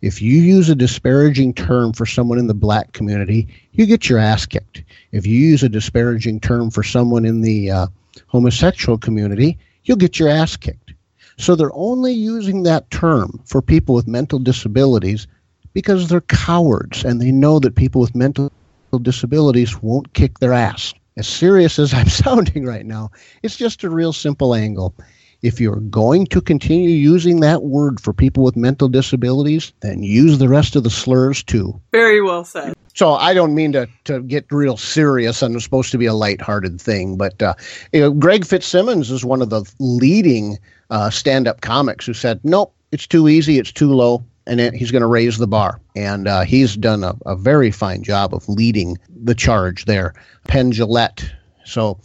If 0.02 0.20
you 0.20 0.38
use 0.38 0.68
a 0.68 0.74
disparaging 0.74 1.54
term 1.54 1.94
for 1.94 2.04
someone 2.04 2.38
in 2.38 2.46
the 2.46 2.54
black 2.54 2.92
community, 2.92 3.48
you 3.72 3.86
get 3.86 4.08
your 4.08 4.18
ass 4.18 4.44
kicked. 4.44 4.82
If 5.12 5.26
you 5.26 5.38
use 5.38 5.62
a 5.62 5.68
disparaging 5.68 6.40
term 6.40 6.70
for 6.70 6.82
someone 6.82 7.24
in 7.24 7.40
the 7.40 7.70
uh, 7.70 7.86
homosexual 8.26 8.98
community, 8.98 9.58
you'll 9.84 9.96
get 9.96 10.18
your 10.18 10.28
ass 10.28 10.56
kicked. 10.56 10.92
So 11.38 11.56
they're 11.56 11.74
only 11.74 12.12
using 12.12 12.64
that 12.64 12.90
term 12.90 13.40
for 13.46 13.62
people 13.62 13.94
with 13.94 14.06
mental 14.06 14.38
disabilities 14.38 15.26
because 15.72 16.08
they're 16.08 16.20
cowards 16.20 17.02
and 17.02 17.18
they 17.18 17.32
know 17.32 17.58
that 17.60 17.76
people 17.76 18.02
with 18.02 18.14
mental 18.14 18.52
disabilities 19.00 19.80
won't 19.80 20.12
kick 20.12 20.38
their 20.38 20.52
ass. 20.52 20.92
As 21.20 21.28
serious 21.28 21.78
as 21.78 21.92
I'm 21.92 22.08
sounding 22.24 22.64
right 22.64 22.86
now, 22.86 23.10
it's 23.42 23.58
just 23.58 23.84
a 23.84 23.90
real 23.90 24.14
simple 24.14 24.54
angle. 24.54 24.94
If 25.42 25.60
you're 25.60 25.76
going 25.76 26.24
to 26.28 26.40
continue 26.40 26.88
using 26.88 27.40
that 27.40 27.62
word 27.62 28.00
for 28.00 28.14
people 28.14 28.42
with 28.42 28.56
mental 28.56 28.88
disabilities, 28.88 29.70
then 29.80 30.02
use 30.02 30.38
the 30.38 30.48
rest 30.48 30.76
of 30.76 30.82
the 30.82 30.88
slurs 30.88 31.42
too. 31.42 31.78
Very 31.92 32.22
well 32.22 32.42
said. 32.42 32.72
So 32.94 33.12
I 33.12 33.34
don't 33.34 33.54
mean 33.54 33.72
to, 33.72 33.86
to 34.04 34.22
get 34.22 34.46
real 34.50 34.78
serious 34.78 35.42
and 35.42 35.54
it's 35.54 35.62
supposed 35.62 35.90
to 35.90 35.98
be 35.98 36.06
a 36.06 36.14
lighthearted 36.14 36.80
thing, 36.80 37.18
but 37.18 37.42
uh, 37.42 37.52
you 37.92 38.00
know, 38.00 38.12
Greg 38.12 38.46
Fitzsimmons 38.46 39.10
is 39.10 39.22
one 39.22 39.42
of 39.42 39.50
the 39.50 39.70
leading 39.78 40.58
uh, 40.88 41.10
stand-up 41.10 41.60
comics 41.60 42.06
who 42.06 42.14
said, 42.14 42.40
nope, 42.44 42.74
it's 42.92 43.06
too 43.06 43.28
easy, 43.28 43.58
it's 43.58 43.72
too 43.72 43.92
low, 43.92 44.24
and 44.50 44.60
it, 44.60 44.74
he's 44.74 44.90
going 44.90 45.00
to 45.00 45.06
raise 45.06 45.38
the 45.38 45.46
bar. 45.46 45.80
And 45.94 46.26
uh, 46.26 46.42
he's 46.42 46.76
done 46.76 47.04
a, 47.04 47.14
a 47.24 47.36
very 47.36 47.70
fine 47.70 48.02
job 48.02 48.34
of 48.34 48.46
leading 48.48 48.98
the 49.08 49.34
charge 49.34 49.84
there. 49.84 50.12
Penn 50.48 50.72
Jillette. 50.72 51.30
So 51.64 52.00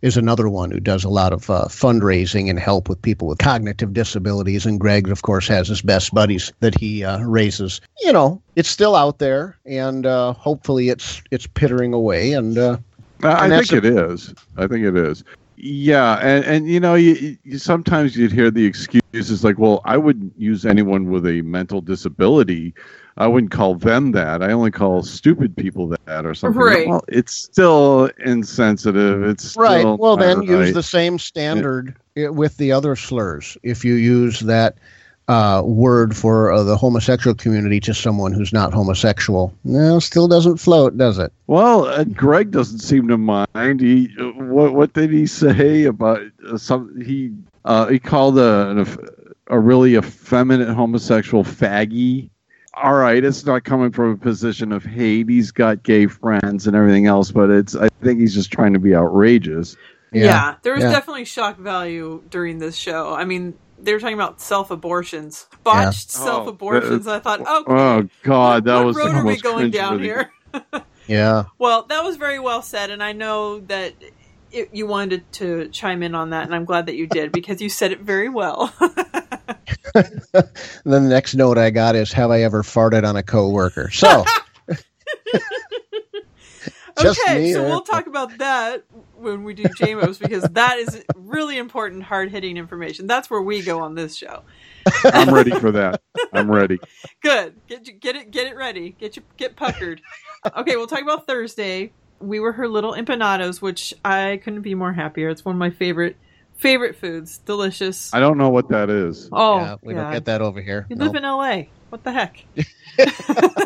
is 0.00 0.16
another 0.16 0.48
one 0.48 0.70
who 0.70 0.78
does 0.78 1.02
a 1.02 1.08
lot 1.08 1.32
of 1.32 1.50
uh, 1.50 1.64
fundraising 1.64 2.48
and 2.48 2.58
help 2.60 2.88
with 2.88 3.02
people 3.02 3.26
with 3.26 3.38
cognitive 3.38 3.92
disabilities. 3.92 4.64
And 4.64 4.78
Greg, 4.78 5.08
of 5.08 5.22
course, 5.22 5.48
has 5.48 5.66
his 5.66 5.82
best 5.82 6.14
buddies 6.14 6.52
that 6.60 6.78
he 6.78 7.02
uh, 7.02 7.18
raises. 7.18 7.80
You 8.00 8.12
know, 8.12 8.40
it's 8.54 8.68
still 8.68 8.94
out 8.94 9.18
there, 9.18 9.58
and 9.66 10.06
uh, 10.06 10.34
hopefully, 10.34 10.90
it's 10.90 11.20
it's 11.32 11.48
pittering 11.48 11.92
away. 11.92 12.32
And 12.32 12.56
uh, 12.56 12.76
I 13.24 13.48
think 13.48 13.68
that's 13.68 13.72
it 13.72 13.84
is. 13.84 14.34
I 14.56 14.68
think 14.68 14.84
it 14.84 14.96
is. 14.96 15.24
Yeah, 15.60 16.20
and 16.22 16.44
and 16.44 16.68
you 16.68 16.78
know, 16.78 16.94
you, 16.94 17.36
you 17.42 17.58
sometimes 17.58 18.16
you'd 18.16 18.30
hear 18.30 18.48
the 18.48 18.64
excuses 18.64 19.42
like, 19.42 19.58
"Well, 19.58 19.80
I 19.84 19.96
wouldn't 19.96 20.32
use 20.38 20.64
anyone 20.64 21.10
with 21.10 21.26
a 21.26 21.42
mental 21.42 21.80
disability. 21.80 22.74
I 23.16 23.26
wouldn't 23.26 23.50
call 23.50 23.74
them 23.74 24.12
that. 24.12 24.40
I 24.40 24.52
only 24.52 24.70
call 24.70 25.02
stupid 25.02 25.56
people 25.56 25.92
that, 26.06 26.24
or 26.24 26.32
something." 26.34 26.62
Right. 26.62 26.86
Well, 26.86 27.02
it's 27.08 27.32
still 27.32 28.08
insensitive. 28.24 29.24
It's 29.24 29.56
right. 29.56 29.80
still 29.80 29.96
Well, 29.98 30.16
then 30.16 30.38
not 30.38 30.46
use 30.46 30.74
the 30.74 30.82
same 30.82 31.18
standard 31.18 31.96
i- 32.16 32.28
with 32.28 32.56
the 32.58 32.70
other 32.70 32.94
slurs. 32.94 33.58
If 33.64 33.84
you 33.84 33.94
use 33.94 34.38
that 34.40 34.78
uh, 35.28 35.62
word 35.64 36.16
for 36.16 36.50
uh, 36.50 36.62
the 36.62 36.76
homosexual 36.76 37.34
community 37.34 37.80
to 37.80 37.92
someone 37.92 38.32
who's 38.32 38.52
not 38.52 38.72
homosexual, 38.72 39.54
no, 39.62 39.98
still 39.98 40.26
doesn't 40.26 40.56
float, 40.56 40.96
does 40.96 41.18
it? 41.18 41.32
Well, 41.46 41.84
uh, 41.84 42.04
Greg 42.04 42.50
doesn't 42.50 42.78
seem 42.78 43.08
to 43.08 43.18
mind. 43.18 43.80
He 43.80 44.14
uh, 44.18 44.24
what 44.24 44.72
what 44.72 44.92
did 44.94 45.10
he 45.10 45.26
say 45.26 45.84
about 45.84 46.22
uh, 46.46 46.56
some? 46.56 47.00
He 47.00 47.34
uh, 47.66 47.86
he 47.86 47.98
called 47.98 48.38
a 48.38 48.70
an, 48.70 48.98
a 49.48 49.58
really 49.58 49.96
effeminate 49.96 50.70
homosexual 50.70 51.44
faggy. 51.44 52.30
All 52.74 52.94
right, 52.94 53.22
it's 53.22 53.44
not 53.44 53.64
coming 53.64 53.90
from 53.90 54.12
a 54.12 54.16
position 54.16 54.72
of 54.72 54.84
hate. 54.84 55.28
He's 55.28 55.50
got 55.50 55.82
gay 55.82 56.06
friends 56.06 56.66
and 56.66 56.74
everything 56.74 57.06
else, 57.06 57.30
but 57.32 57.50
it's 57.50 57.74
I 57.74 57.88
think 58.02 58.20
he's 58.20 58.34
just 58.34 58.50
trying 58.50 58.72
to 58.72 58.78
be 58.78 58.94
outrageous. 58.94 59.76
Yeah, 60.10 60.54
there 60.62 60.72
was 60.72 60.84
yeah. 60.84 60.92
definitely 60.92 61.26
shock 61.26 61.58
value 61.58 62.22
during 62.30 62.60
this 62.60 62.76
show. 62.76 63.12
I 63.12 63.26
mean, 63.26 63.58
they 63.80 63.92
were 63.92 64.00
talking 64.00 64.14
about 64.14 64.40
self 64.40 64.70
abortions, 64.70 65.46
botched 65.64 66.10
Oh, 66.18 66.24
self 66.24 66.46
abortions. 66.48 67.06
I 67.06 67.18
thought, 67.20 67.40
oh, 67.46 67.60
okay, 67.62 67.72
Oh 67.72 68.08
God, 68.22 68.64
that 68.64 68.76
what 68.76 68.86
was 68.86 68.96
road 68.96 69.10
the 69.10 69.16
are 69.16 69.24
we 69.24 69.36
going 69.38 69.70
down 69.70 69.98
cringeworthy- 69.98 70.02
here? 70.02 70.32
Yeah. 71.06 71.44
Well, 71.58 71.84
that 71.88 72.04
was 72.04 72.16
very 72.16 72.38
well 72.38 72.60
said, 72.60 72.90
and 72.90 73.02
I 73.02 73.12
know 73.12 73.60
that 73.60 73.94
it, 74.52 74.68
you 74.74 74.86
wanted 74.86 75.30
to 75.34 75.68
chime 75.68 76.02
in 76.02 76.14
on 76.14 76.30
that, 76.30 76.44
and 76.44 76.54
I'm 76.54 76.66
glad 76.66 76.84
that 76.86 76.96
you 76.96 77.06
did 77.06 77.32
because 77.32 77.62
you 77.62 77.70
said 77.70 77.92
it 77.92 78.00
very 78.00 78.28
well. 78.28 78.72
Then 79.94 80.12
the 80.84 81.00
next 81.00 81.34
note 81.34 81.56
I 81.56 81.70
got 81.70 81.96
is, 81.96 82.12
"Have 82.12 82.30
I 82.30 82.42
ever 82.42 82.62
farted 82.62 83.08
on 83.08 83.16
a 83.16 83.22
coworker?" 83.22 83.90
So, 83.90 84.24
Just 87.00 87.20
okay, 87.26 87.38
me 87.38 87.52
so 87.52 87.64
or- 87.64 87.68
we'll 87.68 87.80
talk 87.82 88.06
about 88.06 88.36
that 88.38 88.84
when 89.16 89.44
we 89.44 89.54
do 89.54 89.64
JMOs 89.64 90.18
because 90.20 90.42
that 90.52 90.78
is 90.78 91.04
really 91.16 91.58
important, 91.58 92.02
hard 92.02 92.30
hitting 92.30 92.56
information. 92.56 93.06
That's 93.06 93.28
where 93.30 93.42
we 93.42 93.62
go 93.62 93.80
on 93.80 93.94
this 93.94 94.16
show. 94.16 94.42
I'm 95.04 95.32
ready 95.34 95.50
for 95.50 95.70
that. 95.72 96.00
I'm 96.32 96.50
ready. 96.50 96.78
Good. 97.22 97.54
Get 97.68 98.00
get 98.00 98.16
it 98.16 98.30
get 98.30 98.46
it 98.46 98.56
ready. 98.56 98.90
Get 98.98 99.16
you 99.16 99.22
get 99.36 99.54
puckered. 99.56 100.00
Okay, 100.56 100.76
we'll 100.76 100.86
talk 100.86 101.02
about 101.02 101.26
Thursday. 101.26 101.92
We 102.20 102.40
were 102.40 102.52
her 102.52 102.66
little 102.68 102.92
empanados, 102.94 103.60
which 103.62 103.92
I 104.04 104.40
couldn't 104.42 104.62
be 104.62 104.74
more 104.74 104.92
happier. 104.92 105.28
It's 105.28 105.44
one 105.44 105.54
of 105.54 105.58
my 105.58 105.70
favorite 105.70 106.16
favorite 106.56 106.96
foods. 106.96 107.38
Delicious. 107.38 108.12
I 108.14 108.20
don't 108.20 108.38
know 108.38 108.48
what 108.50 108.68
that 108.70 108.88
is. 108.90 109.28
oh, 109.30 109.58
yeah, 109.58 109.76
we 109.82 109.94
don't 109.94 110.12
get 110.12 110.24
that 110.24 110.40
over 110.42 110.60
here. 110.60 110.86
You 110.88 110.96
No. 110.96 111.04
live 111.06 111.14
in 111.16 111.22
LA. 111.22 111.64
What 111.90 112.02
the 112.04 112.12
heck? 112.12 112.44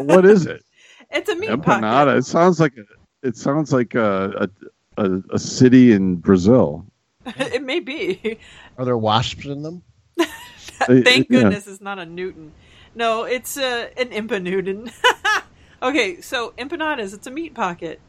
what 0.00 0.24
is 0.26 0.46
it? 0.46 0.62
It's 1.14 1.28
a 1.28 1.36
meat 1.36 1.50
Empanada. 1.50 1.62
pocket. 2.06 2.16
It 2.16 2.24
sounds 2.24 2.58
like 2.58 2.72
a, 2.78 2.84
it 3.22 3.36
sounds 3.36 3.72
like 3.72 3.94
a, 3.94 4.48
a 4.96 5.04
a 5.04 5.22
a 5.34 5.38
city 5.38 5.92
in 5.92 6.16
Brazil. 6.16 6.86
it 7.26 7.62
may 7.62 7.80
be. 7.80 8.38
Are 8.78 8.84
there 8.84 8.98
wasps 8.98 9.44
in 9.46 9.62
them? 9.62 9.82
Thank 10.18 11.06
Yeah. 11.30 11.42
goodness 11.42 11.66
it's 11.66 11.80
not 11.80 11.98
a 11.98 12.06
Newton. 12.06 12.52
No, 12.94 13.24
it's 13.24 13.56
uh, 13.56 13.88
an 13.96 14.10
Impa 14.10 14.42
Newton. 14.42 14.90
okay, 15.82 16.20
so 16.20 16.52
empanadas. 16.58 17.14
It's 17.14 17.26
a 17.26 17.30
meat 17.30 17.54
pocket. 17.54 18.00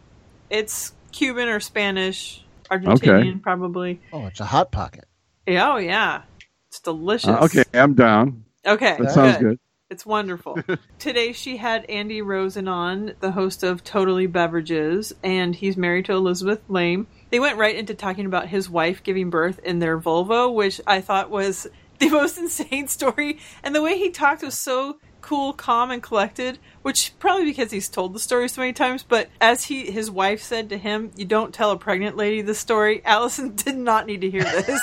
It's 0.49 0.93
Cuban 1.11 1.47
or 1.47 1.59
Spanish, 1.59 2.43
Argentinian, 2.69 3.41
probably. 3.41 4.01
Oh, 4.11 4.25
it's 4.25 4.39
a 4.39 4.45
hot 4.45 4.71
pocket. 4.71 5.05
Yeah, 5.47 5.73
oh 5.73 5.77
yeah, 5.77 6.23
it's 6.67 6.79
delicious. 6.79 7.29
Uh, 7.29 7.43
okay, 7.45 7.63
I'm 7.73 7.93
down. 7.93 8.43
okay, 8.65 8.97
That 8.99 9.11
sounds 9.11 9.37
good. 9.37 9.59
It's 9.93 10.07
wonderful. 10.07 10.57
Today 10.97 11.33
she 11.33 11.57
had 11.57 11.85
Andy 11.85 12.23
Rosen 12.23 12.67
on, 12.67 13.13
the 13.19 13.33
host 13.33 13.61
of 13.61 13.83
Totally 13.83 14.25
Beverages, 14.25 15.13
and 15.23 15.53
he's 15.53 15.77
married 15.77 16.05
to 16.05 16.13
Elizabeth 16.13 16.63
Laime. 16.67 17.05
They 17.29 17.39
went 17.39 17.59
right 17.59 17.75
into 17.75 17.93
talking 17.93 18.25
about 18.25 18.47
his 18.47 18.67
wife 18.67 19.03
giving 19.03 19.29
birth 19.29 19.59
in 19.59 19.77
their 19.77 19.99
Volvo, 19.99 20.51
which 20.51 20.81
I 20.87 20.99
thought 20.99 21.29
was 21.29 21.67
the 21.99 22.09
most 22.09 22.39
insane 22.39 22.87
story. 22.87 23.37
And 23.61 23.75
the 23.75 23.83
way 23.83 23.99
he 23.99 24.09
talked 24.09 24.41
was 24.41 24.59
so 24.59 24.97
cool, 25.21 25.53
calm, 25.53 25.91
and 25.91 26.01
collected, 26.01 26.57
which 26.81 27.13
probably 27.19 27.45
because 27.45 27.69
he's 27.69 27.87
told 27.87 28.13
the 28.13 28.19
story 28.19 28.49
so 28.49 28.61
many 28.61 28.73
times, 28.73 29.03
but 29.03 29.29
as 29.39 29.65
he 29.65 29.91
his 29.91 30.09
wife 30.09 30.41
said 30.41 30.69
to 30.69 30.77
him, 30.79 31.11
You 31.15 31.25
don't 31.25 31.53
tell 31.53 31.69
a 31.69 31.77
pregnant 31.77 32.17
lady 32.17 32.41
this 32.41 32.57
story. 32.57 33.05
Alison 33.05 33.53
did 33.55 33.77
not 33.77 34.07
need 34.07 34.21
to 34.21 34.31
hear 34.31 34.43
this. 34.43 34.81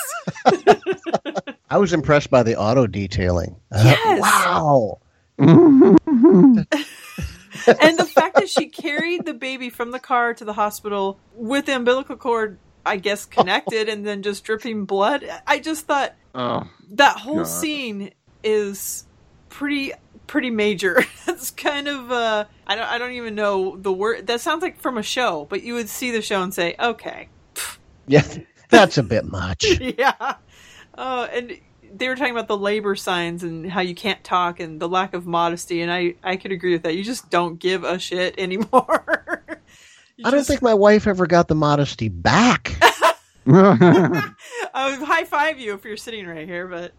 I 1.70 1.78
was 1.78 1.92
impressed 1.92 2.30
by 2.30 2.42
the 2.42 2.56
auto 2.58 2.86
detailing. 2.86 3.56
Uh, 3.70 3.82
Yes. 3.84 4.20
wow. 4.20 4.98
and 5.38 5.96
the 7.98 8.04
fact 8.12 8.34
that 8.36 8.48
she 8.48 8.66
carried 8.66 9.24
the 9.24 9.34
baby 9.34 9.70
from 9.70 9.90
the 9.90 9.98
car 9.98 10.34
to 10.34 10.44
the 10.44 10.52
hospital 10.52 11.18
with 11.34 11.66
the 11.66 11.76
umbilical 11.76 12.16
cord, 12.16 12.58
I 12.84 12.96
guess, 12.96 13.24
connected 13.24 13.88
and 13.88 14.06
then 14.06 14.22
just 14.22 14.44
dripping 14.44 14.84
blood. 14.84 15.24
I 15.46 15.58
just 15.60 15.86
thought 15.86 16.14
Oh, 16.34 16.68
that 16.92 17.16
whole 17.16 17.38
God. 17.38 17.44
scene 17.44 18.10
is 18.44 19.04
pretty 19.48 19.92
pretty 20.26 20.50
major. 20.50 21.04
It's 21.26 21.50
kind 21.50 21.88
of 21.88 22.10
uh 22.12 22.44
I 22.66 22.74
don't 22.76 22.86
I 22.88 22.98
don't 22.98 23.12
even 23.12 23.34
know 23.34 23.76
the 23.76 23.92
word 23.92 24.26
that 24.26 24.40
sounds 24.40 24.62
like 24.62 24.78
from 24.80 24.98
a 24.98 25.02
show, 25.02 25.46
but 25.48 25.62
you 25.62 25.74
would 25.74 25.88
see 25.88 26.10
the 26.10 26.20
show 26.22 26.42
and 26.42 26.52
say, 26.52 26.74
"Okay, 26.78 27.28
Yeah, 28.06 28.22
that's 28.68 28.98
a 28.98 29.02
bit 29.02 29.24
much. 29.24 29.64
yeah." 29.80 30.34
Uh, 31.00 31.26
and 31.32 31.58
they 31.94 32.08
were 32.08 32.14
talking 32.14 32.32
about 32.32 32.46
the 32.46 32.58
labor 32.58 32.94
signs 32.94 33.42
and 33.42 33.70
how 33.70 33.80
you 33.80 33.94
can't 33.94 34.22
talk 34.22 34.60
and 34.60 34.78
the 34.78 34.86
lack 34.86 35.14
of 35.14 35.26
modesty, 35.26 35.80
and 35.80 35.90
I 35.90 36.14
I 36.22 36.36
could 36.36 36.52
agree 36.52 36.74
with 36.74 36.82
that. 36.82 36.94
You 36.94 37.02
just 37.02 37.30
don't 37.30 37.58
give 37.58 37.84
a 37.84 37.98
shit 37.98 38.34
anymore. 38.38 39.44
You 40.16 40.26
I 40.26 40.32
don't 40.32 40.46
think 40.46 40.60
my 40.60 40.74
wife 40.74 41.06
ever 41.06 41.26
got 41.26 41.48
the 41.48 41.54
modesty 41.54 42.10
back. 42.10 42.76
I 43.46 44.34
would 44.90 45.00
high 45.00 45.24
five 45.24 45.58
you 45.58 45.72
if 45.72 45.82
you're 45.82 45.96
sitting 45.96 46.26
right 46.26 46.46
here, 46.46 46.68
but 46.68 46.92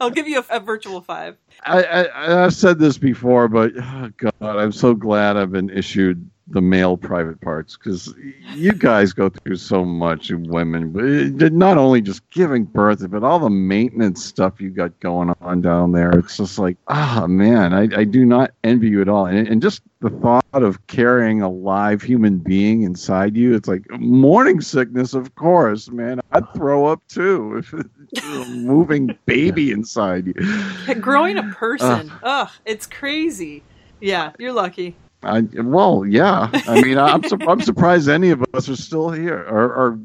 I'll 0.00 0.08
give 0.08 0.26
you 0.26 0.38
a, 0.38 0.56
a 0.56 0.58
virtual 0.58 1.02
five. 1.02 1.36
I, 1.66 1.82
I 1.84 2.44
I've 2.44 2.54
said 2.54 2.78
this 2.78 2.96
before, 2.96 3.48
but 3.48 3.72
oh 3.76 4.10
God, 4.16 4.32
I'm 4.40 4.72
so 4.72 4.94
glad 4.94 5.36
I've 5.36 5.52
been 5.52 5.68
issued 5.68 6.30
the 6.48 6.60
male 6.60 6.96
private 6.96 7.40
parts 7.40 7.76
because 7.76 8.14
you 8.54 8.72
guys 8.72 9.12
go 9.12 9.28
through 9.28 9.56
so 9.56 9.84
much, 9.84 10.30
you 10.30 10.38
women. 10.38 10.92
But 11.36 11.52
not 11.52 11.76
only 11.76 12.00
just 12.00 12.28
giving 12.30 12.64
birth, 12.64 13.08
but 13.10 13.24
all 13.24 13.38
the 13.38 13.50
maintenance 13.50 14.24
stuff 14.24 14.60
you 14.60 14.70
got 14.70 14.98
going 15.00 15.34
on 15.40 15.60
down 15.60 15.92
there. 15.92 16.16
It's 16.18 16.36
just 16.36 16.58
like, 16.58 16.76
ah, 16.86 17.26
man, 17.28 17.74
I, 17.74 18.00
I 18.00 18.04
do 18.04 18.24
not 18.24 18.52
envy 18.62 18.88
you 18.88 19.00
at 19.02 19.08
all. 19.08 19.26
And, 19.26 19.48
and 19.48 19.60
just 19.60 19.82
the 20.00 20.10
thought 20.10 20.44
of 20.52 20.86
carrying 20.86 21.42
a 21.42 21.50
live 21.50 22.00
human 22.00 22.38
being 22.38 22.82
inside 22.82 23.36
you, 23.36 23.54
it's 23.54 23.68
like 23.68 23.82
morning 23.98 24.60
sickness, 24.60 25.14
of 25.14 25.34
course, 25.34 25.90
man. 25.90 26.20
I'd 26.30 26.52
throw 26.54 26.86
up 26.86 27.02
too 27.08 27.56
if 27.56 27.74
it's 27.74 28.24
a 28.24 28.44
moving 28.50 29.18
baby 29.26 29.72
inside 29.72 30.28
you. 30.28 30.94
Growing 31.00 31.38
a 31.38 31.44
person, 31.44 32.12
ugh, 32.22 32.50
it's 32.64 32.86
crazy. 32.86 33.64
Yeah, 34.00 34.32
you're 34.38 34.52
lucky. 34.52 34.94
I, 35.26 35.42
well, 35.62 36.04
yeah. 36.06 36.48
I 36.68 36.80
mean, 36.82 36.98
I'm 36.98 37.22
su- 37.24 37.38
I'm 37.46 37.60
surprised 37.60 38.08
any 38.08 38.30
of 38.30 38.44
us 38.54 38.68
are 38.68 38.76
still 38.76 39.10
here 39.10 39.38
or, 39.48 39.64
or 39.74 39.98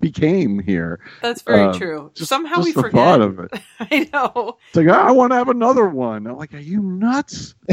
became 0.00 0.58
here. 0.60 1.00
That's 1.22 1.42
very 1.42 1.62
Uh, 1.68 1.72
true. 1.72 2.10
Just, 2.14 2.28
Somehow 2.28 2.56
just 2.56 2.66
we 2.66 2.72
the 2.72 2.80
forget. 2.82 2.94
thought 2.94 3.20
of 3.20 3.38
it. 3.44 3.50
I 3.80 4.08
know. 4.12 4.58
It's 4.68 4.76
like 4.76 4.88
I 4.88 5.10
want 5.12 5.32
to 5.32 5.36
have 5.36 5.48
another 5.48 5.88
one. 5.88 6.26
I'm 6.26 6.36
like, 6.36 6.52
are 6.54 6.58
you 6.58 6.80
nuts? 6.82 7.54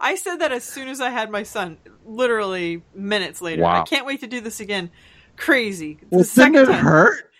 I 0.00 0.14
said 0.16 0.36
that 0.36 0.52
as 0.52 0.64
soon 0.64 0.88
as 0.88 1.00
I 1.00 1.10
had 1.10 1.30
my 1.30 1.42
son, 1.42 1.78
literally 2.04 2.82
minutes 2.94 3.40
later. 3.42 3.62
Wow. 3.62 3.82
I 3.82 3.84
can't 3.84 4.06
wait 4.06 4.20
to 4.20 4.26
do 4.26 4.40
this 4.40 4.60
again. 4.60 4.90
Crazy. 5.36 5.98
Well, 6.10 6.20
the 6.20 6.24
second 6.24 6.56
it 6.56 6.66
time. 6.66 6.84
hurt? 6.84 7.30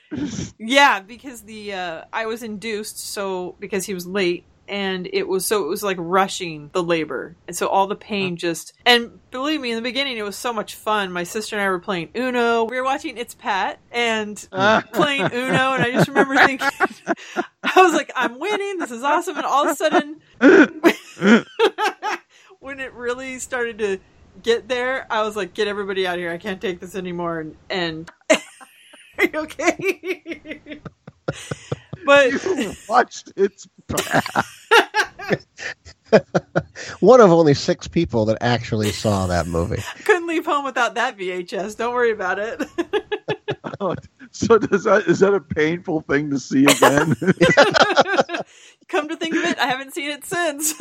Yeah, 0.58 1.00
because 1.00 1.42
the 1.42 1.72
uh, 1.72 2.04
I 2.12 2.26
was 2.26 2.42
induced, 2.42 2.98
so 2.98 3.56
because 3.58 3.84
he 3.86 3.94
was 3.94 4.06
late, 4.06 4.44
and 4.68 5.08
it 5.12 5.28
was 5.28 5.46
so 5.46 5.64
it 5.64 5.68
was 5.68 5.82
like 5.82 5.96
rushing 6.00 6.70
the 6.72 6.82
labor, 6.82 7.36
and 7.46 7.56
so 7.56 7.68
all 7.68 7.86
the 7.86 7.96
pain 7.96 8.32
uh-huh. 8.32 8.36
just 8.36 8.72
and 8.86 9.18
believe 9.30 9.60
me, 9.60 9.70
in 9.70 9.76
the 9.76 9.82
beginning 9.82 10.16
it 10.16 10.22
was 10.22 10.36
so 10.36 10.52
much 10.52 10.74
fun. 10.74 11.12
My 11.12 11.24
sister 11.24 11.56
and 11.56 11.64
I 11.64 11.68
were 11.68 11.78
playing 11.78 12.10
Uno. 12.16 12.64
We 12.64 12.76
were 12.76 12.84
watching 12.84 13.18
It's 13.18 13.34
Pat 13.34 13.78
and 13.92 14.46
ah. 14.52 14.82
playing 14.92 15.22
Uno, 15.32 15.74
and 15.74 15.82
I 15.82 15.90
just 15.92 16.08
remember 16.08 16.36
thinking, 16.36 16.68
I 17.62 17.82
was 17.82 17.92
like, 17.92 18.12
I'm 18.16 18.38
winning. 18.38 18.78
This 18.78 18.90
is 18.90 19.02
awesome, 19.02 19.36
and 19.36 19.46
all 19.46 19.68
of 19.68 19.72
a 19.72 19.76
sudden, 19.76 20.20
when 22.60 22.80
it 22.80 22.92
really 22.94 23.38
started 23.38 23.78
to 23.78 23.98
get 24.42 24.68
there, 24.68 25.06
I 25.10 25.22
was 25.22 25.36
like, 25.36 25.54
get 25.54 25.68
everybody 25.68 26.06
out 26.06 26.14
of 26.14 26.20
here. 26.20 26.32
I 26.32 26.38
can't 26.38 26.60
take 26.60 26.80
this 26.80 26.94
anymore, 26.94 27.40
and 27.40 27.56
and. 27.68 28.10
Are 29.16 29.26
you 29.26 29.38
okay? 29.40 30.80
But 32.04 32.32
You 32.32 32.72
watched 32.88 33.32
it's. 33.36 33.68
One 37.00 37.20
of 37.20 37.32
only 37.32 37.54
six 37.54 37.88
people 37.88 38.24
that 38.26 38.38
actually 38.40 38.92
saw 38.92 39.26
that 39.26 39.46
movie. 39.46 39.82
couldn't 40.04 40.28
leave 40.28 40.46
home 40.46 40.64
without 40.64 40.94
that 40.94 41.18
VHS. 41.18 41.76
Don't 41.76 41.92
worry 41.94 42.12
about 42.12 42.38
it. 42.38 42.62
Oh, 43.80 43.96
so 44.30 44.56
does 44.58 44.84
that 44.84 45.04
is 45.08 45.18
that 45.20 45.34
a 45.34 45.40
painful 45.40 46.02
thing 46.02 46.30
to 46.30 46.38
see 46.38 46.64
again? 46.64 47.16
Come 48.88 49.08
to 49.08 49.16
think 49.16 49.34
of 49.34 49.42
it, 49.42 49.58
I 49.58 49.66
haven't 49.66 49.94
seen 49.94 50.10
it 50.10 50.24
since. 50.24 50.74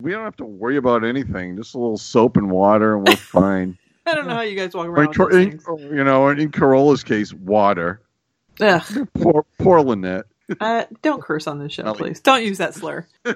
we 0.00 0.10
don't 0.10 0.24
have 0.24 0.36
to 0.36 0.44
worry 0.44 0.76
about 0.76 1.04
anything. 1.04 1.56
Just 1.56 1.74
a 1.74 1.78
little 1.78 1.96
soap 1.96 2.36
and 2.36 2.50
water, 2.50 2.96
and 2.96 3.08
we're 3.08 3.16
fine. 3.16 3.78
I 4.04 4.14
don't 4.14 4.26
know 4.26 4.34
how 4.34 4.40
you 4.42 4.56
guys 4.56 4.74
walk 4.74 4.88
around 4.88 5.14
in, 5.18 5.52
with 5.52 5.64
those 5.64 5.80
in- 5.82 5.96
you 5.96 6.04
know, 6.04 6.28
in 6.28 6.52
Corolla's 6.52 7.02
case, 7.02 7.32
water. 7.32 8.00
Ugh. 8.60 9.08
Poor, 9.14 9.44
poor 9.58 9.80
Lynette. 9.82 10.24
Uh, 10.60 10.84
don't 11.02 11.20
curse 11.22 11.48
on 11.48 11.58
this 11.58 11.72
show, 11.72 11.92
please. 11.94 12.20
Don't 12.20 12.44
use 12.44 12.58
that 12.58 12.74
slur. 12.74 13.06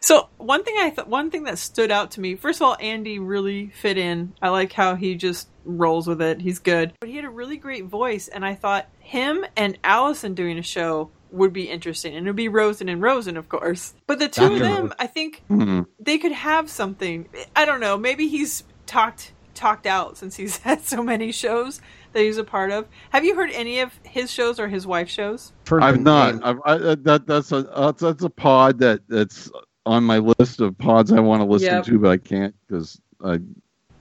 so 0.00 0.28
one 0.38 0.62
thing 0.62 0.76
I 0.78 0.90
thought, 0.90 1.08
one 1.08 1.30
thing 1.30 1.44
that 1.44 1.58
stood 1.58 1.90
out 1.90 2.12
to 2.12 2.20
me. 2.20 2.36
First 2.36 2.60
of 2.60 2.62
all, 2.66 2.76
Andy 2.80 3.18
really 3.18 3.70
fit 3.70 3.98
in. 3.98 4.32
I 4.40 4.50
like 4.50 4.72
how 4.72 4.94
he 4.94 5.16
just 5.16 5.48
rolls 5.64 6.06
with 6.06 6.22
it. 6.22 6.40
He's 6.40 6.60
good, 6.60 6.92
but 7.00 7.08
he 7.08 7.16
had 7.16 7.24
a 7.24 7.28
really 7.30 7.56
great 7.56 7.86
voice, 7.86 8.28
and 8.28 8.44
I 8.44 8.54
thought 8.54 8.88
him 9.00 9.44
and 9.56 9.76
Alison 9.82 10.34
doing 10.34 10.58
a 10.58 10.62
show 10.62 11.10
would 11.32 11.52
be 11.52 11.64
interesting, 11.68 12.14
and 12.14 12.26
it'd 12.26 12.36
be 12.36 12.48
Rosen 12.48 12.88
and 12.88 13.02
Rosen, 13.02 13.36
of 13.36 13.48
course. 13.48 13.94
But 14.06 14.18
the 14.20 14.28
two 14.28 14.44
of 14.52 14.58
them, 14.60 14.92
I 15.00 15.06
think 15.08 15.42
Hmm. 15.48 15.82
they 15.98 16.18
could 16.18 16.32
have 16.32 16.70
something. 16.70 17.28
I 17.56 17.64
don't 17.64 17.80
know. 17.80 17.96
Maybe 17.96 18.28
he's 18.28 18.62
talked 18.86 19.32
talked 19.54 19.86
out 19.86 20.16
since 20.16 20.36
he's 20.36 20.56
had 20.68 20.82
so 20.84 21.02
many 21.02 21.32
shows 21.32 21.80
that 22.12 22.22
he's 22.22 22.38
a 22.38 22.44
part 22.44 22.70
of. 22.70 22.86
Have 23.10 23.24
you 23.24 23.34
heard 23.34 23.50
any 23.52 23.80
of 23.80 23.98
his 24.04 24.30
shows 24.30 24.58
or 24.60 24.68
his 24.68 24.86
wife's 24.86 25.12
shows? 25.12 25.52
I've 25.70 26.00
not. 26.00 26.44
I've, 26.44 26.58
I, 26.64 26.72
uh, 26.72 26.96
that 27.00 27.26
that's 27.26 27.52
a 27.52 27.62
that's, 27.62 28.00
that's 28.02 28.22
a 28.24 28.30
pod 28.30 28.78
that 28.80 29.00
that's 29.08 29.50
on 29.84 30.04
my 30.04 30.18
list 30.18 30.60
of 30.60 30.76
pods 30.78 31.12
I 31.12 31.20
want 31.20 31.40
to 31.40 31.46
listen 31.46 31.74
Yep. 31.74 31.84
to, 31.84 31.98
but 31.98 32.10
I 32.10 32.16
can't 32.16 32.54
because 32.66 33.00
I 33.24 33.38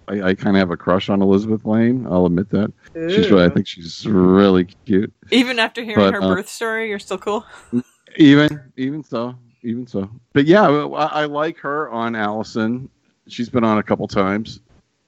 I, 0.08 0.22
I 0.30 0.36
kind 0.36 0.56
of 0.58 0.60
have 0.60 0.72
a 0.72 0.78
crush 0.78 1.10
on 1.10 1.22
Elizabeth 1.22 1.66
Laime. 1.66 2.06
I'll 2.08 2.26
admit 2.26 2.49
that. 2.49 2.74
She's 2.93 3.32
really, 3.32 3.45
I 3.45 3.49
think 3.49 3.66
she's 3.68 4.06
really 4.06 4.66
cute. 4.66 5.14
Even 5.32 5.58
after 5.58 5.84
hearing 5.84 6.12
But, 6.12 6.14
her 6.14 6.22
uh, 6.22 6.36
birth 6.36 6.49
story, 6.49 6.89
you're 6.89 6.99
still 6.99 7.18
cool. 7.18 7.45
Even 8.18 8.60
even 8.76 9.02
so, 9.06 9.36
even 9.64 9.88
so. 9.88 10.10
But 10.34 10.45
yeah, 10.45 10.64
I, 10.68 11.22
I 11.22 11.26
like 11.26 11.58
her 11.60 11.89
on 11.89 12.14
Alison. 12.14 12.89
She's 13.30 13.47
been 13.47 13.64
on 13.64 13.78
a 13.78 13.84
couple 13.84 14.06
times, 14.10 14.60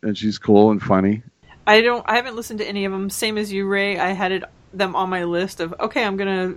and 0.03 0.17
she's 0.17 0.37
cool 0.37 0.71
and 0.71 0.81
funny. 0.81 1.23
I 1.65 1.81
don't. 1.81 2.03
I 2.07 2.15
haven't 2.15 2.35
listened 2.35 2.59
to 2.59 2.67
any 2.67 2.85
of 2.85 2.91
them. 2.91 3.09
Same 3.09 3.37
as 3.37 3.51
you, 3.51 3.67
Ray. 3.67 3.97
I 3.97 4.09
had 4.09 4.31
it 4.31 4.43
them 4.73 4.95
on 4.95 5.09
my 5.09 5.23
list 5.23 5.59
of 5.59 5.73
okay. 5.79 6.03
I'm 6.03 6.17
gonna 6.17 6.55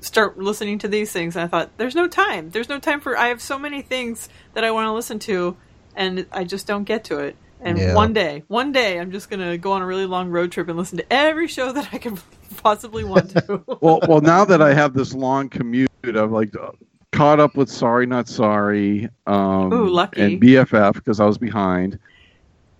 start 0.00 0.38
listening 0.38 0.78
to 0.80 0.88
these 0.88 1.12
things. 1.12 1.36
And 1.36 1.44
I 1.44 1.48
thought 1.48 1.70
there's 1.78 1.94
no 1.94 2.08
time. 2.08 2.50
There's 2.50 2.68
no 2.68 2.78
time 2.78 3.00
for. 3.00 3.16
I 3.16 3.28
have 3.28 3.40
so 3.40 3.58
many 3.58 3.82
things 3.82 4.28
that 4.54 4.64
I 4.64 4.70
want 4.70 4.86
to 4.86 4.92
listen 4.92 5.18
to, 5.20 5.56
and 5.94 6.26
I 6.32 6.44
just 6.44 6.66
don't 6.66 6.84
get 6.84 7.04
to 7.04 7.18
it. 7.20 7.36
And 7.60 7.78
Yeah. 7.78 7.94
one 7.94 8.12
day, 8.12 8.42
one 8.48 8.72
day, 8.72 8.98
I'm 8.98 9.12
just 9.12 9.30
gonna 9.30 9.56
go 9.56 9.72
on 9.72 9.82
a 9.82 9.86
really 9.86 10.06
long 10.06 10.30
road 10.30 10.50
trip 10.50 10.68
and 10.68 10.76
listen 10.76 10.98
to 10.98 11.12
every 11.12 11.46
show 11.46 11.70
that 11.72 11.90
I 11.92 11.98
can 11.98 12.18
possibly 12.56 13.04
want 13.04 13.30
to. 13.30 13.62
Well, 13.80 14.00
well, 14.08 14.20
now 14.20 14.44
that 14.44 14.60
I 14.60 14.74
have 14.74 14.94
this 14.94 15.12
long 15.14 15.48
commute, 15.48 15.88
I've 16.04 16.32
like 16.32 16.54
uh, 16.56 16.72
caught 17.12 17.38
up 17.38 17.56
with 17.56 17.68
Sorry 17.68 18.06
Not 18.06 18.28
Sorry, 18.28 19.08
um, 19.28 19.72
Ooh, 19.72 19.88
lucky. 19.88 20.22
and 20.22 20.42
BFF 20.42 20.94
because 20.94 21.20
I 21.20 21.26
was 21.26 21.38
behind. 21.38 21.98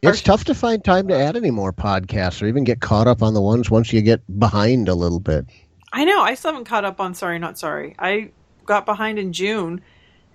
It's 0.02 0.20
tough 0.20 0.42
to 0.44 0.54
find 0.54 0.84
time 0.84 1.06
to 1.08 1.16
add 1.16 1.36
any 1.36 1.52
more 1.52 1.72
podcasts 1.72 2.42
or 2.42 2.46
even 2.46 2.64
get 2.64 2.80
caught 2.80 3.06
up 3.06 3.22
on 3.22 3.34
the 3.34 3.40
ones 3.40 3.70
once 3.70 3.92
you 3.92 4.02
get 4.02 4.20
behind 4.38 4.88
a 4.88 4.96
little 4.96 5.20
bit. 5.20 5.46
I 5.92 6.04
know. 6.04 6.20
I 6.22 6.34
still 6.34 6.50
haven't 6.50 6.64
caught 6.64 6.84
up 6.84 7.00
on 7.00 7.14
Sorry 7.14 7.38
Not 7.38 7.56
Sorry. 7.56 7.94
I 8.00 8.32
got 8.64 8.84
behind 8.84 9.20
in 9.20 9.32
June, 9.32 9.80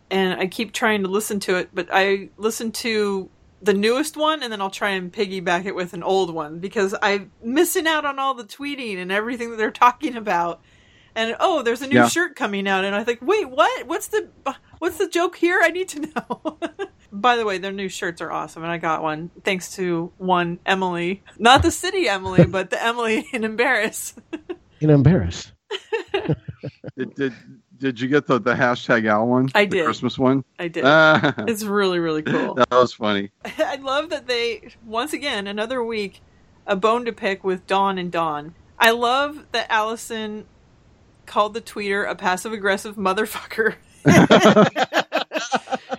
and 0.09 0.39
I 0.39 0.47
keep 0.47 0.71
trying 0.71 1.03
to 1.03 1.09
listen 1.09 1.41
to 1.41 1.57
it, 1.57 1.69
but 1.73 1.89
I 1.91 2.29
listen 2.37 2.71
to 2.73 3.29
the 3.61 3.73
newest 3.73 4.15
one, 4.15 4.41
and 4.41 4.53
then 4.53 4.61
I'll 4.61 4.69
try 4.69 4.91
and 4.91 5.11
piggyback 5.11 5.65
it 5.65 5.75
with 5.75 5.93
an 5.93 6.03
old 6.03 6.33
one 6.33 6.59
because 6.59 6.95
I'm 7.01 7.31
missing 7.43 7.87
out 7.87 8.05
on 8.05 8.19
all 8.19 8.35
the 8.35 8.45
tweeting 8.45 8.97
and 8.97 9.11
everything 9.11 9.49
that 9.51 9.57
they're 9.57 9.71
talking 9.85 10.15
about. 10.15 10.61
And 11.13 11.35
oh, 11.41 11.61
there's 11.61 11.81
a 11.81 11.87
new 11.87 11.95
Yeah. 11.97 12.07
shirt 12.07 12.37
coming 12.37 12.69
out, 12.69 12.85
and 12.85 12.95
I 12.95 13.03
think, 13.03 13.19
wait, 13.21 13.49
what? 13.49 13.85
What's 13.87 14.07
the 14.07 14.29
what's 14.79 14.97
the 14.97 15.09
joke 15.09 15.35
here? 15.35 15.59
I 15.61 15.71
need 15.71 15.89
to 15.89 15.99
know. 15.99 16.57
By 17.11 17.37
the 17.37 17.45
way, 17.45 17.57
their 17.57 17.71
new 17.71 17.89
shirts 17.89 18.21
are 18.21 18.31
awesome, 18.31 18.63
and 18.63 18.71
I 18.71 18.77
got 18.77 19.01
one 19.01 19.29
thanks 19.43 19.75
to 19.75 20.11
one 20.17 20.59
Emily, 20.65 21.23
not 21.39 21.61
the 21.61 21.71
city 21.71 22.07
Emily, 22.09 22.45
but 22.47 22.69
the 22.69 22.83
Emily 22.83 23.25
in 23.33 23.43
Embarrass. 23.43 24.13
in 24.81 24.89
embarrassed. 24.89 25.53
Did, 26.97 27.13
did 27.15 27.33
did 27.77 27.99
you 28.01 28.07
get 28.07 28.25
the, 28.25 28.39
the 28.39 28.53
hashtag 28.55 29.07
Al 29.07 29.27
one? 29.27 29.49
I 29.53 29.65
The 29.65 29.77
did. 29.77 29.85
Christmas 29.85 30.17
one. 30.17 30.43
I 30.57 30.67
did. 30.67 30.83
Ah, 30.85 31.33
It's 31.47 31.63
really, 31.63 31.99
really 31.99 32.23
cool. 32.23 32.55
that 32.55 32.71
was 32.71 32.93
funny. 32.93 33.29
I 33.45 33.75
love 33.75 34.09
that 34.09 34.25
they, 34.27 34.73
once 34.83 35.13
again, 35.13 35.45
another 35.45 35.83
week, 35.83 36.21
a 36.65 36.75
bone 36.75 37.05
to 37.05 37.11
pick 37.13 37.43
with 37.43 37.67
Dawn 37.67 37.99
and 37.99 38.11
Dawn. 38.11 38.55
I 38.79 38.91
love 38.91 39.45
that 39.51 39.67
Alison 39.69 40.45
called 41.27 41.53
the 41.53 41.61
tweeter 41.61 42.09
a 42.09 42.15
passive 42.15 42.51
aggressive 42.51 42.95
motherfucker. 42.95 43.75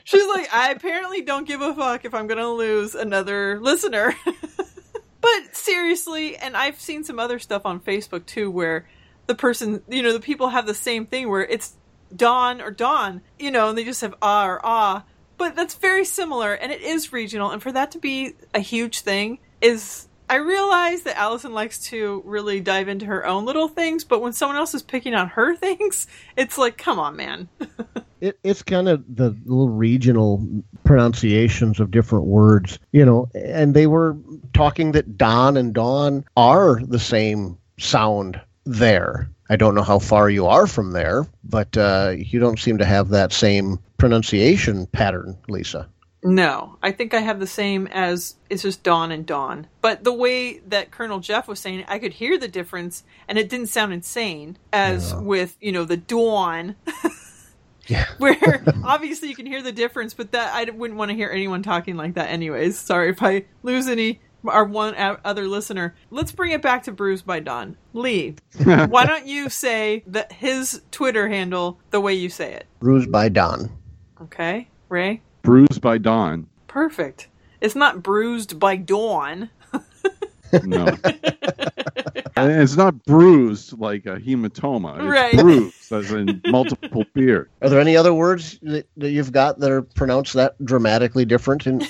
She's 0.08 0.26
like, 0.26 0.48
I 0.54 0.70
apparently 0.70 1.20
don't 1.20 1.46
give 1.46 1.60
a 1.60 1.74
fuck 1.74 2.06
if 2.06 2.14
I'm 2.14 2.26
going 2.28 2.38
to 2.38 2.48
lose 2.48 2.94
another 2.94 3.60
listener. 3.60 4.14
but 5.20 5.54
seriously, 5.54 6.34
and 6.34 6.56
I've 6.56 6.80
seen 6.80 7.04
some 7.04 7.18
other 7.18 7.38
stuff 7.38 7.66
on 7.66 7.78
Facebook 7.78 8.24
too 8.24 8.50
where 8.50 8.88
the 9.26 9.34
person, 9.34 9.82
you 9.86 10.02
know, 10.02 10.14
the 10.14 10.20
people 10.20 10.48
have 10.48 10.66
the 10.66 10.72
same 10.72 11.04
thing 11.04 11.28
where 11.28 11.44
it's 11.44 11.76
Dawn 12.16 12.62
or 12.62 12.70
Dawn, 12.70 13.20
you 13.38 13.50
know, 13.50 13.68
and 13.68 13.76
they 13.76 13.84
just 13.84 14.00
have 14.00 14.14
ah 14.22 14.46
or 14.46 14.64
ah. 14.64 15.04
But 15.36 15.54
that's 15.54 15.74
very 15.74 16.06
similar 16.06 16.54
and 16.54 16.72
it 16.72 16.80
is 16.80 17.12
regional. 17.12 17.50
And 17.50 17.62
for 17.62 17.72
that 17.72 17.90
to 17.90 17.98
be 17.98 18.32
a 18.54 18.60
huge 18.60 19.00
thing 19.00 19.40
is. 19.60 20.06
I 20.30 20.36
realize 20.36 21.02
that 21.02 21.16
Alison 21.18 21.52
likes 21.52 21.80
to 21.88 22.22
really 22.24 22.60
dive 22.60 22.88
into 22.88 23.06
her 23.06 23.26
own 23.26 23.46
little 23.46 23.68
things, 23.68 24.04
but 24.04 24.20
when 24.20 24.34
someone 24.34 24.58
else 24.58 24.74
is 24.74 24.82
picking 24.82 25.14
on 25.14 25.28
her 25.28 25.54
things, 25.64 26.06
it's 26.34 26.56
like, 26.56 26.78
come 26.78 26.98
on, 26.98 27.16
man. 27.16 27.48
It, 28.20 28.38
it's 28.42 28.62
kind 28.62 28.88
of 28.88 29.04
the 29.08 29.30
little 29.44 29.68
regional 29.68 30.46
pronunciations 30.84 31.80
of 31.80 31.90
different 31.90 32.26
words, 32.26 32.78
you 32.92 33.04
know, 33.04 33.28
and 33.34 33.74
they 33.74 33.86
were 33.86 34.16
talking 34.52 34.92
that 34.92 35.16
Don 35.16 35.56
and 35.56 35.72
Dawn 35.72 36.24
are 36.36 36.80
the 36.84 36.98
same 36.98 37.58
sound 37.78 38.40
there. 38.64 39.28
I 39.50 39.56
don't 39.56 39.74
know 39.74 39.82
how 39.82 39.98
far 39.98 40.28
you 40.28 40.46
are 40.46 40.66
from 40.66 40.92
there, 40.92 41.26
but 41.44 41.76
uh, 41.76 42.14
you 42.16 42.38
don't 42.40 42.58
seem 42.58 42.78
to 42.78 42.84
have 42.84 43.08
that 43.10 43.32
same 43.32 43.78
pronunciation 43.98 44.86
pattern, 44.86 45.38
Lisa. 45.48 45.88
No, 46.24 46.76
I 46.82 46.90
think 46.90 47.14
I 47.14 47.20
have 47.20 47.38
the 47.38 47.46
same 47.46 47.86
as 47.86 48.34
it's 48.50 48.62
just 48.62 48.82
Dawn 48.82 49.12
and 49.12 49.24
Dawn. 49.24 49.68
But 49.80 50.02
the 50.02 50.12
way 50.12 50.58
that 50.66 50.90
Colonel 50.90 51.20
Jeff 51.20 51.46
was 51.46 51.60
saying, 51.60 51.84
I 51.86 52.00
could 52.00 52.12
hear 52.12 52.36
the 52.36 52.48
difference, 52.48 53.04
and 53.28 53.38
it 53.38 53.48
didn't 53.48 53.68
sound 53.68 53.92
insane 53.92 54.58
as 54.72 55.12
Yeah. 55.12 55.20
with 55.20 55.56
you 55.60 55.70
know 55.70 55.84
the 55.84 55.96
Dawn, 55.96 56.74
Yeah. 57.88 58.06
where 58.18 58.62
obviously 58.84 59.28
you 59.28 59.34
can 59.34 59.46
hear 59.46 59.62
the 59.62 59.72
difference. 59.72 60.14
But 60.14 60.32
that 60.32 60.54
I 60.54 60.70
wouldn't 60.70 60.98
want 60.98 61.10
to 61.10 61.14
hear 61.14 61.30
anyone 61.30 61.62
talking 61.62 61.96
like 61.96 62.14
that, 62.14 62.28
anyways. 62.30 62.78
Sorry 62.78 63.10
if 63.10 63.22
I 63.22 63.44
lose 63.62 63.88
any 63.88 64.20
our 64.46 64.64
one 64.64 64.94
other 64.96 65.48
listener. 65.48 65.94
Let's 66.10 66.32
bring 66.32 66.52
it 66.52 66.62
back 66.62 66.84
to 66.84 66.92
Bruised 66.92 67.26
by 67.26 67.40
Dawn. 67.40 67.76
Lee, 67.92 68.36
why 68.62 69.04
don't 69.04 69.26
you 69.26 69.48
say 69.48 70.04
that 70.06 70.32
his 70.32 70.82
Twitter 70.90 71.28
handle 71.28 71.80
the 71.90 72.00
way 72.00 72.14
you 72.14 72.28
say 72.28 72.52
it? 72.52 72.66
Bruised 72.78 73.10
by 73.10 73.28
Dawn. 73.28 73.70
Okay, 74.22 74.68
Ray. 74.88 75.22
Bruised 75.42 75.80
by 75.80 75.98
Dawn. 75.98 76.46
Perfect. 76.66 77.28
It's 77.60 77.74
not 77.74 78.02
bruised 78.02 78.60
by 78.60 78.76
dawn. 78.76 79.50
No. 80.64 80.86
And 82.44 82.62
it's 82.62 82.76
not 82.76 83.04
bruised 83.04 83.78
like 83.78 84.06
a 84.06 84.16
hematoma. 84.16 84.96
It's 84.96 85.04
Right. 85.04 85.36
bruised 85.36 85.92
as 85.92 86.10
in 86.12 86.40
multiple 86.46 87.04
beer. 87.14 87.48
Are 87.62 87.68
there 87.68 87.80
any 87.80 87.96
other 87.96 88.12
words 88.14 88.58
that, 88.62 88.86
that 88.96 89.10
you've 89.10 89.32
got 89.32 89.58
that 89.60 89.70
are 89.70 89.82
pronounced 89.82 90.34
that 90.34 90.54
dramatically 90.64 91.24
different 91.24 91.66
in 91.66 91.80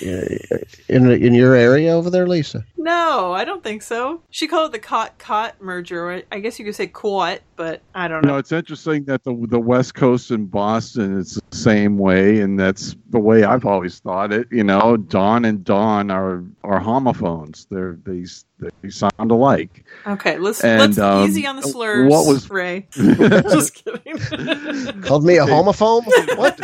in 0.87 1.11
in 1.11 1.33
your 1.33 1.55
area 1.55 1.91
over 1.93 2.09
there, 2.09 2.27
Lisa? 2.27 2.63
No, 2.77 3.33
I 3.33 3.43
don't 3.45 3.63
think 3.63 3.81
so. 3.81 4.21
She 4.29 4.47
called 4.47 4.69
it 4.69 4.71
the 4.73 4.79
cot 4.79 5.17
cot 5.19 5.61
merger. 5.61 6.11
I- 6.11 6.23
I 6.31 6.39
guess 6.39 6.57
you 6.59 6.65
could 6.65 6.75
say 6.75 6.87
quat, 6.87 7.41
but 7.55 7.81
I 7.93 8.07
don't 8.07 8.23
know. 8.23 8.33
know, 8.33 8.37
it's 8.37 8.51
interesting 8.51 9.03
that 9.05 9.23
the 9.23 9.35
the 9.49 9.59
West 9.59 9.95
Coast 9.95 10.31
and 10.31 10.49
Boston 10.49 11.17
is 11.17 11.39
the 11.49 11.55
same 11.57 11.97
way, 11.97 12.39
and 12.41 12.59
that's 12.59 12.95
the 13.09 13.19
way 13.19 13.43
I've 13.43 13.65
always 13.65 13.99
thought 13.99 14.31
it. 14.31 14.47
You 14.51 14.63
know, 14.63 14.97
Dawn 14.97 15.45
and 15.45 15.63
Dawn 15.63 16.09
are 16.11 16.43
are 16.63 16.79
homophones. 16.79 17.67
They're 17.69 17.97
they 18.05 18.21
s- 18.21 18.45
they 18.59 18.89
sound 18.89 19.31
alike. 19.31 19.85
Okay, 20.05 20.37
let's 20.37 20.63
And, 20.63 20.79
let's 20.81 20.97
um, 20.97 21.27
easy 21.27 21.45
on 21.47 21.55
the 21.55 21.61
slurs. 21.61 22.09
what 22.09 22.25
was- 22.27 22.49
Ray? 22.49 22.87
Just 22.91 23.75
kidding. 23.75 24.17
Called 25.01 25.23
me 25.25 25.37
a 25.37 25.45
homophobe? 25.45 26.05
What? 26.37 26.59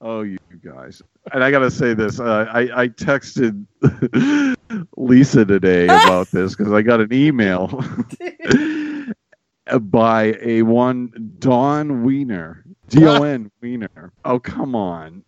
Oh, 0.00 0.20
you 0.22 0.36
guys! 0.62 1.00
And 1.32 1.42
I 1.42 1.50
gotta 1.50 1.70
say 1.70 1.94
this: 1.94 2.20
uh, 2.20 2.46
I 2.52 2.82
I 2.82 2.88
texted 2.88 3.64
Lisa 4.98 5.44
today 5.46 5.84
about 5.84 6.28
this 6.28 6.54
because 6.54 6.72
I 6.74 6.82
got 6.82 7.00
an 7.00 7.12
email 7.12 7.82
by 9.80 10.36
a 10.42 10.62
one 10.62 11.32
Don 11.38 12.02
Wiener, 12.04 12.63
D 12.88 13.04
O 13.06 13.22
N 13.22 13.50
Wiener. 13.60 14.12
Oh, 14.24 14.38
come 14.38 14.74
on! 14.76 15.24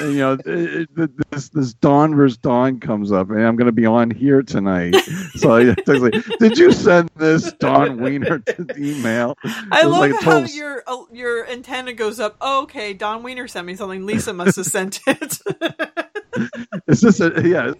You 0.00 0.12
know, 0.14 0.32
it- 0.44 0.88
it- 0.96 1.10
this 1.30 1.48
this 1.50 1.74
Don 1.74 2.14
versus 2.14 2.38
Don 2.38 2.80
comes 2.80 3.12
up, 3.12 3.30
and 3.30 3.42
I'm 3.46 3.56
gonna 3.56 3.72
be 3.72 3.86
on 3.86 4.10
here 4.10 4.42
tonight. 4.42 4.94
So 5.36 5.54
I 5.56 5.64
texted, 5.64 6.38
did 6.38 6.56
you 6.58 6.72
send 6.72 7.10
this 7.16 7.52
Don 7.54 8.00
Wiener 8.00 8.38
to 8.40 8.64
the 8.64 8.76
email? 8.78 9.36
I 9.70 9.82
love 9.82 10.00
like 10.00 10.12
how 10.22 10.40
total- 10.40 10.48
your 10.56 10.82
uh, 10.86 11.04
your 11.12 11.46
antenna 11.48 11.92
goes 11.92 12.18
up. 12.18 12.36
Oh, 12.40 12.62
okay, 12.62 12.92
Don 12.94 13.22
Wiener 13.22 13.46
sent 13.48 13.66
me 13.66 13.76
something. 13.76 14.06
Lisa 14.06 14.32
must 14.32 14.56
have 14.56 14.66
sent 14.66 15.00
it. 15.06 15.38
Is 16.86 17.00
this 17.00 17.20
a 17.20 17.32
yeah? 17.46 17.72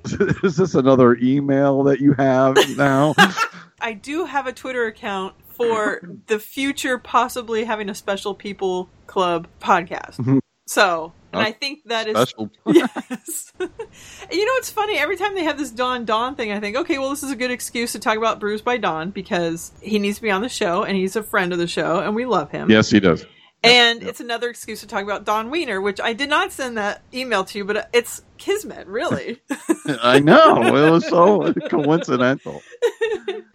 Is 0.43 0.57
this 0.57 0.75
another 0.75 1.17
email 1.17 1.83
that 1.85 2.01
you 2.01 2.15
have 2.15 2.57
now? 2.77 3.15
I 3.81 3.93
do 3.93 4.25
have 4.25 4.47
a 4.47 4.53
Twitter 4.53 4.87
account 4.87 5.35
for 5.57 6.01
the 6.27 6.39
future, 6.39 6.99
possibly 6.99 7.65
having 7.65 7.89
a 7.89 7.95
special 7.95 8.35
people 8.35 8.89
club 9.07 9.49
podcast. 9.61 10.17
Mm-hmm. 10.17 10.39
So, 10.67 11.13
and 11.33 11.43
I 11.43 11.53
think 11.53 11.85
that 11.87 12.09
is 12.09 12.17
Special. 12.17 12.51
yes. 12.67 13.53
you 13.61 13.67
know, 13.67 14.53
it's 14.57 14.71
funny. 14.71 14.99
Every 14.99 15.17
time 15.17 15.35
they 15.35 15.45
have 15.45 15.59
this 15.59 15.71
Dawn 15.71 16.05
Dawn 16.05 16.35
thing, 16.35 16.51
I 16.51 16.59
think, 16.59 16.77
okay, 16.77 16.99
well, 16.99 17.11
this 17.11 17.23
is 17.23 17.31
a 17.31 17.37
good 17.37 17.51
excuse 17.51 17.93
to 17.93 17.99
talk 17.99 18.17
about 18.17 18.41
Bruised 18.41 18.65
by 18.65 18.77
Dawn 18.77 19.11
because 19.11 19.73
he 19.81 19.99
needs 19.99 20.17
to 20.17 20.23
be 20.23 20.31
on 20.31 20.43
the 20.43 20.49
show 20.49 20.83
and 20.83 20.97
he's 20.97 21.15
a 21.15 21.23
friend 21.23 21.53
of 21.53 21.59
the 21.59 21.69
show 21.69 22.01
and 22.01 22.15
we 22.15 22.27
love 22.27 22.51
him. 22.51 22.71
Yes, 22.71 22.91
he 22.91 23.01
does. 23.01 23.25
And 23.67 24.03
it's 24.03 24.21
another 24.21 24.49
excuse 24.49 24.81
to 24.81 24.87
talk 24.87 25.03
about 25.03 25.25
Don 25.25 25.51
Wiener, 25.51 25.81
which 25.81 26.01
I 26.01 26.13
did 26.13 26.31
not 26.31 26.53
send 26.53 26.77
that 26.79 27.03
email 27.13 27.45
to 27.45 27.59
you, 27.59 27.65
but 27.65 27.89
it's 27.93 28.23
Kismet, 28.39 28.87
really. 28.87 29.41
I 30.03 30.21
know. 30.21 30.63
It 30.63 30.91
was 30.91 31.07
so 31.09 31.53
coincidental. 31.69 32.63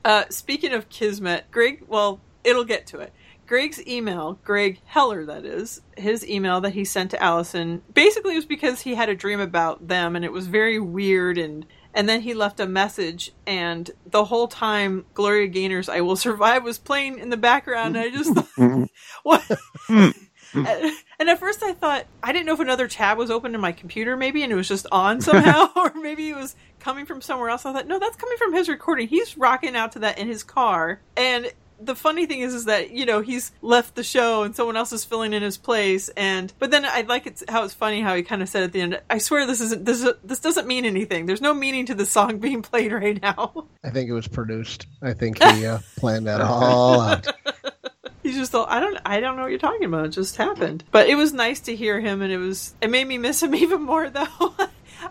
Uh, 0.04 0.24
speaking 0.30 0.74
of 0.74 0.90
Kismet, 0.90 1.46
Greg, 1.52 1.84
well, 1.88 2.20
it'll 2.44 2.64
get 2.64 2.88
to 2.88 3.00
it. 3.00 3.14
Greg's 3.46 3.86
email, 3.86 4.40
Greg 4.44 4.80
Heller, 4.86 5.26
that 5.26 5.46
is, 5.46 5.82
his 5.98 6.28
email 6.28 6.62
that 6.62 6.74
he 6.74 6.86
sent 6.86 7.12
to 7.12 7.22
Allison, 7.22 7.82
basically 7.94 8.36
was 8.36 8.46
because 8.46 8.82
he 8.82 8.96
had 8.96 9.10
a 9.10 9.16
dream 9.16 9.40
about 9.40 9.90
them 9.90 10.16
and 10.16 10.26
it 10.26 10.32
was 10.32 10.48
very 10.48 10.80
weird 10.80 11.38
and 11.38 11.66
and 11.94 12.08
then 12.08 12.22
he 12.22 12.34
left 12.34 12.60
a 12.60 12.68
message 12.68 13.32
and 13.46 13.92
the 14.06 14.26
whole 14.26 14.48
time 14.48 15.06
Gloria 15.14 15.48
Gaynor's 15.48 15.90
I 15.90 16.02
Will 16.02 16.16
Survive 16.16 16.64
was 16.64 16.78
playing 16.78 17.20
in 17.20 17.30
the 17.30 17.38
background 17.38 17.96
and 17.98 18.06
I 18.06 18.10
just 18.10 18.34
thought 18.36 18.90
what 19.24 19.44
and 19.90 20.14
and 21.20 21.30
at 21.30 21.40
first 21.40 21.64
I 21.64 21.74
thought 21.74 22.06
I 22.24 22.32
didn't 22.32 22.46
know 22.46 22.54
if 22.54 22.60
another 22.60 22.88
tab 22.88 23.18
was 23.18 23.32
open 23.32 23.56
in 23.56 23.62
my 23.62 23.72
computer 23.72 24.16
maybe 24.16 24.44
and 24.44 24.52
it 24.52 24.56
was 24.56 24.68
just 24.68 24.88
on 24.92 25.22
somehow 25.22 25.70
or 25.76 25.94
maybe 25.96 26.30
it 26.30 26.36
was 26.36 26.56
coming 26.80 27.06
from 27.06 27.22
somewhere 27.22 27.50
else. 27.50 27.66
I 27.66 27.74
thought 27.74 27.88
no, 27.88 28.00
that's 28.00 28.16
coming 28.18 28.38
from 28.38 28.54
his 28.54 28.70
recording. 28.70 29.08
He's 29.08 29.38
rocking 29.38 29.76
out 29.76 29.92
to 29.94 30.00
that 30.00 30.18
in 30.18 30.28
his 30.28 30.44
car 30.44 31.02
and 31.16 31.52
the 31.84 31.96
funny 31.96 32.26
thing 32.26 32.40
is, 32.40 32.54
is 32.54 32.66
that 32.66 32.92
you 32.92 33.06
know 33.06 33.22
he's 33.22 33.52
left 33.62 33.96
the 33.96 34.04
show 34.04 34.44
and 34.44 34.56
someone 34.56 34.78
else 34.78 34.92
is 34.92 35.04
filling 35.04 35.34
in 35.34 35.42
his 35.42 35.58
place. 35.58 36.10
And 36.10 36.54
but 36.60 36.72
then 36.72 36.86
I 36.86 37.02
like 37.02 37.26
it 37.26 37.44
how 37.50 37.64
it's 37.64 37.74
funny 37.74 38.02
how 38.02 38.16
he 38.16 38.24
kind 38.24 38.42
of 38.42 38.50
said 38.50 38.64
at 38.64 38.72
the 38.72 38.82
end, 38.82 39.02
"I 39.10 39.18
swear 39.18 39.46
this 39.46 39.62
isn't 39.62 39.86
this 39.86 40.08
this 40.24 40.40
doesn't 40.40 40.68
mean 40.68 40.86
anything. 40.86 41.26
There's 41.26 41.42
no 41.42 41.54
meaning 41.54 41.86
to 41.88 41.96
the 41.96 42.06
song 42.06 42.38
being 42.40 42.62
played 42.62 42.92
right 42.92 43.22
now." 43.22 43.66
I 43.84 43.90
think 43.90 44.10
it 44.10 44.14
was 44.14 44.28
produced. 44.28 44.88
I 45.02 45.14
think 45.14 45.42
he 45.42 45.66
uh, 45.66 45.80
planned 45.98 46.28
that 46.28 46.42
all 46.42 47.02
out. 47.02 47.28
He's 48.24 48.36
just 48.36 48.54
all, 48.54 48.68
I 48.70 48.80
don't 48.80 49.00
I 49.04 49.20
don't 49.20 49.36
know 49.36 49.44
what 49.44 49.50
you're 49.50 49.60
talking 49.60 49.86
about. 49.86 50.06
It 50.06 50.10
just 50.10 50.36
happened. 50.36 50.84
But 50.92 51.10
it 51.10 51.16
was 51.16 51.34
nice 51.34 51.60
to 51.62 51.76
hear 51.76 52.00
him, 52.00 52.22
and 52.22 52.32
it 52.32 52.38
was 52.38 52.76
it 52.82 52.90
made 52.90 53.08
me 53.08 53.18
miss 53.18 53.42
him 53.42 53.56
even 53.56 53.82
more 53.82 54.10
though. 54.10 54.54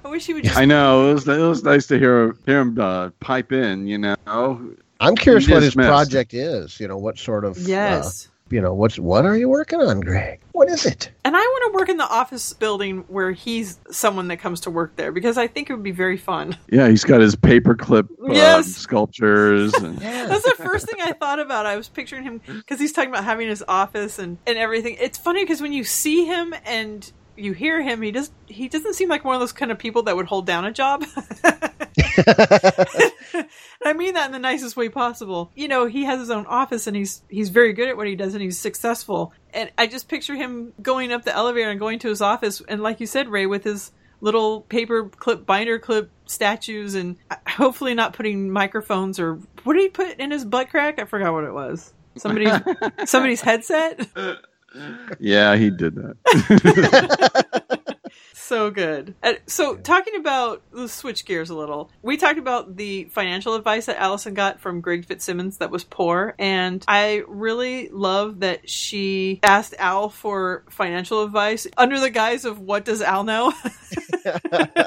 I 0.05 0.09
wish 0.09 0.27
he 0.27 0.35
would 0.35 0.45
just 0.45 0.57
I 0.57 0.65
know. 0.65 1.11
It 1.11 1.15
was, 1.15 1.29
it 1.29 1.39
was 1.39 1.65
nice 1.65 1.87
to 1.89 1.99
hear 1.99 2.37
hear 2.47 2.61
him 2.61 2.79
uh, 2.79 3.11
pipe 3.19 3.53
in. 3.53 3.89
You 3.89 3.99
know. 3.99 4.17
I'm 5.01 5.17
curious 5.17 5.49
what 5.49 5.63
his 5.63 5.75
project 5.75 6.35
is. 6.35 6.79
You 6.81 6.89
know, 6.89 6.99
what 6.99 7.19
sort 7.19 7.45
of 7.45 7.57
uh, 7.57 7.61
yes. 7.63 8.29
you 8.51 8.61
know, 8.61 8.75
what's 8.75 8.99
what 8.99 9.25
are 9.25 9.37
you 9.37 9.49
working 9.49 9.81
on, 9.81 10.01
Greg? 10.01 10.41
What 10.53 10.69
is 10.69 10.85
it? 10.85 11.11
And 11.25 11.35
I 11.37 11.41
want 11.41 11.73
to 11.73 11.79
work 11.79 11.89
in 11.89 11.97
the 11.97 12.09
office 12.09 12.53
building 12.53 13.05
where 13.09 13.33
he's 13.33 13.79
someone 13.91 14.29
that 14.29 14.39
comes 14.39 14.61
to 14.61 14.71
work 14.71 14.97
there 14.97 15.11
because 15.11 15.39
I 15.39 15.47
think 15.47 15.71
it 15.71 15.75
would 15.75 15.83
be 15.83 15.91
very 15.91 16.19
fun. 16.19 16.57
Yeah, 16.71 16.89
he's 16.89 17.05
got 17.05 17.21
his 17.21 17.35
paperclip 17.35 18.11
uh, 18.29 18.33
Yes. 18.33 18.67
sculptures. 18.75 19.73
And, 19.75 20.01
Yeah. 20.03 20.27
That's 20.27 20.45
the 20.45 20.63
first 20.63 20.87
thing 20.87 21.01
I 21.01 21.13
thought 21.13 21.39
about. 21.39 21.65
I 21.67 21.77
was 21.77 21.89
picturing 21.89 22.25
him 22.25 22.41
because 22.47 22.79
he's 22.79 22.93
talking 22.93 23.11
about 23.11 23.25
having 23.25 23.49
his 23.49 23.65
office 23.67 24.19
and, 24.19 24.39
and 24.47 24.59
everything. 24.59 24.97
It's 25.01 25.17
funny 25.19 25.45
because 25.45 25.63
when 25.63 25.73
you 25.73 25.85
see 25.85 26.27
him 26.27 26.55
and 26.67 27.11
you 27.37 27.53
hear 27.53 27.81
him, 27.81 28.03
he 28.03 28.11
does 28.13 28.31
he 28.47 28.69
doesn't 28.69 28.95
seem 28.95 29.09
like 29.09 29.25
one 29.25 29.35
of 29.35 29.41
those 29.41 29.53
kind 29.53 29.73
of 29.73 29.79
people 29.79 30.03
that 30.03 30.17
would 30.17 30.27
hold 30.27 30.47
down 30.47 30.65
a 30.67 30.73
job. 30.73 31.05
I 33.85 33.93
mean 33.95 34.15
that 34.15 34.27
in 34.27 34.33
the 34.33 34.39
nicest 34.39 34.77
way 34.77 34.89
possible. 34.89 35.51
You 35.55 35.69
know, 35.69 35.87
he 35.87 36.05
has 36.05 36.21
his 36.21 36.31
own 36.31 36.47
office 36.47 36.87
and 36.87 36.97
he's 36.97 37.23
he's 37.29 37.49
very 37.49 37.73
good 37.73 37.89
at 37.89 37.97
what 37.97 38.07
he 38.07 38.17
does 38.17 38.35
and 38.35 38.43
he's 38.43 38.59
successful. 38.59 39.33
And 39.53 39.71
I 39.79 39.87
just 39.87 40.09
picture 40.09 40.35
him 40.35 40.73
going 40.83 41.13
up 41.13 41.25
the 41.25 41.35
elevator 41.35 41.71
and 41.71 41.81
going 41.81 41.99
to 42.01 42.09
his 42.09 42.21
office 42.21 42.61
and 42.69 42.83
like 42.83 43.01
you 43.01 43.07
said, 43.07 43.29
Ray, 43.29 43.47
with 43.47 43.65
his 43.65 43.93
little 44.21 44.63
paper 44.63 45.09
clip 45.09 45.47
binder 45.47 45.79
clip 45.79 46.11
statues 46.27 46.95
and 46.95 47.17
hopefully 47.49 47.95
not 47.95 48.13
putting 48.13 48.51
microphones 48.51 49.19
or 49.19 49.39
what 49.65 49.75
did 49.75 49.83
he 49.83 49.89
put 49.89 50.19
in 50.19 50.31
his 50.31 50.45
butt 50.45 50.71
crack? 50.71 50.99
I 50.99 51.05
forgot 51.05 51.33
what 51.33 51.45
it 51.45 51.53
was. 51.53 51.93
Somebody's 52.17 52.53
somebody's 53.07 53.41
headset. 53.41 54.07
yeah, 55.19 55.57
he 55.57 55.71
did 55.71 55.95
that. 55.95 57.80
So 58.51 58.69
good. 58.73 59.15
Uh, 59.23 59.35
so, 59.47 59.77
talking 59.77 60.17
about 60.17 60.65
the 60.73 60.89
switch 60.89 61.25
gears 61.25 61.51
a 61.51 61.55
little, 61.55 61.89
we 62.03 62.17
talked 62.17 62.41
about 62.41 62.75
the 62.75 63.05
financial 63.05 63.55
advice 63.55 63.87
that 63.87 63.97
Alison 63.97 64.35
got 64.35 64.59
from 64.59 64.81
Greg 64.81 65.05
Fitzsimmons 65.05 65.59
that 65.59 65.71
was 65.71 65.85
poor, 65.85 66.35
and 66.37 66.85
I 66.89 67.23
really 67.29 67.91
love 67.91 68.41
that 68.41 68.69
she 68.69 69.39
asked 69.45 69.77
Al 69.79 70.09
for 70.09 70.65
financial 70.69 71.23
advice 71.23 71.69
under 71.77 72.01
the 72.01 72.11
guise 72.11 72.45
of 72.45 72.59
"What 72.59 72.85
does 72.85 73.03
Al 73.03 73.23
know?" 73.23 73.53
I 73.63 74.83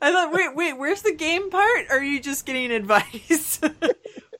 thought, 0.00 0.32
wait, 0.32 0.54
wait, 0.54 0.78
where's 0.78 1.02
the 1.02 1.12
game 1.12 1.50
part? 1.50 1.86
Or 1.90 1.96
are 1.96 2.04
you 2.04 2.20
just 2.20 2.46
getting 2.46 2.70
advice? 2.70 3.58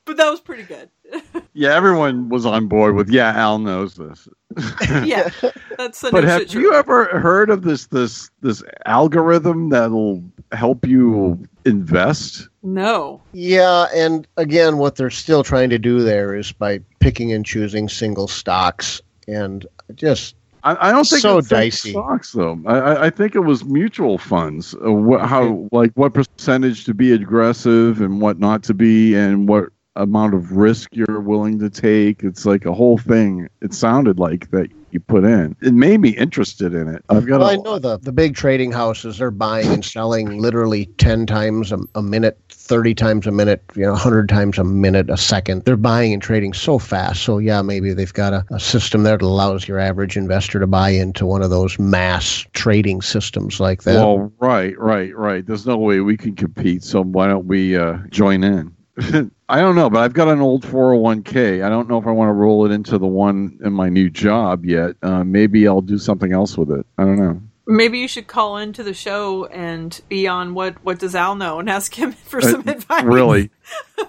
but 0.04 0.16
that 0.16 0.30
was 0.30 0.38
pretty 0.38 0.62
good. 0.62 0.90
yeah, 1.54 1.74
everyone 1.74 2.28
was 2.28 2.46
on 2.46 2.66
board 2.68 2.94
with. 2.94 3.10
Yeah, 3.10 3.32
Al 3.34 3.58
knows 3.58 3.94
this. 3.96 4.28
yeah, 5.04 5.30
that's 5.78 6.02
a 6.02 6.10
But 6.10 6.24
no 6.24 6.30
have 6.30 6.52
you 6.54 6.72
show. 6.72 6.78
ever 6.78 7.04
heard 7.20 7.50
of 7.50 7.62
this 7.62 7.86
this 7.86 8.30
this 8.40 8.62
algorithm 8.86 9.68
that'll 9.70 10.22
help 10.52 10.86
you 10.86 11.38
invest? 11.64 12.48
No. 12.62 13.20
Yeah, 13.32 13.86
and 13.94 14.26
again, 14.36 14.78
what 14.78 14.96
they're 14.96 15.10
still 15.10 15.42
trying 15.42 15.70
to 15.70 15.78
do 15.78 16.02
there 16.02 16.34
is 16.34 16.52
by 16.52 16.80
picking 16.98 17.32
and 17.32 17.46
choosing 17.46 17.88
single 17.88 18.26
stocks, 18.28 19.00
and 19.28 19.66
just 19.94 20.34
I, 20.64 20.88
I 20.88 20.92
don't 20.92 21.06
think 21.06 21.22
So 21.22 21.38
it's 21.38 21.48
dicey. 21.48 21.92
stocks 21.92 22.32
though. 22.32 22.60
I, 22.66 22.78
I- 22.78 23.06
I 23.06 23.10
think 23.10 23.34
it 23.34 23.40
was 23.40 23.64
mutual 23.64 24.18
funds. 24.18 24.74
Uh, 24.74 24.90
wh- 24.90 25.24
how 25.26 25.68
like 25.72 25.92
what 25.94 26.12
percentage 26.12 26.84
to 26.84 26.92
be 26.94 27.12
aggressive 27.12 28.00
and 28.00 28.20
what 28.20 28.38
not 28.40 28.62
to 28.64 28.74
be, 28.74 29.14
and 29.14 29.48
what 29.48 29.68
amount 29.96 30.34
of 30.34 30.52
risk 30.52 30.94
you're 30.94 31.20
willing 31.20 31.58
to 31.58 31.70
take. 31.70 32.22
It's 32.22 32.46
like 32.46 32.64
a 32.64 32.72
whole 32.72 32.98
thing. 32.98 33.48
It 33.60 33.74
sounded 33.74 34.18
like 34.18 34.50
that 34.50 34.70
you 34.92 35.00
put 35.00 35.24
in. 35.24 35.56
It 35.60 35.72
made 35.72 36.00
me 36.00 36.10
interested 36.10 36.74
in 36.74 36.88
it. 36.88 37.04
I've 37.08 37.26
got. 37.26 37.40
Well, 37.40 37.48
a, 37.48 37.52
I 37.52 37.56
know 37.56 37.78
the, 37.78 37.98
the 37.98 38.12
big 38.12 38.34
trading 38.34 38.72
houses, 38.72 39.18
they're 39.18 39.30
buying 39.30 39.68
and 39.68 39.84
selling 39.84 40.38
literally 40.38 40.86
10 40.98 41.26
times 41.26 41.72
a, 41.72 41.78
a 41.94 42.02
minute, 42.02 42.38
30 42.48 42.94
times 42.94 43.26
a 43.26 43.30
minute, 43.30 43.62
you 43.74 43.82
know, 43.82 43.92
100 43.92 44.28
times 44.28 44.58
a 44.58 44.64
minute, 44.64 45.10
a 45.10 45.16
second. 45.16 45.64
They're 45.64 45.76
buying 45.76 46.12
and 46.12 46.22
trading 46.22 46.54
so 46.54 46.78
fast. 46.78 47.22
So, 47.22 47.38
yeah, 47.38 47.62
maybe 47.62 47.92
they've 47.92 48.12
got 48.12 48.32
a, 48.32 48.44
a 48.50 48.60
system 48.60 49.02
there 49.02 49.18
that 49.18 49.24
allows 49.24 49.68
your 49.68 49.78
average 49.78 50.16
investor 50.16 50.58
to 50.58 50.66
buy 50.66 50.90
into 50.90 51.26
one 51.26 51.42
of 51.42 51.50
those 51.50 51.78
mass 51.78 52.44
trading 52.52 53.02
systems 53.02 53.60
like 53.60 53.84
that. 53.84 53.94
Well, 53.94 54.32
right, 54.38 54.78
right, 54.78 55.16
right. 55.16 55.46
There's 55.46 55.66
no 55.66 55.76
way 55.76 56.00
we 56.00 56.16
can 56.16 56.34
compete. 56.34 56.82
So 56.82 57.02
why 57.02 57.28
don't 57.28 57.46
we 57.46 57.76
uh, 57.76 57.98
join 58.10 58.42
in? 58.44 58.74
I 59.48 59.60
don't 59.60 59.74
know, 59.74 59.88
but 59.90 60.00
I've 60.00 60.12
got 60.12 60.28
an 60.28 60.40
old 60.40 60.64
401k. 60.64 61.64
I 61.64 61.68
don't 61.68 61.88
know 61.88 61.98
if 61.98 62.06
I 62.06 62.10
want 62.10 62.28
to 62.28 62.32
roll 62.32 62.66
it 62.66 62.72
into 62.72 62.98
the 62.98 63.06
one 63.06 63.58
in 63.64 63.72
my 63.72 63.88
new 63.88 64.10
job 64.10 64.64
yet. 64.64 64.96
Uh, 65.02 65.24
maybe 65.24 65.66
I'll 65.66 65.80
do 65.80 65.98
something 65.98 66.32
else 66.32 66.56
with 66.58 66.70
it. 66.70 66.86
I 66.98 67.04
don't 67.04 67.18
know. 67.18 67.40
Maybe 67.66 67.98
you 68.00 68.08
should 68.08 68.26
call 68.26 68.56
into 68.56 68.82
the 68.82 68.94
show 68.94 69.44
and 69.46 69.98
be 70.08 70.26
on 70.26 70.54
what 70.54 70.82
what 70.84 70.98
does 70.98 71.14
Al 71.14 71.36
know 71.36 71.60
and 71.60 71.70
ask 71.70 71.94
him 71.94 72.12
for 72.30 72.40
some 72.40 72.64
Uh, 72.66 72.72
advice. 72.72 73.04
Really? 73.04 73.50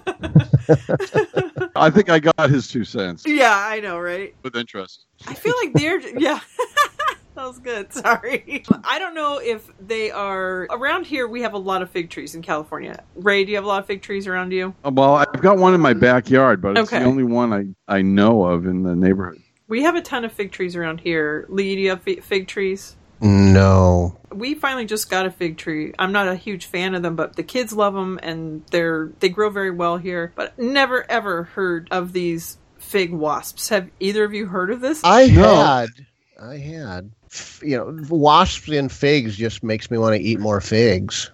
I 1.76 1.90
think 1.90 2.10
I 2.10 2.18
got 2.18 2.50
his 2.50 2.68
two 2.68 2.84
cents 2.84 3.24
Yeah, 3.26 3.54
I 3.56 3.80
know, 3.80 3.98
right? 3.98 4.34
with 4.42 4.56
interest. 4.56 5.04
I 5.26 5.34
feel 5.34 5.54
like 5.62 5.72
they're 5.74 6.00
yeah. 6.18 6.40
That 7.34 7.46
was 7.46 7.58
good. 7.58 7.92
Sorry. 7.92 8.62
I 8.84 8.98
don't 8.98 9.14
know 9.14 9.38
if 9.38 9.68
they 9.80 10.10
are 10.10 10.66
around 10.70 11.06
here. 11.06 11.26
We 11.26 11.42
have 11.42 11.54
a 11.54 11.58
lot 11.58 11.82
of 11.82 11.90
fig 11.90 12.10
trees 12.10 12.34
in 12.34 12.42
California. 12.42 13.02
Ray, 13.14 13.44
do 13.44 13.50
you 13.50 13.56
have 13.56 13.64
a 13.64 13.68
lot 13.68 13.80
of 13.80 13.86
fig 13.86 14.02
trees 14.02 14.26
around 14.26 14.52
you? 14.52 14.74
Uh, 14.84 14.90
Well, 14.92 15.14
I've 15.14 15.40
got 15.40 15.58
one 15.58 15.74
in 15.74 15.80
my 15.80 15.94
backyard, 15.94 16.60
but 16.60 16.76
it's 16.78 16.92
Okay. 16.92 17.02
the 17.02 17.06
only 17.08 17.24
one 17.24 17.52
I, 17.52 17.66
I 17.98 18.02
know 18.02 18.44
of 18.44 18.66
in 18.66 18.82
the 18.82 18.94
neighborhood. 18.94 19.40
We 19.68 19.82
have 19.84 19.94
a 19.96 20.02
ton 20.02 20.24
of 20.24 20.32
fig 20.32 20.52
trees 20.52 20.76
around 20.76 21.00
here. 21.00 21.46
Lee, 21.48 21.74
do 21.76 21.80
you 21.80 21.90
have 21.90 22.02
fig 22.02 22.46
trees? 22.48 22.96
no. 23.20 24.18
We 24.32 24.54
finally 24.54 24.84
just 24.86 25.08
got 25.10 25.26
a 25.26 25.30
fig 25.30 25.56
tree. 25.58 25.92
I'm 25.98 26.10
not 26.12 26.26
a 26.26 26.34
huge 26.34 26.66
fan 26.66 26.94
of 26.94 27.02
them, 27.02 27.16
but 27.16 27.36
the 27.36 27.42
kids 27.42 27.72
love 27.72 27.94
them 27.94 28.18
and 28.22 28.64
they're 28.70 29.10
they 29.20 29.28
grow 29.28 29.50
very 29.50 29.70
well 29.70 29.98
here. 29.98 30.32
But 30.34 30.58
never 30.58 31.08
ever 31.10 31.44
heard 31.44 31.86
of 31.90 32.12
these 32.12 32.56
fig 32.78 33.12
wasps. 33.12 33.68
Have 33.68 33.90
either 34.00 34.24
of 34.24 34.32
you 34.34 34.46
heard 34.46 34.70
of 34.70 34.80
this? 34.80 35.02
I 35.04 35.26
No. 35.28 35.54
had. 35.64 35.88
I 36.42 36.56
had. 36.56 37.10
F- 37.32 37.60
You 37.64 37.76
know, 37.78 37.96
wasps 38.08 38.68
and 38.68 38.90
figs 38.92 39.36
just 39.36 39.62
makes 39.62 39.90
me 39.90 39.98
want 39.98 40.14
to 40.16 40.20
eat 40.22 40.38
more 40.40 40.60
figs. 40.60 41.30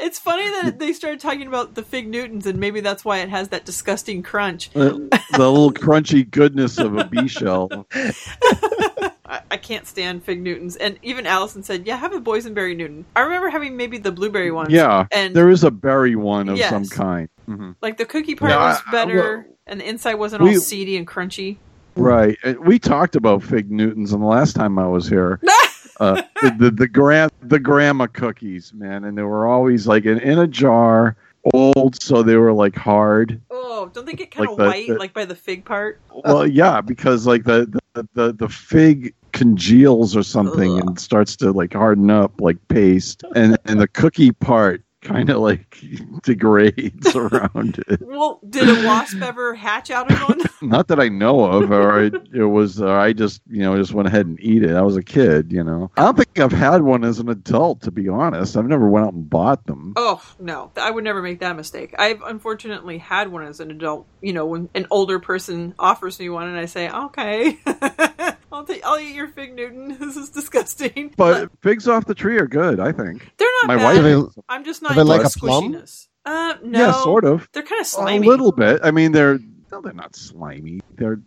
It's 0.00 0.18
funny 0.18 0.48
that 0.62 0.78
they 0.78 0.94
started 0.94 1.20
talking 1.20 1.46
about 1.46 1.74
the 1.74 1.82
fig 1.82 2.08
Newtons, 2.08 2.46
and 2.46 2.58
maybe 2.58 2.80
that's 2.80 3.04
why 3.04 3.18
it 3.18 3.28
has 3.28 3.48
that 3.50 3.66
disgusting 3.66 4.22
crunch. 4.22 4.70
The, 4.70 4.92
the 5.32 5.38
little 5.50 5.70
crunchy 5.70 6.28
goodness 6.30 6.78
of 6.78 6.96
a 6.96 7.04
bee 7.04 7.28
shell. 7.28 7.86
I, 7.92 9.40
I 9.50 9.56
can't 9.58 9.86
stand 9.86 10.24
fig 10.24 10.40
Newtons, 10.40 10.76
and 10.76 10.98
even 11.02 11.26
Alison 11.26 11.62
said, 11.62 11.86
"Yeah, 11.86 11.96
have 11.96 12.14
a 12.14 12.20
boysenberry 12.20 12.74
Newton." 12.74 13.04
I 13.16 13.20
remember 13.20 13.50
having 13.50 13.76
maybe 13.76 13.98
the 13.98 14.12
blueberry 14.12 14.50
ones. 14.50 14.70
Yeah, 14.70 15.08
and 15.12 15.36
there 15.36 15.50
is 15.50 15.62
a 15.62 15.70
berry 15.70 16.16
one 16.16 16.48
of 16.48 16.56
Yes. 16.56 16.70
some 16.70 16.86
kind. 16.86 17.28
hmm 17.44 17.72
like 17.82 17.98
the 17.98 18.06
cookie 18.06 18.34
part 18.34 18.52
Yeah, 18.52 18.68
was 18.68 18.76
I- 18.86 18.88
I- 18.88 18.92
better, 18.92 19.14
well, 19.46 19.56
and 19.66 19.80
the 19.80 19.86
inside 19.88 20.14
wasn't 20.14 20.40
all 20.42 20.54
seedy 20.54 20.96
and 20.96 21.06
crunchy. 21.06 21.58
Right. 21.96 22.36
We 22.60 22.78
talked 22.78 23.16
about 23.16 23.42
fig 23.42 23.70
Newtons, 23.70 24.12
and 24.12 24.22
the 24.22 24.26
last 24.26 24.54
time 24.54 24.78
I 24.78 24.86
was 24.86 25.08
here, 25.08 25.40
uh, 26.00 26.22
the 26.42 26.54
the 26.58 26.70
the, 26.70 26.88
gram, 26.88 27.30
the 27.42 27.58
grandma 27.58 28.06
cookies, 28.06 28.72
man, 28.74 29.04
and 29.04 29.16
they 29.16 29.22
were 29.22 29.46
always 29.46 29.86
like 29.86 30.04
in, 30.04 30.18
in 30.20 30.38
a 30.38 30.46
jar, 30.46 31.16
old, 31.54 32.00
so 32.02 32.22
they 32.22 32.36
were 32.36 32.52
like 32.52 32.76
hard. 32.76 33.40
Oh, 33.50 33.90
don't 33.92 34.04
they 34.06 34.12
get 34.12 34.30
kind 34.30 34.48
of 34.48 34.58
Like 34.58 34.58
the- 34.58 34.64
white, 34.70 34.88
the- 34.88 34.98
like 34.98 35.14
by 35.14 35.24
the 35.24 35.34
fig 35.34 35.64
part? 35.64 36.00
Well, 36.24 36.46
yeah, 36.46 36.80
because 36.80 37.26
like 37.26 37.44
the 37.44 37.66
the 37.94 38.08
the, 38.14 38.32
the 38.32 38.48
fig 38.48 39.14
congeals 39.32 40.16
or 40.16 40.22
something 40.22 40.78
Ugh. 40.78 40.86
and 40.86 41.00
starts 41.00 41.36
to 41.36 41.52
like 41.52 41.72
harden 41.72 42.10
up 42.10 42.32
like 42.40 42.56
paste, 42.68 43.22
and 43.34 43.56
and 43.64 43.80
the 43.80 43.88
cookie 43.88 44.32
part 44.32 44.82
kind 45.06 45.30
of 45.30 45.38
like 45.38 45.78
degrades 46.22 47.14
around 47.14 47.82
it. 47.88 48.00
Well, 48.02 48.40
did 48.48 48.68
a 48.68 48.86
wasp 48.86 49.22
ever 49.22 49.54
hatch 49.54 49.90
out 49.90 50.10
of 50.10 50.18
one? 50.28 50.40
Not 50.70 50.88
that 50.88 51.00
I 51.00 51.08
know 51.08 51.44
of, 51.44 51.70
or 51.70 52.02
it, 52.02 52.14
it 52.32 52.44
was, 52.44 52.80
or 52.80 52.98
I 52.98 53.12
just, 53.12 53.40
you 53.48 53.62
know, 53.62 53.76
just 53.76 53.92
went 53.92 54.08
ahead 54.08 54.26
and 54.26 54.38
eat 54.40 54.62
it. 54.62 54.74
I 54.74 54.82
was 54.82 54.96
a 54.96 55.02
kid, 55.02 55.52
you 55.52 55.62
know. 55.62 55.90
I 55.96 56.02
don't 56.02 56.16
think 56.16 56.38
I've 56.38 56.52
had 56.52 56.82
one 56.82 57.04
as 57.04 57.18
an 57.18 57.28
adult, 57.28 57.82
to 57.82 57.90
be 57.90 58.08
honest. 58.08 58.56
I've 58.56 58.66
never 58.66 58.88
went 58.88 59.06
out 59.06 59.12
and 59.12 59.28
bought 59.28 59.66
them. 59.66 59.92
Oh 59.96 60.22
no, 60.38 60.72
I 60.76 60.90
would 60.90 61.04
never 61.04 61.22
make 61.22 61.40
that 61.40 61.56
mistake. 61.56 61.94
I've 61.98 62.22
unfortunately 62.22 62.98
had 62.98 63.30
one 63.30 63.44
as 63.44 63.60
an 63.60 63.70
adult. 63.70 64.06
You 64.20 64.32
know, 64.32 64.46
when 64.46 64.68
an 64.74 64.86
older 64.90 65.18
person 65.18 65.74
offers 65.78 66.18
me 66.18 66.28
one, 66.28 66.48
and 66.48 66.58
I 66.58 66.66
say, 66.66 66.90
"Okay, 66.90 67.58
I'll 68.56 68.64
take, 68.64 68.84
I'll 68.84 68.98
eat 68.98 69.14
your 69.14 69.28
fig 69.28 69.54
Newton. 69.54 69.96
This 70.00 70.16
is 70.16 70.30
disgusting." 70.30 71.12
But 71.16 71.50
figs 71.62 71.86
off 71.88 72.06
the 72.06 72.14
tree 72.14 72.38
are 72.38 72.46
good, 72.46 72.80
I 72.80 72.92
think. 72.92 73.30
they're 73.36 73.48
not 73.62 73.68
My 73.68 73.76
bad. 73.76 74.02
wife, 74.02 74.02
they- 74.34 74.42
I'm 74.48 74.64
just 74.64 74.82
not 74.82 74.92
into 74.92 75.04
like 75.04 75.20
the 75.22 75.26
a 75.28 75.38
plum? 75.38 75.72
squishiness. 75.74 76.08
Uh, 76.24 76.54
no, 76.62 76.78
yeah, 76.86 76.92
sort 77.02 77.24
of. 77.24 77.48
They're 77.52 77.62
kind 77.62 77.80
of 77.80 77.86
slimy. 77.86 78.26
A 78.26 78.30
little 78.30 78.50
bit. 78.52 78.80
I 78.82 78.90
mean, 78.90 79.12
they're 79.12 79.38
no, 79.76 79.82
they're 79.82 79.92
not 79.92 80.16
slimy. 80.16 80.80
They're 80.96 81.20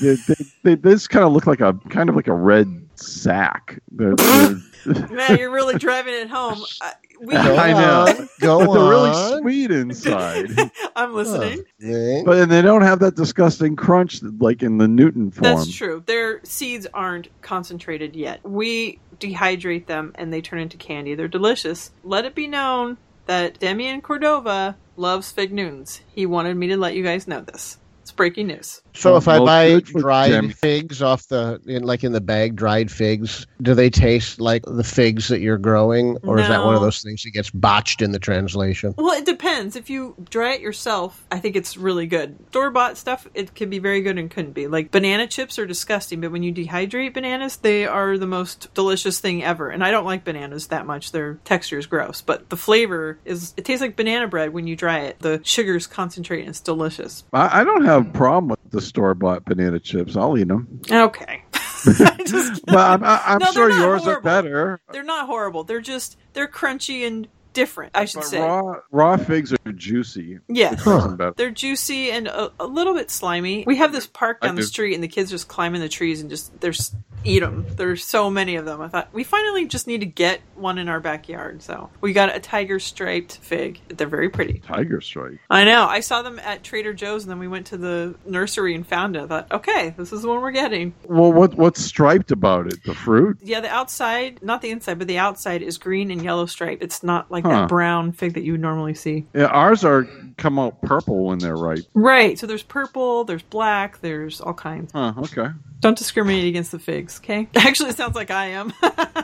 they, 0.00 0.14
they, 0.14 0.34
they, 0.62 0.74
they 0.76 0.90
just 0.92 1.10
kind 1.10 1.24
of 1.24 1.32
look 1.32 1.46
like 1.46 1.60
a 1.60 1.74
kind 1.90 2.08
of 2.08 2.16
like 2.16 2.28
a 2.28 2.32
red 2.34 2.88
sack. 2.94 3.80
They're, 3.90 4.14
they're, 4.14 4.56
Man, 5.10 5.38
you're 5.38 5.50
really 5.50 5.76
driving 5.78 6.14
it 6.14 6.28
home. 6.30 6.62
Uh, 6.80 6.90
we, 7.20 7.34
Go 7.34 7.56
I 7.56 7.72
know. 7.72 8.06
on, 8.06 8.28
Go 8.40 8.66
but 8.66 8.72
they're 8.72 8.88
really 8.90 9.10
on. 9.10 9.40
sweet 9.40 9.70
inside. 9.70 10.50
I'm 10.96 11.12
listening. 11.14 11.64
Yeah. 11.80 12.22
but 12.24 12.38
and 12.38 12.50
they 12.50 12.62
don't 12.62 12.82
have 12.82 13.00
that 13.00 13.16
disgusting 13.16 13.74
crunch 13.74 14.22
like 14.22 14.62
in 14.62 14.78
the 14.78 14.86
Newton 14.88 15.30
form. 15.30 15.42
That's 15.56 15.72
true. 15.72 16.02
Their 16.06 16.40
seeds 16.44 16.86
aren't 16.94 17.28
concentrated 17.42 18.14
yet. 18.14 18.48
We 18.48 19.00
dehydrate 19.18 19.86
them 19.86 20.12
and 20.14 20.32
they 20.32 20.40
turn 20.40 20.60
into 20.60 20.76
candy. 20.76 21.16
They're 21.16 21.26
delicious. 21.28 21.90
Let 22.04 22.24
it 22.24 22.36
be 22.36 22.46
known 22.46 22.98
that 23.26 23.58
Demian 23.58 24.02
Cordova 24.02 24.76
loves 24.96 25.30
fig 25.32 25.52
Newtons. 25.52 26.00
He 26.14 26.24
wanted 26.26 26.56
me 26.56 26.68
to 26.68 26.76
let 26.76 26.94
you 26.94 27.02
guys 27.02 27.26
know 27.28 27.40
this. 27.40 27.78
It's 28.08 28.14
breaking 28.14 28.46
news. 28.46 28.80
So 28.98 29.16
if 29.16 29.28
I 29.28 29.38
buy 29.38 29.80
dried 29.80 30.30
Jim. 30.30 30.50
figs 30.50 31.00
off 31.02 31.28
the, 31.28 31.60
in, 31.66 31.84
like 31.84 32.02
in 32.02 32.12
the 32.12 32.20
bag, 32.20 32.56
dried 32.56 32.90
figs, 32.90 33.46
do 33.62 33.74
they 33.74 33.90
taste 33.90 34.40
like 34.40 34.64
the 34.66 34.82
figs 34.82 35.28
that 35.28 35.40
you're 35.40 35.58
growing, 35.58 36.16
or 36.24 36.38
is 36.38 36.48
that 36.48 36.64
one 36.64 36.74
of 36.74 36.80
those 36.80 37.02
things 37.02 37.22
that 37.22 37.30
gets 37.30 37.50
botched 37.50 38.02
in 38.02 38.12
the 38.12 38.18
translation? 38.18 38.94
Well, 38.98 39.16
it 39.16 39.24
depends. 39.24 39.76
If 39.76 39.88
you 39.88 40.16
dry 40.30 40.54
it 40.54 40.60
yourself, 40.60 41.24
I 41.30 41.38
think 41.38 41.54
it's 41.54 41.76
really 41.76 42.06
good. 42.06 42.36
Store 42.48 42.70
bought 42.70 42.96
stuff, 42.96 43.28
it 43.34 43.54
can 43.54 43.70
be 43.70 43.78
very 43.78 44.00
good 44.00 44.18
and 44.18 44.30
couldn't 44.30 44.52
be. 44.52 44.66
Like 44.66 44.90
banana 44.90 45.26
chips 45.26 45.58
are 45.58 45.66
disgusting, 45.66 46.20
but 46.20 46.32
when 46.32 46.42
you 46.42 46.52
dehydrate 46.52 47.14
bananas, 47.14 47.56
they 47.56 47.86
are 47.86 48.18
the 48.18 48.26
most 48.26 48.72
delicious 48.74 49.20
thing 49.20 49.44
ever. 49.44 49.70
And 49.70 49.84
I 49.84 49.90
don't 49.90 50.04
like 50.04 50.24
bananas 50.24 50.68
that 50.68 50.86
much. 50.86 51.12
Their 51.12 51.34
texture 51.44 51.78
is 51.78 51.86
gross, 51.86 52.20
but 52.20 52.48
the 52.50 52.56
flavor 52.56 53.18
is, 53.24 53.54
it 53.56 53.64
tastes 53.64 53.80
like 53.80 53.96
banana 53.96 54.26
bread 54.26 54.52
when 54.52 54.66
you 54.66 54.74
dry 54.74 55.00
it. 55.00 55.20
The 55.20 55.40
sugars 55.44 55.86
concentrate 55.86 56.40
and 56.40 56.48
it's 56.48 56.60
delicious. 56.60 57.24
I, 57.32 57.60
I 57.60 57.64
don't 57.64 57.84
have 57.84 58.08
a 58.08 58.10
problem 58.10 58.50
with 58.50 58.70
the 58.70 58.87
store 58.88 59.14
bought 59.14 59.44
banana 59.44 59.78
chips. 59.78 60.16
I'll 60.16 60.36
eat 60.38 60.48
them. 60.48 60.80
Okay. 60.90 61.42
Just- 62.26 62.66
But 62.66 62.76
I'm, 62.76 63.04
I'm 63.04 63.38
No, 63.38 63.52
sure 63.52 63.70
yours 63.70 64.02
horrible. 64.02 64.08
are 64.10 64.20
better. 64.20 64.80
they're 64.92 65.02
not 65.02 65.26
horrible. 65.26 65.64
They're 65.64 65.80
just, 65.80 66.16
they're 66.32 66.48
crunchy 66.48 67.06
and 67.06 67.28
different, 67.58 67.92
I 67.94 68.04
should 68.04 68.20
But 68.20 68.26
say. 68.26 68.40
raw 68.40 68.74
raw 68.90 69.16
figs 69.16 69.52
are 69.52 69.72
juicy. 69.72 70.38
Yes. 70.48 70.80
Huh. 70.82 71.32
They're 71.36 71.50
juicy 71.50 72.10
and 72.10 72.28
a, 72.28 72.52
a 72.60 72.66
little 72.66 72.94
bit 72.94 73.10
slimy. 73.10 73.64
We 73.66 73.76
have 73.76 73.92
this 73.92 74.06
park 74.06 74.38
I 74.42 74.46
down 74.46 74.54
the 74.56 74.62
do. 74.62 74.66
street, 74.66 74.94
and 74.94 75.02
the 75.02 75.08
kids 75.08 75.30
just 75.30 75.48
climb 75.48 75.74
in 75.74 75.80
the 75.80 75.88
trees 75.88 76.20
and 76.20 76.30
just 76.30 76.60
there's 76.60 76.94
eat 77.24 77.40
them. 77.40 77.66
There's 77.76 78.04
so 78.04 78.30
many 78.30 78.56
of 78.56 78.64
them. 78.64 78.80
I 78.80 78.88
thought 78.88 79.08
we 79.12 79.24
finally 79.24 79.66
just 79.66 79.86
need 79.86 80.00
to 80.00 80.06
get 80.06 80.40
one 80.54 80.78
in 80.78 80.88
our 80.88 81.00
backyard. 81.00 81.62
So 81.62 81.90
we 82.00 82.12
got 82.12 82.34
a 82.34 82.38
tiger 82.40 82.78
striped 82.78 83.38
fig. 83.38 83.80
They're 83.88 84.06
very 84.06 84.30
pretty. 84.30 84.60
Tiger 84.60 85.00
stripe. 85.00 85.38
I 85.50 85.64
know. 85.64 85.84
I 85.86 86.00
saw 86.00 86.22
them 86.22 86.38
at 86.38 86.62
Trader 86.62 86.94
Joe's, 86.94 87.24
and 87.24 87.30
then 87.30 87.38
we 87.40 87.48
went 87.48 87.66
to 87.66 87.76
the 87.76 88.14
nursery 88.24 88.74
and 88.74 88.86
found 88.86 89.16
it. 89.16 89.22
I 89.22 89.26
thought, 89.26 89.52
okay, 89.52 89.94
this 89.96 90.12
is 90.12 90.22
the 90.22 90.28
one 90.28 90.40
we're 90.40 90.52
getting. 90.52 90.94
Well, 91.04 91.32
what 91.32 91.54
what's 91.54 91.80
striped 91.80 92.30
about 92.30 92.68
it? 92.68 92.82
The 92.84 92.94
fruit? 92.94 93.38
Yeah, 93.42 93.60
the 93.60 93.68
outside, 93.68 94.42
not 94.42 94.62
the 94.62 94.70
inside, 94.70 94.98
but 94.98 95.08
the 95.08 95.18
outside 95.18 95.62
is 95.62 95.76
green 95.76 96.10
and 96.10 96.22
yellow 96.22 96.46
striped. 96.46 96.82
It's 96.82 97.02
not 97.02 97.30
like 97.30 97.44
Huh. 97.50 97.60
that 97.62 97.68
brown 97.68 98.12
fig 98.12 98.34
that 98.34 98.42
you 98.42 98.52
would 98.52 98.60
normally 98.60 98.94
see. 98.94 99.26
Yeah, 99.34 99.46
ours 99.46 99.84
are 99.84 100.08
come 100.36 100.58
out 100.58 100.80
purple 100.82 101.24
when 101.26 101.38
they're 101.38 101.56
ripe. 101.56 101.84
Right. 101.94 102.38
So 102.38 102.46
there's 102.46 102.62
purple, 102.62 103.24
there's 103.24 103.42
black, 103.42 104.00
there's 104.00 104.40
all 104.40 104.54
kinds. 104.54 104.92
Huh, 104.92 105.14
okay. 105.18 105.48
Don't 105.80 105.98
discriminate 105.98 106.46
against 106.46 106.72
the 106.72 106.78
figs. 106.78 107.18
Okay, 107.22 107.48
actually, 107.56 107.90
it 107.90 107.96
sounds 107.96 108.14
like 108.16 108.30
I 108.30 108.46
am. 108.46 108.72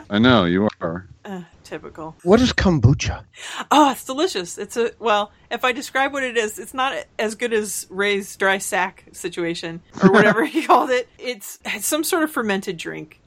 I 0.09 0.19
know 0.19 0.45
you 0.45 0.69
are. 0.81 1.07
uh, 1.25 1.41
typical. 1.63 2.15
What 2.23 2.39
is 2.41 2.53
kombucha? 2.53 3.23
Oh, 3.71 3.91
it's 3.91 4.05
delicious. 4.05 4.57
It's 4.57 4.77
a 4.77 4.91
well. 4.99 5.31
If 5.51 5.63
I 5.65 5.71
describe 5.73 6.13
what 6.13 6.23
it 6.23 6.37
is, 6.37 6.57
it's 6.59 6.73
not 6.73 6.95
as 7.19 7.35
good 7.35 7.53
as 7.53 7.87
Ray's 7.89 8.35
dry 8.37 8.57
sack 8.59 9.05
situation 9.11 9.81
or 10.01 10.11
whatever 10.11 10.45
he 10.55 10.63
called 10.63 10.89
it. 10.91 11.07
It's, 11.17 11.59
it's 11.65 11.87
some 11.87 12.03
sort 12.03 12.23
of 12.23 12.31
fermented 12.31 12.77
drink. 12.77 13.21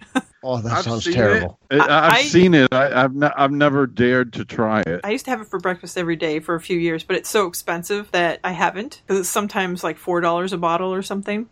Oh, 0.44 0.60
that 0.60 0.72
I've 0.72 0.84
sounds 0.84 1.04
terrible. 1.04 1.58
It. 1.70 1.80
I, 1.80 2.06
I've 2.06 2.12
I- 2.12 2.22
seen 2.22 2.54
it. 2.54 2.72
I, 2.72 3.04
I've 3.04 3.14
ne- 3.14 3.32
I've 3.36 3.50
never 3.50 3.86
dared 3.86 4.32
to 4.34 4.44
try 4.44 4.82
it. 4.82 5.00
I 5.02 5.10
used 5.10 5.24
to 5.24 5.30
have 5.32 5.40
it 5.40 5.48
for 5.48 5.58
breakfast 5.58 5.98
every 5.98 6.14
day 6.16 6.38
for 6.38 6.54
a 6.54 6.60
few 6.60 6.78
years, 6.78 7.02
but 7.02 7.16
it's 7.16 7.28
so 7.28 7.46
expensive 7.46 8.10
that 8.12 8.38
I 8.44 8.52
haven't 8.52 9.02
because 9.06 9.20
it's 9.20 9.28
sometimes 9.28 9.82
like 9.82 9.98
four 9.98 10.20
dollars 10.20 10.52
a 10.52 10.58
bottle 10.58 10.94
or 10.94 11.02
something. 11.02 11.48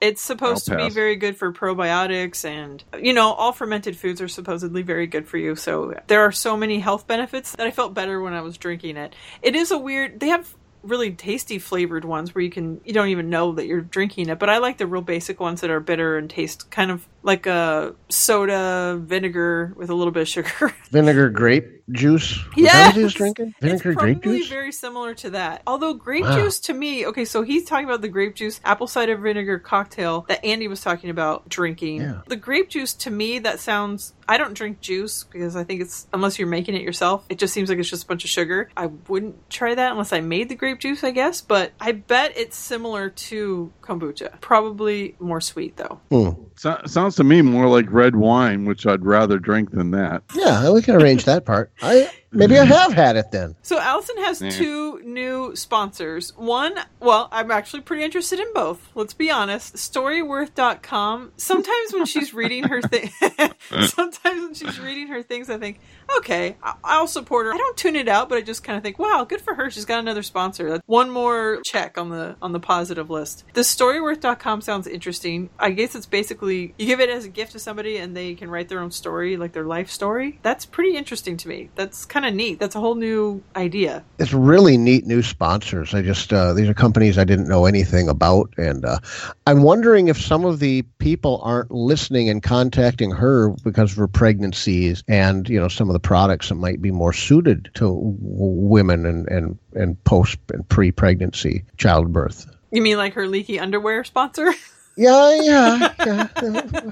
It's 0.00 0.20
supposed 0.20 0.70
I'll 0.70 0.78
to 0.78 0.84
be 0.84 0.90
very 0.90 1.16
good 1.16 1.36
for 1.36 1.52
probiotics, 1.52 2.44
and 2.44 2.84
you 3.00 3.12
know, 3.14 3.32
all 3.32 3.52
fermented 3.52 3.96
foods 3.96 4.20
are 4.20 4.28
supposedly 4.28 4.82
very 4.82 5.06
good 5.06 5.26
for 5.26 5.38
you. 5.38 5.56
So 5.56 5.94
there 6.06 6.20
are 6.20 6.32
so 6.32 6.56
many 6.56 6.78
health 6.80 7.06
benefits 7.06 7.52
that 7.56 7.66
I 7.66 7.70
felt 7.70 7.94
better 7.94 8.20
when 8.20 8.34
I 8.34 8.42
was 8.42 8.58
drinking 8.58 8.96
it. 8.98 9.14
It 9.40 9.56
is 9.56 9.70
a 9.70 9.78
weird. 9.78 10.20
They 10.20 10.28
have 10.28 10.54
really 10.82 11.12
tasty 11.12 11.58
flavored 11.58 12.04
ones 12.04 12.34
where 12.34 12.42
you 12.42 12.50
can 12.50 12.80
you 12.84 12.92
don't 12.92 13.08
even 13.08 13.28
know 13.28 13.52
that 13.52 13.66
you're 13.66 13.80
drinking 13.80 14.28
it 14.28 14.38
but 14.38 14.48
i 14.48 14.58
like 14.58 14.78
the 14.78 14.86
real 14.86 15.02
basic 15.02 15.40
ones 15.40 15.60
that 15.60 15.70
are 15.70 15.80
bitter 15.80 16.16
and 16.16 16.30
taste 16.30 16.70
kind 16.70 16.90
of 16.90 17.06
like 17.22 17.46
a 17.46 17.94
soda 18.08 18.96
vinegar 19.02 19.74
with 19.76 19.90
a 19.90 19.94
little 19.94 20.12
bit 20.12 20.22
of 20.22 20.28
sugar. 20.28 20.72
Vinegar 20.90 21.28
grape 21.28 21.75
juice? 21.90 22.36
Was 22.44 22.54
that 22.56 22.60
Yes! 22.60 22.86
what 22.86 22.96
he 22.96 23.04
was 23.04 23.14
drinking? 23.14 23.54
Vinegar 23.60 23.90
it's 23.92 24.00
grape 24.00 24.22
juice? 24.22 24.48
very 24.48 24.72
similar 24.72 25.14
to 25.14 25.30
that. 25.30 25.62
Although 25.66 25.94
grape 25.94 26.24
Wow. 26.24 26.36
juice 26.36 26.58
to 26.60 26.74
me, 26.74 27.06
okay, 27.06 27.24
so 27.24 27.42
he's 27.42 27.64
talking 27.64 27.84
about 27.84 28.02
the 28.02 28.08
grape 28.08 28.34
juice 28.34 28.60
apple 28.64 28.86
cider 28.86 29.16
vinegar 29.16 29.58
cocktail 29.58 30.24
that 30.28 30.44
Andy 30.44 30.68
was 30.68 30.80
talking 30.80 31.10
about 31.10 31.48
drinking. 31.48 32.00
Yeah. 32.02 32.20
The 32.26 32.36
grape 32.36 32.68
juice 32.68 32.92
to 32.94 33.10
me 33.10 33.38
that 33.40 33.60
sounds 33.60 34.12
I 34.28 34.38
don't 34.38 34.54
drink 34.54 34.80
juice 34.80 35.22
because 35.22 35.54
I 35.54 35.62
think 35.62 35.80
it's 35.80 36.08
unless 36.12 36.36
you're 36.38 36.48
making 36.48 36.74
it 36.74 36.82
yourself, 36.82 37.24
it 37.28 37.38
just 37.38 37.54
seems 37.54 37.68
like 37.68 37.78
it's 37.78 37.88
just 37.88 38.04
a 38.04 38.06
bunch 38.08 38.24
of 38.24 38.30
sugar. 38.30 38.68
I 38.76 38.86
wouldn't 39.06 39.48
try 39.50 39.74
that 39.74 39.92
unless 39.92 40.12
I 40.12 40.20
made 40.20 40.48
the 40.48 40.56
grape 40.56 40.80
juice, 40.80 41.04
I 41.04 41.12
guess, 41.12 41.40
but 41.40 41.70
I 41.80 41.92
bet 41.92 42.36
it's 42.36 42.56
similar 42.56 43.08
to 43.10 43.72
kombucha. 43.82 44.40
Probably 44.40 45.14
more 45.20 45.40
sweet 45.40 45.76
though. 45.76 46.00
Hmm. 46.10 46.30
So, 46.56 46.80
sounds 46.86 47.14
to 47.16 47.24
me 47.24 47.42
more 47.42 47.68
like 47.68 47.86
red 47.88 48.16
wine, 48.16 48.64
which 48.64 48.86
I'd 48.86 49.04
rather 49.04 49.38
drink 49.38 49.70
than 49.70 49.92
that. 49.92 50.22
Yeah, 50.34 50.72
we 50.72 50.82
can 50.82 50.96
arrange 51.00 51.24
that 51.26 51.44
part. 51.44 51.70
I 51.82 52.10
maybe 52.32 52.58
I 52.58 52.64
have 52.64 52.92
had 52.92 53.16
it 53.16 53.30
then. 53.30 53.54
So 53.62 53.78
Alison 53.78 54.16
has 54.18 54.40
Yeah. 54.42 54.50
two 54.50 55.00
new 55.04 55.54
sponsors. 55.56 56.32
One, 56.36 56.74
well, 57.00 57.28
I'm 57.32 57.50
actually 57.50 57.80
pretty 57.82 58.02
interested 58.04 58.38
in 58.40 58.46
both. 58.54 58.90
Let's 58.94 59.14
be 59.14 59.30
honest. 59.30 59.76
Storyworth.com. 59.76 61.32
Sometimes 61.36 61.92
when 61.92 62.06
she's 62.06 62.32
reading 62.34 62.64
her 62.64 62.82
thing, 62.82 63.10
sometimes 63.88 64.40
when 64.42 64.54
she's 64.54 64.78
reading 64.80 65.08
her 65.08 65.22
things, 65.22 65.50
I 65.50 65.58
think, 65.58 65.80
okay, 66.18 66.56
I- 66.62 66.74
I'll 66.84 67.06
support 67.06 67.46
her. 67.46 67.54
I 67.54 67.56
don't 67.56 67.76
tune 67.76 67.96
it 67.96 68.08
out, 68.08 68.28
but 68.28 68.38
I 68.38 68.42
just 68.42 68.62
kind 68.62 68.76
of 68.76 68.82
think, 68.82 68.98
wow, 68.98 69.24
good 69.24 69.40
for 69.40 69.54
her. 69.54 69.70
She's 69.70 69.84
got 69.84 69.98
another 69.98 70.22
sponsor. 70.22 70.70
That's 70.70 70.82
one 70.86 71.10
more 71.10 71.60
check 71.64 71.98
on 71.98 72.10
the 72.10 72.36
on 72.42 72.52
the 72.52 72.60
positive 72.60 73.10
list. 73.10 73.44
The 73.54 73.62
Storyworth.com 73.62 74.60
sounds 74.60 74.86
interesting. 74.86 75.50
I 75.58 75.70
guess 75.70 75.94
it's 75.94 76.06
basically 76.06 76.74
you 76.78 76.86
give 76.86 77.00
it 77.00 77.08
as 77.10 77.24
a 77.24 77.28
gift 77.28 77.52
to 77.52 77.58
somebody 77.58 77.96
and 77.98 78.16
they 78.16 78.34
can 78.34 78.50
write 78.50 78.68
their 78.68 78.80
own 78.80 78.90
story, 78.90 79.36
like 79.36 79.52
their 79.52 79.64
life 79.64 79.90
story. 79.90 80.38
That's 80.42 80.66
pretty 80.66 80.96
interesting 80.96 81.36
to 81.38 81.48
me. 81.48 81.70
That's 81.74 82.04
kind 82.04 82.25
of 82.25 82.25
neat. 82.30 82.58
That's 82.58 82.74
a 82.74 82.80
whole 82.80 82.94
new 82.94 83.42
idea. 83.54 84.04
It's 84.18 84.32
really 84.32 84.76
neat 84.76 85.06
new 85.06 85.22
sponsors. 85.22 85.94
I 85.94 86.02
just 86.02 86.32
uh, 86.32 86.52
these 86.52 86.68
are 86.68 86.74
companies 86.74 87.18
I 87.18 87.24
didn't 87.24 87.48
know 87.48 87.66
anything 87.66 88.08
about, 88.08 88.52
and 88.56 88.84
uh, 88.84 88.98
I'm 89.46 89.62
wondering 89.62 90.08
if 90.08 90.20
some 90.20 90.44
of 90.44 90.58
the 90.58 90.82
people 90.98 91.40
aren't 91.42 91.70
listening 91.70 92.28
and 92.28 92.42
contacting 92.42 93.10
her 93.10 93.50
because 93.64 93.92
of 93.92 93.98
her 93.98 94.08
pregnancies 94.08 95.02
and 95.08 95.48
you 95.48 95.60
know 95.60 95.68
some 95.68 95.88
of 95.88 95.92
the 95.92 96.00
products 96.00 96.48
that 96.48 96.56
might 96.56 96.80
be 96.80 96.90
more 96.90 97.12
suited 97.12 97.70
to 97.74 97.84
w- 97.84 98.16
women 98.20 99.06
and 99.06 99.28
and 99.28 99.58
and 99.74 100.02
post 100.04 100.38
and 100.52 100.68
pre 100.68 100.90
pregnancy 100.92 101.64
childbirth. 101.76 102.46
You 102.70 102.82
mean 102.82 102.96
like 102.96 103.14
her 103.14 103.26
leaky 103.26 103.58
underwear 103.58 104.04
sponsor? 104.04 104.52
Yeah, 104.96 105.40
yeah, 105.42 105.94
yeah. 106.06 106.28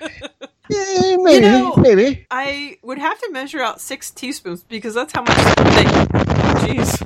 yeah 0.68 1.16
maybe, 1.18 1.40
know- 1.40 1.74
maybe. 1.76 2.26
I 2.30 2.78
would 2.82 2.98
have 2.98 3.18
to 3.20 3.30
measure 3.32 3.61
out 3.62 3.80
six 3.80 4.11
teaspoons 4.11 4.62
because 4.62 4.94
that's 4.94 5.12
how 5.14 5.22
much 5.22 5.36
they. 5.36 5.84
Jeez. 6.74 7.00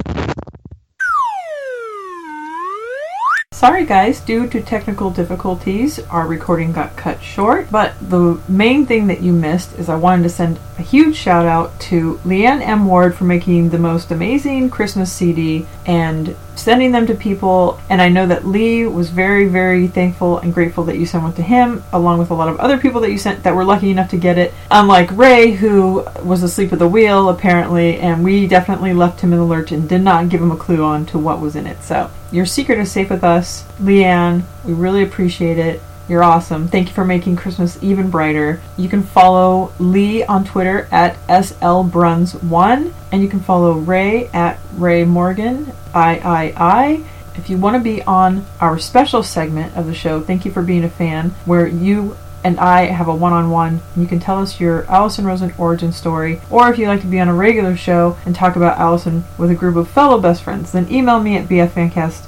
Sorry, 3.53 3.85
guys, 3.85 4.21
due 4.21 4.49
to 4.51 4.63
technical 4.63 5.11
difficulties, 5.11 5.99
our 6.11 6.29
recording 6.29 6.73
got 6.73 6.97
cut 6.97 7.21
short. 7.21 7.69
But 7.73 7.95
the 8.01 8.41
main 8.49 8.87
thing 8.87 9.09
that 9.09 9.21
you 9.21 9.33
missed 9.33 9.77
is 9.79 9.89
I 9.89 9.97
wanted 9.97 10.23
to 10.25 10.29
send 10.29 10.61
a 10.79 10.83
huge 10.83 11.17
shout 11.17 11.45
out 11.45 11.79
to 11.81 12.21
Leanne 12.25 12.61
M. 12.61 12.87
Ward 12.87 13.17
for 13.17 13.25
making 13.25 13.71
the 13.71 13.79
most 13.79 14.13
amazing 14.13 14.71
Christmas 14.71 15.13
CD 15.13 15.67
and 15.87 16.37
sending 16.59 16.93
them 16.93 17.07
to 17.07 17.15
people. 17.15 17.81
And 17.89 18.03
I 18.03 18.09
know 18.09 18.27
that 18.27 18.47
Lee 18.47 18.87
was 18.87 19.11
very, 19.11 19.47
very 19.47 19.87
thankful 19.87 20.39
and 20.39 20.53
grateful 20.53 20.85
that 20.85 20.99
you 20.99 21.07
sent 21.07 21.23
one 21.23 21.33
to 21.35 21.43
him, 21.43 21.85
along 21.93 22.19
with 22.19 22.31
a 22.31 22.35
lot 22.35 22.49
of 22.49 22.59
other 22.59 22.79
people 22.79 23.01
that 23.03 23.11
you 23.11 23.19
sent 23.19 23.43
that 23.45 23.55
were 23.55 23.65
lucky 23.65 23.91
enough 23.91 24.11
to 24.11 24.17
get 24.17 24.39
it. 24.39 24.53
Unlike 24.71 25.17
Ray, 25.17 25.53
who 25.53 26.05
was 26.23 26.43
asleep 26.43 26.73
at 26.73 26.79
the 26.79 26.89
wheel, 26.89 27.29
apparently, 27.29 27.99
and 27.99 28.25
we 28.25 28.47
definitely 28.47 28.93
left 28.93 29.21
him 29.21 29.33
in 29.33 29.39
the 29.39 29.45
lurch 29.45 29.73
and 29.73 29.89
did 29.89 30.03
not 30.03 30.29
give 30.29 30.43
him 30.43 30.51
a 30.51 30.57
clue 30.57 30.85
on 30.85 31.07
to 31.07 31.19
what 31.19 31.41
was 31.41 31.57
in 31.57 31.67
it. 31.67 31.83
So, 31.83 32.11
your 32.31 32.47
secret 32.47 32.79
is 32.79 32.91
safe 32.91 33.11
with 33.11 33.25
us. 33.25 33.65
Leanne, 33.81 34.43
we 34.65 34.73
really 34.73 35.03
appreciate 35.03 35.59
it. 35.59 35.81
You're 36.09 36.25
awesome. 36.25 36.69
Thank 36.69 36.89
you 36.89 36.95
for 36.95 37.05
making 37.05 37.37
Christmas 37.37 37.79
even 37.83 38.09
brighter. 38.09 38.63
You 38.79 38.89
can 38.89 39.03
follow 39.03 39.75
Lee 39.79 40.25
on 40.25 40.43
Twitter 40.43 40.89
at 40.91 41.17
SLBruns1, 41.27 42.93
and 43.13 43.23
you 43.23 43.29
can 43.29 43.41
follow 43.41 43.73
Ray 43.75 44.29
at 44.29 44.59
Ray 44.75 45.05
Morgan, 45.05 45.73
III. 45.95 47.05
If 47.37 47.51
you 47.51 47.59
want 47.59 47.77
to 47.77 47.81
be 47.81 48.03
on 48.03 48.47
our 48.59 48.79
special 48.79 49.23
segment 49.23 49.77
of 49.77 49.87
the 49.87 49.95
show, 49.95 50.21
thank 50.23 50.47
you 50.47 50.51
for 50.51 50.63
being 50.63 50.83
a 50.83 50.91
fan, 50.91 51.31
where 51.45 51.67
you 51.67 52.17
and 52.43 52.59
I 52.59 52.87
have 52.87 53.09
a 53.09 53.15
one 53.15 53.33
on 53.33 53.51
one. 53.51 53.81
You 53.97 54.07
can 54.07 54.19
tell 54.19 54.41
us 54.41 54.59
your 54.59 54.85
Alison 54.87 55.27
Rosen 55.27 55.53
origin 55.59 55.93
story, 55.93 56.41
or 56.51 56.71
if 56.71 56.79
you'd 56.79 56.89
like 56.89 57.03
to 57.03 57.07
be 57.07 57.21
on 57.21 57.29
a 57.29 57.35
regular 57.35 57.77
show 57.77 58.17
and 58.25 58.35
talk 58.35 58.57
about 58.57 58.79
Alison 58.79 59.25
with 59.37 59.51
a 59.51 59.55
group 59.55 59.77
of 59.77 59.89
fellow 59.89 60.19
best 60.19 60.43
friends, 60.43 60.73
then 60.73 60.91
email 60.91 61.21
me 61.21 61.37
at 61.37 61.49
bffancast 61.49 62.28